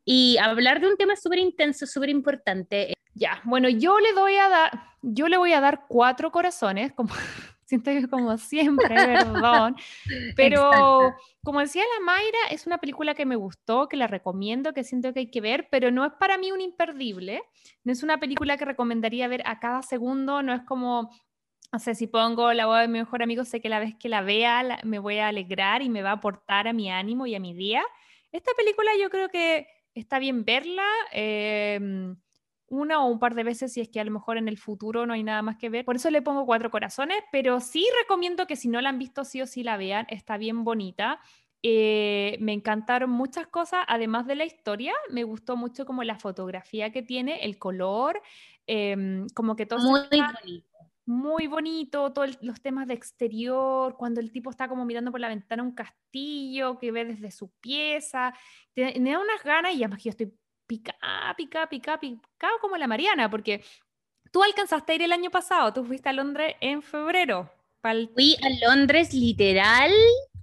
[0.05, 2.93] Y hablar de un tema súper intenso, súper importante.
[3.15, 4.71] Ya, bueno, yo le doy a dar,
[5.03, 7.13] yo le voy a dar cuatro corazones, como
[7.67, 9.77] siento que como siempre, perdón,
[10.37, 11.17] pero Exacto.
[11.43, 15.13] como decía la Mayra, es una película que me gustó, que la recomiendo, que siento
[15.13, 17.43] que hay que ver, pero no es para mí un imperdible,
[17.85, 21.11] no es una película que recomendaría ver a cada segundo, no es como,
[21.71, 24.09] no sé, si pongo la boda de mi mejor amigo, sé que la vez que
[24.09, 27.27] la vea la- me voy a alegrar y me va a aportar a mi ánimo
[27.27, 27.83] y a mi día.
[28.33, 30.87] Esta película yo creo que está bien verla.
[31.13, 32.17] em,
[32.69, 35.05] una o un par de veces si es que a lo mejor en el futuro
[35.07, 35.85] no hay nada más que ver.
[35.85, 39.25] Por eso le pongo cuatro corazones, pero sí recomiendo que si no la han visto
[39.25, 40.07] sí o sí la vean.
[40.09, 41.21] Está bien bonita.
[41.63, 46.91] Eh, me encantaron muchas cosas, además de la historia, me gustó mucho como la fotografía
[46.91, 48.21] que tiene, el color,
[48.67, 50.72] em, como que todo Muy bonito.
[51.05, 55.29] Muy bonito, todos los temas de exterior, cuando el tipo está como mirando por la
[55.29, 58.33] ventana un castillo que ve desde su pieza,
[58.75, 60.33] te- me da unas ganas y además que yo estoy
[60.67, 60.95] pica,
[61.37, 63.63] pica, pica, pica como la Mariana, porque
[64.31, 67.51] tú alcanzaste a ir el año pasado, tú fuiste a Londres en febrero.
[67.83, 69.91] pa'l- Fui a Londres literal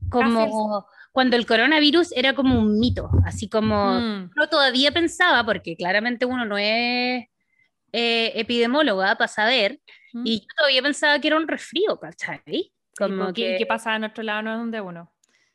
[0.10, 6.26] como cuando el coronavirus era como un mito, así como Mm, todavía pensaba, porque claramente
[6.26, 7.26] uno no es
[7.92, 9.80] eh, epidemóloga para saber,
[10.14, 10.26] mm.
[10.26, 12.72] y yo todavía pensaba que era un resfrío, ¿cachai?
[12.98, 13.56] Como que...
[13.58, 15.12] ¿Qué pasa a nuestro lado no es donde uno?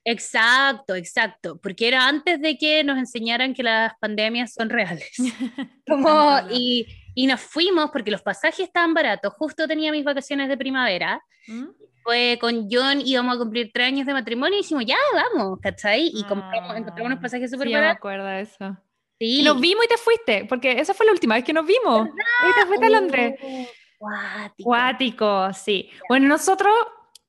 [0.07, 5.17] Exacto, exacto, porque era antes de que nos enseñaran que las pandemias son reales.
[5.89, 10.59] Como, y, y nos fuimos porque los pasajes estaban baratos, justo tenía mis vacaciones de
[10.59, 11.69] primavera, ¿Mm?
[12.03, 16.11] fue con John, íbamos a cumplir tres años de matrimonio y dijimos, ya, vamos, ¿cachai?
[16.15, 17.99] Y compramos, Ah, encontramos unos pasajes súper sí, ya me baratos.
[17.99, 18.77] acuerdo de eso.
[19.19, 19.41] Sí.
[19.41, 22.09] Y nos vimos y te fuiste, porque esa fue la última vez que nos vimos.
[22.09, 23.35] Y te fuiste a Londres.
[23.43, 23.67] Oh,
[24.05, 24.69] cuático.
[24.69, 25.91] Cuático, sí.
[26.09, 26.73] Bueno, nosotros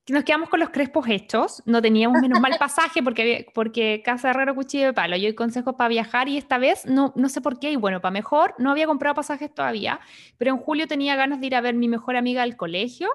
[0.08, 4.54] nos quedamos con los crespos hechos, no teníamos menos mal pasaje porque, porque Casa Herrero
[4.54, 7.60] Cuchillo de Palo, yo doy consejos para viajar y esta vez no, no sé por
[7.60, 10.00] qué, y bueno, para mejor, no había comprado pasajes todavía,
[10.38, 13.10] pero en julio tenía ganas de ir a ver mi mejor amiga del colegio,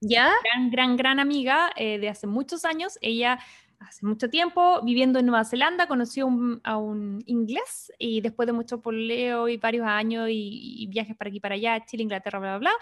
[0.00, 0.30] ¿Ya?
[0.42, 3.38] gran, gran, gran amiga eh, de hace muchos años, ella
[3.86, 8.52] hace mucho tiempo viviendo en Nueva Zelanda, conoció un- a un inglés y después de
[8.52, 12.58] mucho poleo y varios años y, y viajes para aquí para allá, Chile, Inglaterra, bla,
[12.58, 12.72] bla, bla,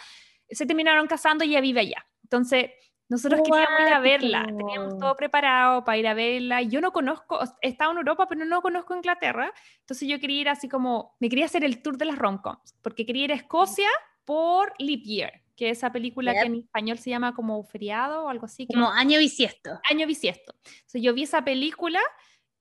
[0.48, 2.06] se terminaron casando y ella vive allá.
[2.22, 2.70] Entonces,
[3.08, 6.62] nosotros queríamos ir a verla, teníamos todo preparado para ir a verla.
[6.62, 10.48] Yo no conozco, he estado en Europa, pero no conozco Inglaterra, entonces yo quería ir
[10.48, 13.88] así como, me quería hacer el tour de las romcoms, porque quería ir a Escocia
[14.24, 18.28] por Leap Year, que es esa película que en español se llama como feriado o
[18.30, 18.66] algo así.
[18.66, 19.78] que Como año bisiesto.
[19.90, 20.54] año bisiesto.
[20.64, 22.00] Entonces yo vi esa película,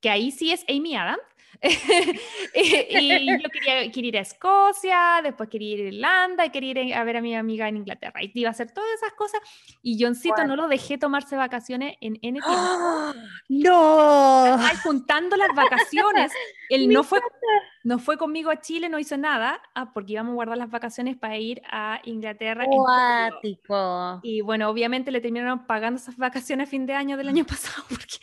[0.02, 1.22] que ahí sí es Amy Adams,
[2.54, 6.82] y, y yo quería, quería ir a Escocia, después quería ir a Irlanda y quería
[6.82, 8.22] ir a ver a mi amiga en Inglaterra.
[8.22, 9.40] Y iba a hacer todas esas cosas.
[9.82, 13.14] Y Johncito no lo dejé tomarse vacaciones en N tiempo.
[13.48, 14.56] ¡No!
[14.58, 16.32] Ay, juntando las vacaciones.
[16.70, 17.20] Él no fue,
[17.82, 21.16] no fue conmigo a Chile, no hizo nada, ah, porque íbamos a guardar las vacaciones
[21.16, 22.64] para ir a Inglaterra.
[22.64, 24.20] Cuático.
[24.22, 27.84] Y bueno, obviamente le terminaron pagando esas vacaciones a fin de año del año pasado
[27.88, 28.18] porque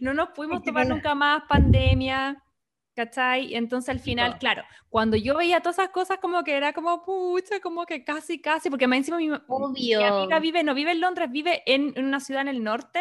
[0.00, 2.42] no nos pudimos tomar nunca más pandemia,
[2.96, 3.54] ¿cachai?
[3.54, 7.60] Entonces al final, claro, cuando yo veía todas esas cosas como que era como, pucha,
[7.60, 10.04] como que casi, casi, porque más encima mi, mi Obvio.
[10.04, 13.00] amiga vive, no vive en Londres, vive en, en una ciudad en el norte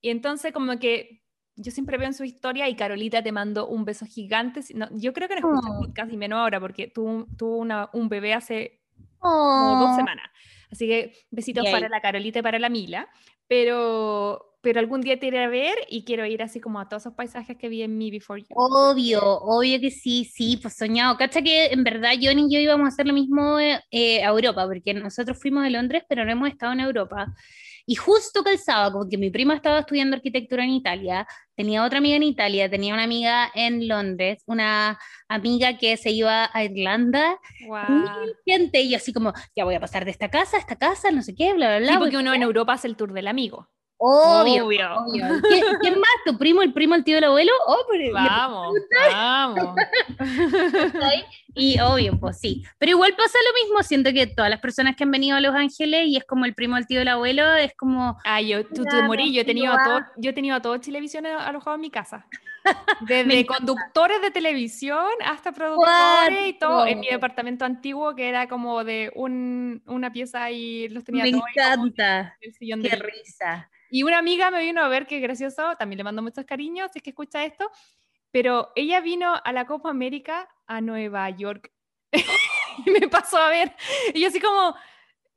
[0.00, 1.22] y entonces como que
[1.54, 4.60] yo siempre veo en su historia y Carolita te mandó un beso gigante.
[4.74, 5.82] no, yo creo que no escucha Oh.
[5.82, 8.80] el podcast y menos ahora porque tuvo, tuvo una- un bebé hace
[9.18, 9.96] como dos Oh.
[9.96, 10.26] semanas.
[10.70, 11.72] Así que besitos Yay.
[11.72, 13.08] para la Carolita y para la Mila.
[13.48, 17.02] Pero, pero algún día te iré a ver y quiero ir así como a todos
[17.02, 18.48] esos paisajes que vi en Me Before You.
[18.50, 21.16] Obvio, obvio que sí, sí, pues soñado.
[21.16, 24.66] Cacha que en verdad John y yo íbamos a hacer lo mismo eh, a Europa,
[24.66, 27.34] porque nosotros fuimos a Londres, pero no hemos estado en Europa.
[27.90, 31.26] Y justo calzaba, como que mi prima estaba estudiando arquitectura en Italia,
[31.56, 36.50] tenía otra amiga en Italia, tenía una amiga en Londres, una amiga que se iba
[36.52, 37.86] a Irlanda, Guau.
[38.44, 41.10] gente, y yo así como, ya voy a pasar de esta casa a esta casa,
[41.12, 41.92] no sé qué, bla, bla, bla.
[41.92, 43.70] Sí, porque uno en Europa hace el tour del amigo.
[44.00, 44.94] Obvio, Obvio.
[44.96, 45.26] obvio.
[45.48, 46.10] ¿Quién, quién más?
[46.24, 47.50] ¿Tu primo, el primo, el tío, el abuelo?
[47.66, 48.74] Oh, pero Vamos,
[49.12, 49.74] vamos.
[51.54, 52.62] Y obvio, pues sí.
[52.78, 55.54] Pero igual pasa lo mismo, siento que todas las personas que han venido a Los
[55.54, 58.84] Ángeles y es como el primo, el tío, el abuelo, es como, Ah, yo, tú
[58.84, 61.80] te morí, yo he tenido a todo, yo he tenido a todo Chilevisión alojado en
[61.80, 62.26] mi casa.
[63.00, 68.84] Desde conductores de televisión hasta productores y todo en mi departamento antiguo que era como
[68.84, 72.36] de un, una pieza y los tenía Me todos como encanta.
[72.40, 73.68] Qué de- risa.
[73.90, 76.98] Y una amiga me vino a ver, qué gracioso, también le mando muchos cariños, si
[76.98, 77.70] es que escucha esto,
[78.30, 81.72] pero ella vino a la Copa América a Nueva York
[82.12, 83.74] y me pasó a ver.
[84.14, 84.74] Y yo así como,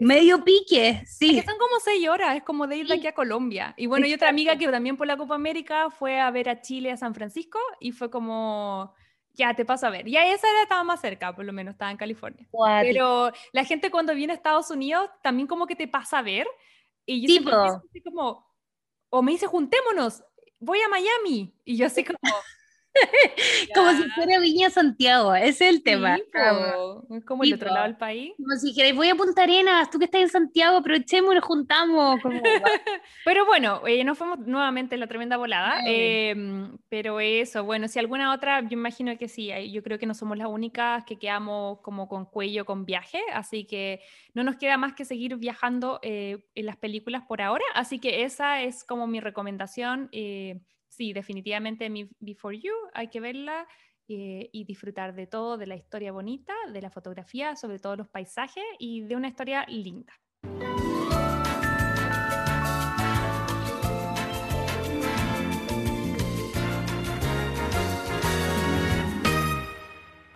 [0.01, 1.35] Medio pique, es sí.
[1.35, 3.75] que son como seis horas, es como de ir de aquí a Colombia.
[3.77, 6.59] Y bueno, y otra amiga que también por la Copa América fue a ver a
[6.59, 8.95] Chile, a San Francisco, y fue como,
[9.33, 10.07] ya te paso a ver.
[10.07, 12.47] Ya esa era, estaba más cerca, por lo menos, estaba en California.
[12.81, 16.47] Pero la gente cuando viene a Estados Unidos también como que te pasa a ver.
[17.05, 17.61] Y yo Sí, siempre po.
[17.63, 18.47] pienso así como,
[19.09, 20.23] o me dice, juntémonos,
[20.59, 21.53] voy a Miami.
[21.65, 22.17] Y yo así como,
[23.75, 26.17] Como si fuera Viña Santiago, ese es el tema.
[26.17, 28.33] sí, Como- po, es como el otro lado del país.
[28.37, 32.21] Como si dijerais, voy a Punta Arenas, tú que estás en Santiago, aprovechemos nos juntamos.
[32.21, 32.41] Como,
[33.25, 35.79] Pero bueno, eh, nos fuimos nuevamente en la tremenda volada.
[35.85, 39.51] Em, pero eso, bueno, si alguna otra, yo imagino que sí.
[39.71, 43.21] Yo creo que no somos las únicas que quedamos como con cuello con viaje.
[43.33, 44.01] Así que
[44.33, 47.63] no nos queda más que seguir viajando eh, en las películas por ahora.
[47.73, 50.09] Así que esa es como mi recomendación.
[51.01, 53.67] Sí, definitivamente Before You, hay que verla.
[54.07, 58.09] eh, y disfrutar de todo, de la historia bonita, de la fotografía, sobre todo los
[58.09, 60.11] paisajes y de una historia linda.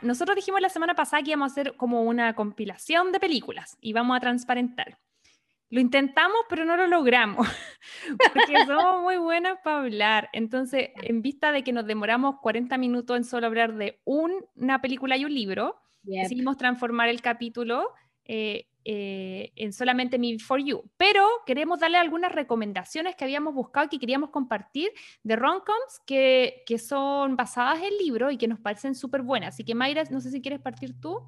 [0.02, 3.92] Nosotros dijimos la semana pasada que íbamos a hacer como una compilación de películas y
[3.92, 4.98] vamos a transparentar.
[5.76, 7.46] Lo intentamos, pero no lo logramos,
[8.34, 10.30] porque somos muy buenas para hablar.
[10.32, 14.80] Entonces, en vista de que nos demoramos 40 minutos en solo hablar de un- una
[14.82, 16.24] película y un libro, Yep.
[16.24, 17.90] decidimos transformar el capítulo
[18.24, 20.90] eh, eh, en solamente Me For You.
[20.98, 24.92] Pero queremos darle algunas recomendaciones que habíamos buscado y que queríamos compartir
[25.24, 29.56] de romcoms que, que son basadas en libros y que nos parecen súper buenas.
[29.56, 31.20] Así que Mayra, no sé si quieres partir tú.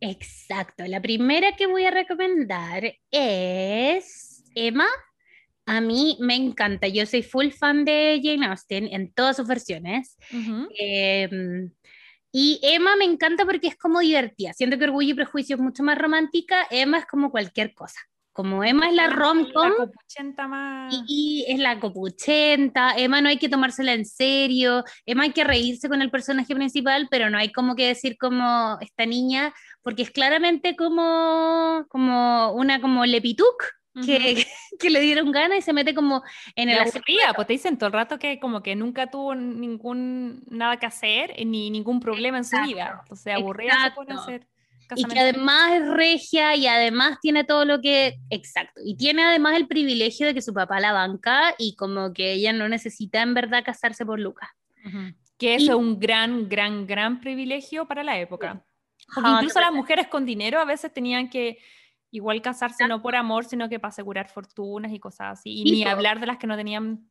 [0.00, 0.84] Exacto.
[0.86, 4.86] La primera que voy a recomendar es Emma.
[5.66, 6.86] A mí me encanta.
[6.86, 10.16] Yo soy full fan de Jane Austen en todas sus versiones.
[10.78, 11.70] Em,
[12.30, 14.52] y Emma me encanta porque es como divertida.
[14.52, 16.66] Siento que Orgullo y Prejuicio es mucho más romántica.
[16.70, 17.98] Emma es como cualquier cosa.
[18.36, 19.70] Como Emma es la rom-com.
[19.70, 20.92] La copuchenta más...
[20.92, 25.42] Y, y es la copuchenta, Emma no hay que tomársela en serio, Emma hay que
[25.42, 30.02] reírse con el personaje principal, pero no hay como que decir como esta niña, porque
[30.02, 33.56] es claramente como, como una como Lepituk,
[34.04, 34.44] que,
[34.78, 36.22] que le dieron ganas y se mete como
[36.56, 40.44] en el aburría, pues te dicen todo el rato que como que nunca tuvo ningún
[40.50, 42.98] nada que hacer ni ningún problema en su vida.
[43.00, 44.46] Entonces aburrida se pone a hacer
[44.94, 48.18] Y que además es regia y además tiene todo lo que...
[48.30, 48.80] Exacto.
[48.84, 52.52] Y tiene además el privilegio de que su papá la banca y como que ella
[52.52, 54.50] no necesita en verdad casarse por Lucas.
[55.38, 58.64] Que eso es un gran, gran, gran privilegio para la época.
[59.14, 61.58] Porque Ajá, incluso las mujeres con dinero a veces tenían que
[62.10, 65.50] igual casarse no por amor, sino que para asegurar fortunas y cosas así.
[65.50, 67.10] Y ni hablar de las que no tenían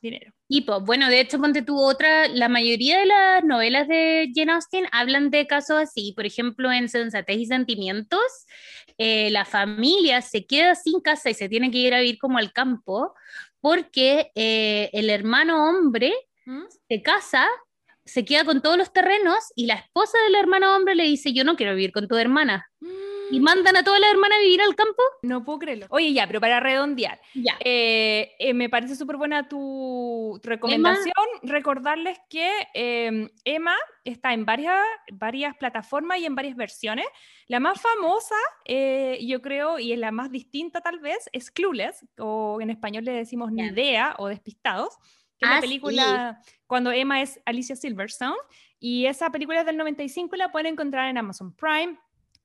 [0.00, 0.32] dinero.
[0.48, 4.52] Y pues, bueno, de hecho, ponte tú otra, la mayoría de las novelas de Jane
[4.52, 6.12] Austen hablan de casos así.
[6.14, 8.46] Por ejemplo, en Sensatez y Sentimientos,
[8.96, 12.38] eh, la familia se queda sin casa y se tiene que ir a vivir como
[12.38, 13.14] al campo
[13.60, 16.12] porque eh, el hermano hombre
[16.46, 16.64] ¿Mm?
[16.88, 17.46] se casa,
[18.04, 21.44] se queda con todos los terrenos y la esposa del hermano hombre le dice, yo
[21.44, 22.66] no quiero vivir con tu hermana.
[23.30, 25.02] Y mandan a todas las hermanas a vivir al campo.
[25.22, 25.86] No puedo creerlo.
[25.90, 27.56] Oye, ya, pero para redondear, Ya.
[27.64, 31.12] eh, eh, me parece súper buena tu recomendación.
[31.42, 33.74] Recordarles que eh, Emma
[34.04, 34.80] está en varias,
[35.12, 37.06] varias plataformas y en varias versiones.
[37.48, 42.06] La más famosa, eh, yo creo, y es la más distinta tal vez, es Clueless,
[42.18, 44.96] o en español le decimos Ni idea o Despistados,
[45.38, 48.36] que es Ah, la película cuando Emma es Alicia Silverstone.
[48.80, 51.98] Y esa película es del 95 y la pueden encontrar en Amazon Prime.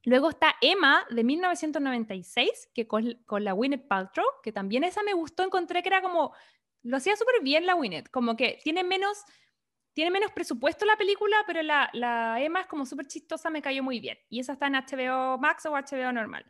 [0.06, 5.14] Luego está Emma de 1996, que con, con la Gwyneth Paltrow, que también esa me
[5.14, 6.34] gustó, encontré que era como,
[6.82, 9.24] lo hacía súper bien la Gwyneth, como que tiene menos,
[9.94, 13.82] tiene menos presupuesto la película, pero la, la Emma es como súper chistosa, me cayó
[13.82, 14.18] muy bien.
[14.30, 16.46] Y esa está en HBO Max o HBO normal.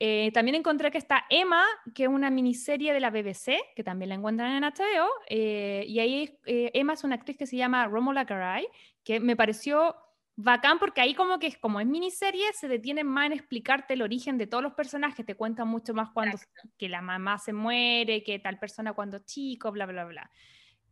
[0.00, 4.08] Eh, también encontré que está Emma, que es una miniserie de la BBC, que también
[4.08, 7.86] la encuentran en HBO, eh, y ahí eh, Emma es una actriz que se llama
[7.86, 8.66] Romola Garai,
[9.04, 9.94] que me pareció
[10.36, 14.02] bacán porque ahí como que es como es miniserie, se detienen más en explicarte el
[14.02, 16.38] origen de todos los personajes, te cuentan mucho más cuando
[16.76, 20.30] que la mamá se muere, que tal persona cuando chico, bla, bla, bla.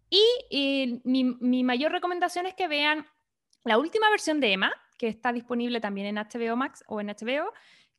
[0.09, 3.06] Y, eh, mi, mi mayor recomendación es que vean
[3.64, 7.52] la última versión de Emma, que está disponible también en HBO Max o en HBO,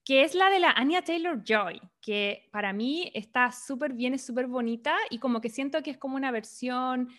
[0.06, 4.26] que es la de la Anya Taylor Joy, que para mí está súper bien, es
[4.26, 7.10] súper bonita y como que siento que es como una versión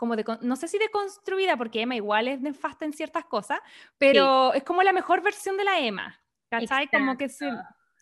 [0.00, 3.60] como de, no sé si deconstruida, porque Emma igual es nefasta en ciertas cosas,
[3.98, 6.18] pero es como la mejor versión de la Emma,
[6.48, 6.88] ¿cachai?
[6.88, 7.50] Como que se,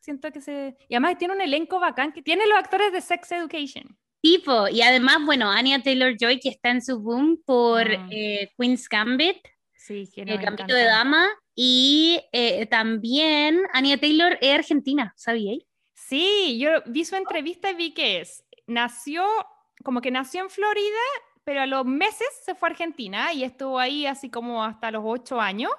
[0.01, 0.77] siento que se...
[0.89, 3.99] Y además tiene un elenco bacán, que tiene los actores de Sex Education.
[4.21, 8.09] Tipo, y además, bueno, Anya Taylor-Joy que está en su boom por Mm.
[8.13, 9.39] eh, Queen's Gambit,
[9.75, 15.65] Sí, que el nos Gambito de Dama, y eh, también Anya Taylor es argentina, ¿sabíais?
[15.95, 19.27] Sí, yo vi su entrevista y vi que es, nació,
[19.83, 21.05] como que nació en Florida,
[21.49, 25.03] pero a los meses se fue a Argentina y estuvo ahí así como hasta los
[25.03, 25.73] ocho años,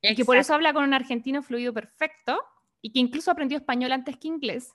[0.00, 2.42] y que por eso habla con un argentino fluido perfecto,
[2.80, 4.72] y que incluso aprendió español antes que inglés.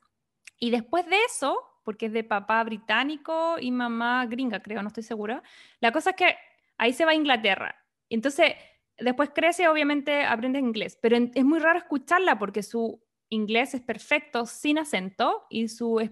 [0.60, 5.02] Y después de eso, porque es de papá británico y mamá gringa, creo, no estoy
[5.02, 5.42] segura,
[5.80, 6.38] la cosa es que
[6.78, 7.76] ahí se va a Inglaterra.
[8.08, 8.54] Entonces,
[9.00, 14.46] después crece, obviamente aprende inglés, pero es muy raro escucharla porque su inglés es perfecto
[14.46, 16.08] sin acento y su,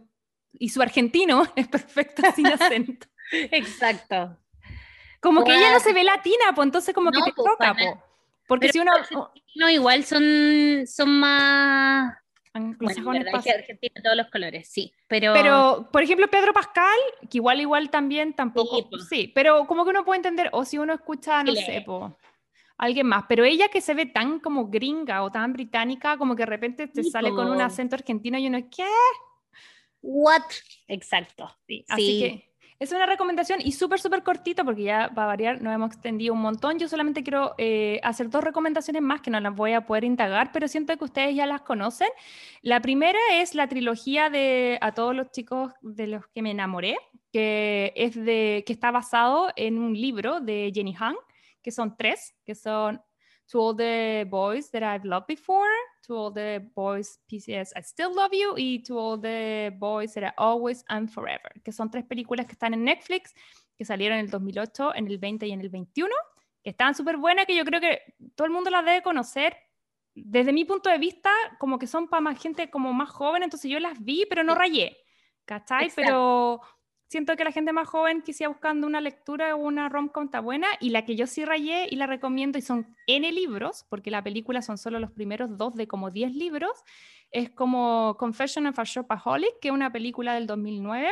[0.52, 3.06] y su argentino es perfecto sin acento.
[3.32, 4.38] Exacto.
[5.20, 7.74] Como que ella no se ve latina, pues entonces como que te pues, choca, para-
[7.74, 8.04] po.
[8.48, 9.30] Porque Pero si uno...
[9.56, 12.16] No, igual son, son más...
[12.54, 15.34] Anglosajones que Argentina todos los colores, sí, pero...
[15.34, 16.98] Pero, por ejemplo, Pedro Pascal,
[17.30, 20.94] que igual, igual también tampoco, Sí, pero como que uno puede entender, o si uno
[20.94, 21.66] escucha, no Chile.
[21.66, 22.18] sé, po,
[22.78, 26.44] alguien más, pero ella que se ve tan como gringa o tan británica, como que
[26.44, 28.86] de repente te Sí, sale con un acento argentino y uno, ¿qué?
[30.02, 30.44] What?
[30.88, 31.54] Exacto.
[31.68, 32.20] Sí, así Sí.
[32.20, 35.92] que es una recomendación y súper, súper cortito porque ya va a variar, nos hemos
[35.92, 36.78] extendido un montón.
[36.78, 40.52] Yo solamente quiero eh, hacer dos recomendaciones más que no las voy a poder indagar,
[40.52, 42.10] pero siento que ustedes ya las conocen.
[42.62, 46.98] La primera es la trilogía de A todos los chicos de los que me enamoré,
[47.32, 51.16] que, es de, que está basado en un libro de Jenny Han,
[51.62, 53.02] que son tres, que son
[53.52, 55.70] To All the Boys That I've Loved Before,
[56.08, 60.24] To All the Boys PCS I Still Love You y To All the Boys That
[60.24, 63.34] I Always and Forever, que son tres películas que están en Netflix,
[63.78, 66.14] que salieron en el 2008, en el 20 y en el 21,
[66.64, 68.02] que estaban súper buenas, que yo creo que
[68.36, 69.58] todo el mundo las debe conocer.
[70.16, 73.70] Desde mi punto de vista, como que son para más gente como más joven, entonces
[73.70, 74.98] yo las vi, pero no rayé,
[75.44, 75.86] ¿cachai?
[75.86, 76.02] Exacto.
[76.02, 76.62] Pero
[77.16, 80.68] siento que la gente más joven que siga buscando una lectura o una rom-com buena
[80.82, 84.22] y la que yo sí rayé y la recomiendo y son N libros, porque la
[84.22, 86.84] película son solo los primeros dos de como 10 libros,
[87.32, 91.10] es como Confession of a Shopaholic, que es una película del 2009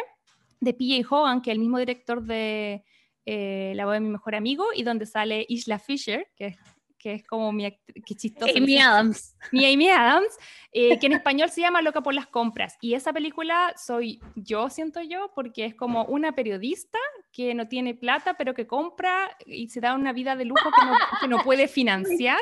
[0.60, 1.08] de P.J.
[1.10, 2.84] Hogan, que es el mismo director de
[3.26, 6.58] eh, La voz de mi mejor amigo y donde sale Isla Fisher, que es,
[7.04, 7.70] que es como mi
[8.06, 8.54] que chistoso.
[8.56, 9.36] Amy Adams.
[9.52, 10.38] mi Amy Adams,
[10.72, 12.78] eh, que en español se llama Loca por las compras.
[12.80, 16.98] Y esa película soy yo, siento yo, porque es como una periodista
[17.34, 20.86] que no tiene plata, pero que compra y se da una vida de lujo que
[20.86, 22.40] no, que no puede financiar.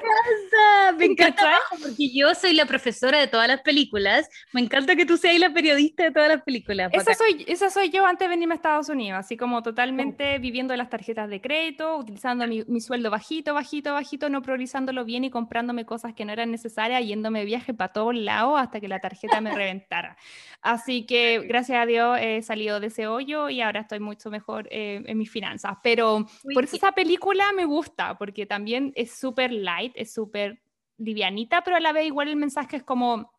[0.97, 1.81] Me encanta, ¿Cachai?
[1.81, 4.29] porque yo soy la profesora de todas las películas.
[4.51, 6.91] Me encanta que tú seas la periodista de todas las películas.
[6.93, 10.73] Esa soy, esa soy yo antes de venirme a Estados Unidos, así como totalmente viviendo
[10.73, 15.23] de las tarjetas de crédito, utilizando mi, mi sueldo bajito, bajito, bajito, no priorizándolo bien
[15.23, 18.89] y comprándome cosas que no eran necesarias, yéndome de viaje para todos lados hasta que
[18.89, 20.17] la tarjeta me reventara.
[20.61, 24.67] Así que gracias a Dios he salido de ese hoyo y ahora estoy mucho mejor
[24.69, 25.77] eh, en mis finanzas.
[25.83, 30.61] Pero Muy por eso esa película me gusta, porque también es súper light, es súper
[30.97, 33.31] livianita, pero a la vez igual el mensaje es como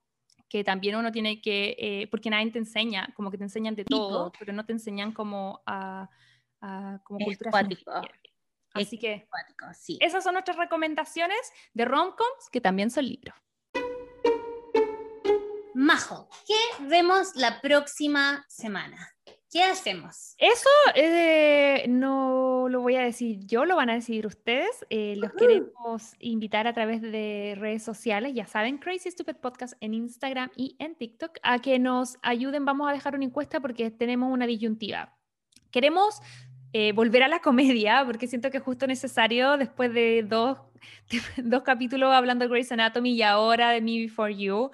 [0.48, 3.84] que también uno tiene que, eh, porque nadie te enseña, como que te enseñan de
[3.84, 6.10] todo, pero no te enseñan como a,
[6.60, 7.50] a- como Es cultura
[8.74, 9.98] Así que cuático, sí.
[10.00, 11.38] esas son nuestras recomendaciones
[11.74, 13.34] de romcoms, que también son libros.
[15.74, 19.08] Majo, ¿qué vemos la próxima semana?
[19.52, 20.34] ¿Qué hacemos?
[20.38, 24.86] Eso eh, no lo voy a decir yo, lo van a decidir ustedes.
[24.88, 29.92] Eh, los queremos invitar a través de redes sociales, ya saben, Crazy Stupid Podcast en
[29.92, 32.64] Instagram y en TikTok, a que nos ayuden.
[32.64, 35.14] Vamos a dejar una encuesta porque tenemos una disyuntiva.
[35.70, 36.22] Queremos
[36.72, 40.60] eh, volver a la comedia porque siento que es justo necesario después de dos,
[41.36, 44.70] dos capítulos hablando de Grey's Anatomy y ahora de Me Before You.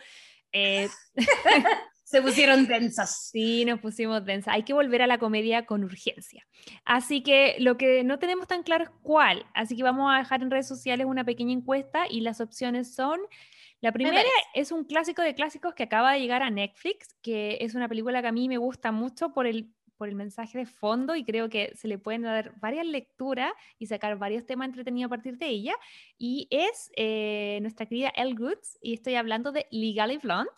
[2.08, 3.28] Se pusieron densas.
[3.30, 4.52] Sí, nos pusimos densa.
[4.52, 6.46] Hay que volver a la comedia con urgencia.
[6.86, 9.44] Así que lo que no tenemos tan claro es cuál.
[9.52, 13.20] Así que vamos a dejar en redes sociales una pequeña encuesta y las opciones son...
[13.82, 14.22] La primera
[14.54, 18.22] es un clásico de clásicos que acaba de llegar a Netflix, que es una película
[18.22, 21.50] que a mí me gusta mucho por el, por el mensaje de fondo y creo
[21.50, 25.48] que se le pueden dar varias lecturas y sacar varios temas entretenidos a partir de
[25.48, 25.74] ella.
[26.16, 30.50] Y es eh, nuestra querida Elle Goods y estoy hablando de Legally Blonde.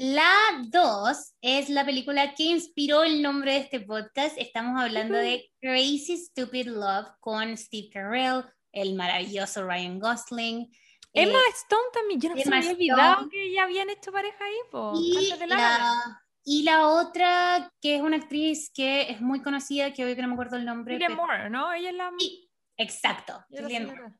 [0.00, 4.38] La 2 es la película que inspiró el nombre de este podcast.
[4.38, 10.70] Estamos hablando de Crazy Stupid Love con Steve Carell, el maravilloso Ryan Gosling.
[11.12, 13.30] Emma eh, Stone también, yo no se me Emma había olvidado Stone.
[13.30, 18.00] que ya habían hecho pareja ahí, po, y, antes de la, y otra, que es
[18.00, 20.94] una actriz que es muy conocida, que hoy que no me acuerdo el nombre.
[20.94, 21.72] Julianne pero- Moore, ¿no?
[21.72, 22.12] Ella es la...
[22.16, 23.44] Sí, exacto.
[23.50, 24.14] Julianne Moore.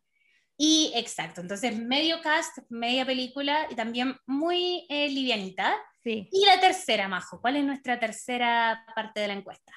[0.60, 5.72] Y exacto, entonces medio cast, media película y también muy eh, livianita.
[6.02, 6.28] Sí.
[6.32, 9.72] Y la tercera, Majo, ¿cuál es nuestra tercera parte de la encuesta?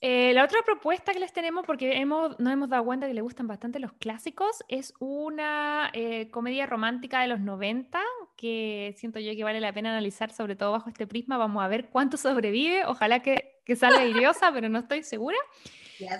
[0.00, 3.24] Eh, la otra propuesta que les tenemos, porque hemos, nos hemos dado cuenta que les
[3.24, 8.00] gustan bastante los clásicos, es una eh, comedia romántica de los 90
[8.36, 11.38] que siento yo que vale la pena analizar, sobre todo bajo este prisma.
[11.38, 12.86] Vamos a ver cuánto sobrevive.
[12.86, 15.36] Ojalá que, que salga idiosa, pero no estoy segura.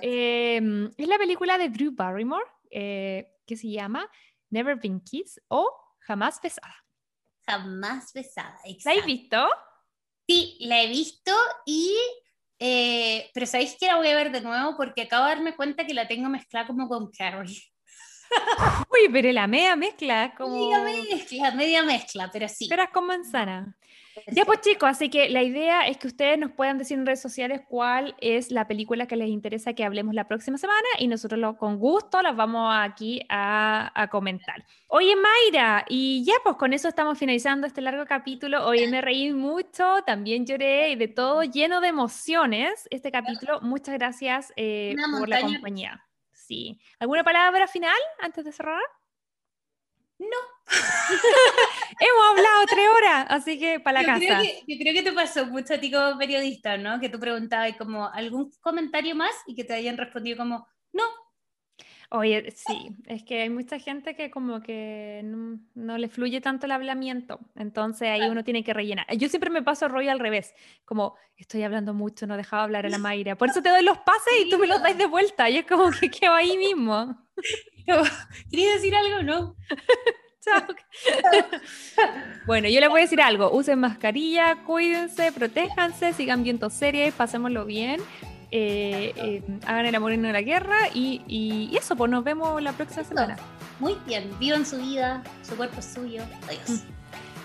[0.02, 4.08] Eh, es la película de Drew Barrymore eh, que se llama
[4.48, 5.68] Never Been Kissed o
[6.06, 6.76] Jamás Besada.
[7.46, 8.56] Jamás besada.
[8.64, 9.00] ¿La exacto.
[9.00, 9.48] habéis visto?
[10.28, 11.32] Sí, la he visto
[11.66, 11.96] y...
[12.60, 14.76] eh, pero ¿sabéis que la voy a ver de nuevo?
[14.76, 17.60] Porque acabo de darme cuenta que la tengo mezclada como con Carrie.
[18.92, 20.70] Uy, pero la media mezcla, como...
[20.70, 22.68] Media mezcla, media mezcla, pero sí.
[22.68, 23.76] Peras con manzana.
[24.32, 27.20] Ya pues chicos, así que la idea es que ustedes nos puedan decir en redes
[27.22, 31.38] sociales cuál es la película que les interesa que hablemos la próxima semana y nosotros
[31.40, 34.64] lo- con gusto las vamos aquí a, a comentar.
[34.88, 38.66] Oye Mayra, y ya pues con eso estamos finalizando este largo capítulo.
[38.66, 43.60] Hoy me reí mucho, también lloré y de todo lleno de emociones este capítulo.
[43.60, 46.04] Muchas gracias eh, por la compañía.
[46.32, 46.80] Sí.
[46.98, 48.82] ¿Alguna palabra final antes de cerrar?
[50.18, 50.26] No.
[52.00, 54.40] Hemos hablado tres horas, así que para la yo, casa.
[54.40, 57.00] creo que, yo creo que te pasó mucho a ti como periodista, ¿no?
[57.00, 61.04] Que tú preguntabas como algún comentario más y que te hayan respondido como, no.
[62.12, 66.66] Oye, sí, es que hay mucha gente que como que no, no le fluye tanto
[66.66, 69.06] el hablamiento, entonces ahí uno tiene que rellenar.
[69.16, 70.52] Yo siempre me paso rollo al revés,
[70.84, 73.84] como estoy hablando mucho, no he dejado hablar a la Mayra, por eso te doy
[73.84, 76.56] los pases y tú me los das de vuelta, y es como que quedo ahí
[76.56, 77.16] mismo.
[78.50, 79.22] ¿Querías decir algo?
[79.22, 79.56] No.
[80.44, 80.62] Chao.
[82.46, 87.64] bueno, yo les voy a decir algo, usen mascarilla, cuídense, protéjanse, sigan viendo series, pasémoslo
[87.66, 88.00] bien.
[88.52, 92.24] eh, eh, hagan el amor y no la guerra y, y- y eso, pues nos
[92.24, 93.36] vemos la próxima semana.
[93.78, 96.22] Muy bien, vivan su vida, su cuerpo es suyo.
[96.48, 96.82] Adiós.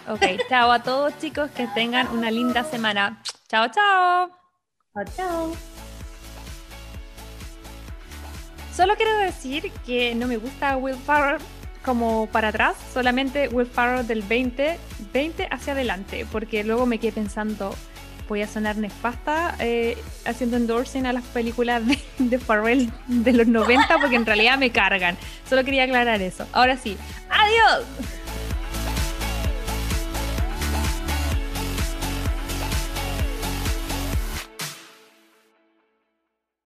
[0.07, 3.21] Ok, chao a todos chicos, que tengan una linda semana.
[3.49, 4.29] Chao, chao.
[4.93, 5.55] Chao, chao.
[8.75, 11.41] Solo quiero decir que no me gusta Will Farrell
[11.85, 14.77] como para atrás, solamente Will Farrell del 20,
[15.13, 17.75] 20 hacia adelante, porque luego me quedé pensando,
[18.27, 23.47] voy a sonar nefasta eh, haciendo endorsing a las películas de, de Farrell de los
[23.47, 25.15] 90, porque en realidad me cargan.
[25.47, 26.47] Solo quería aclarar eso.
[26.51, 26.97] Ahora sí,
[27.29, 27.85] adiós.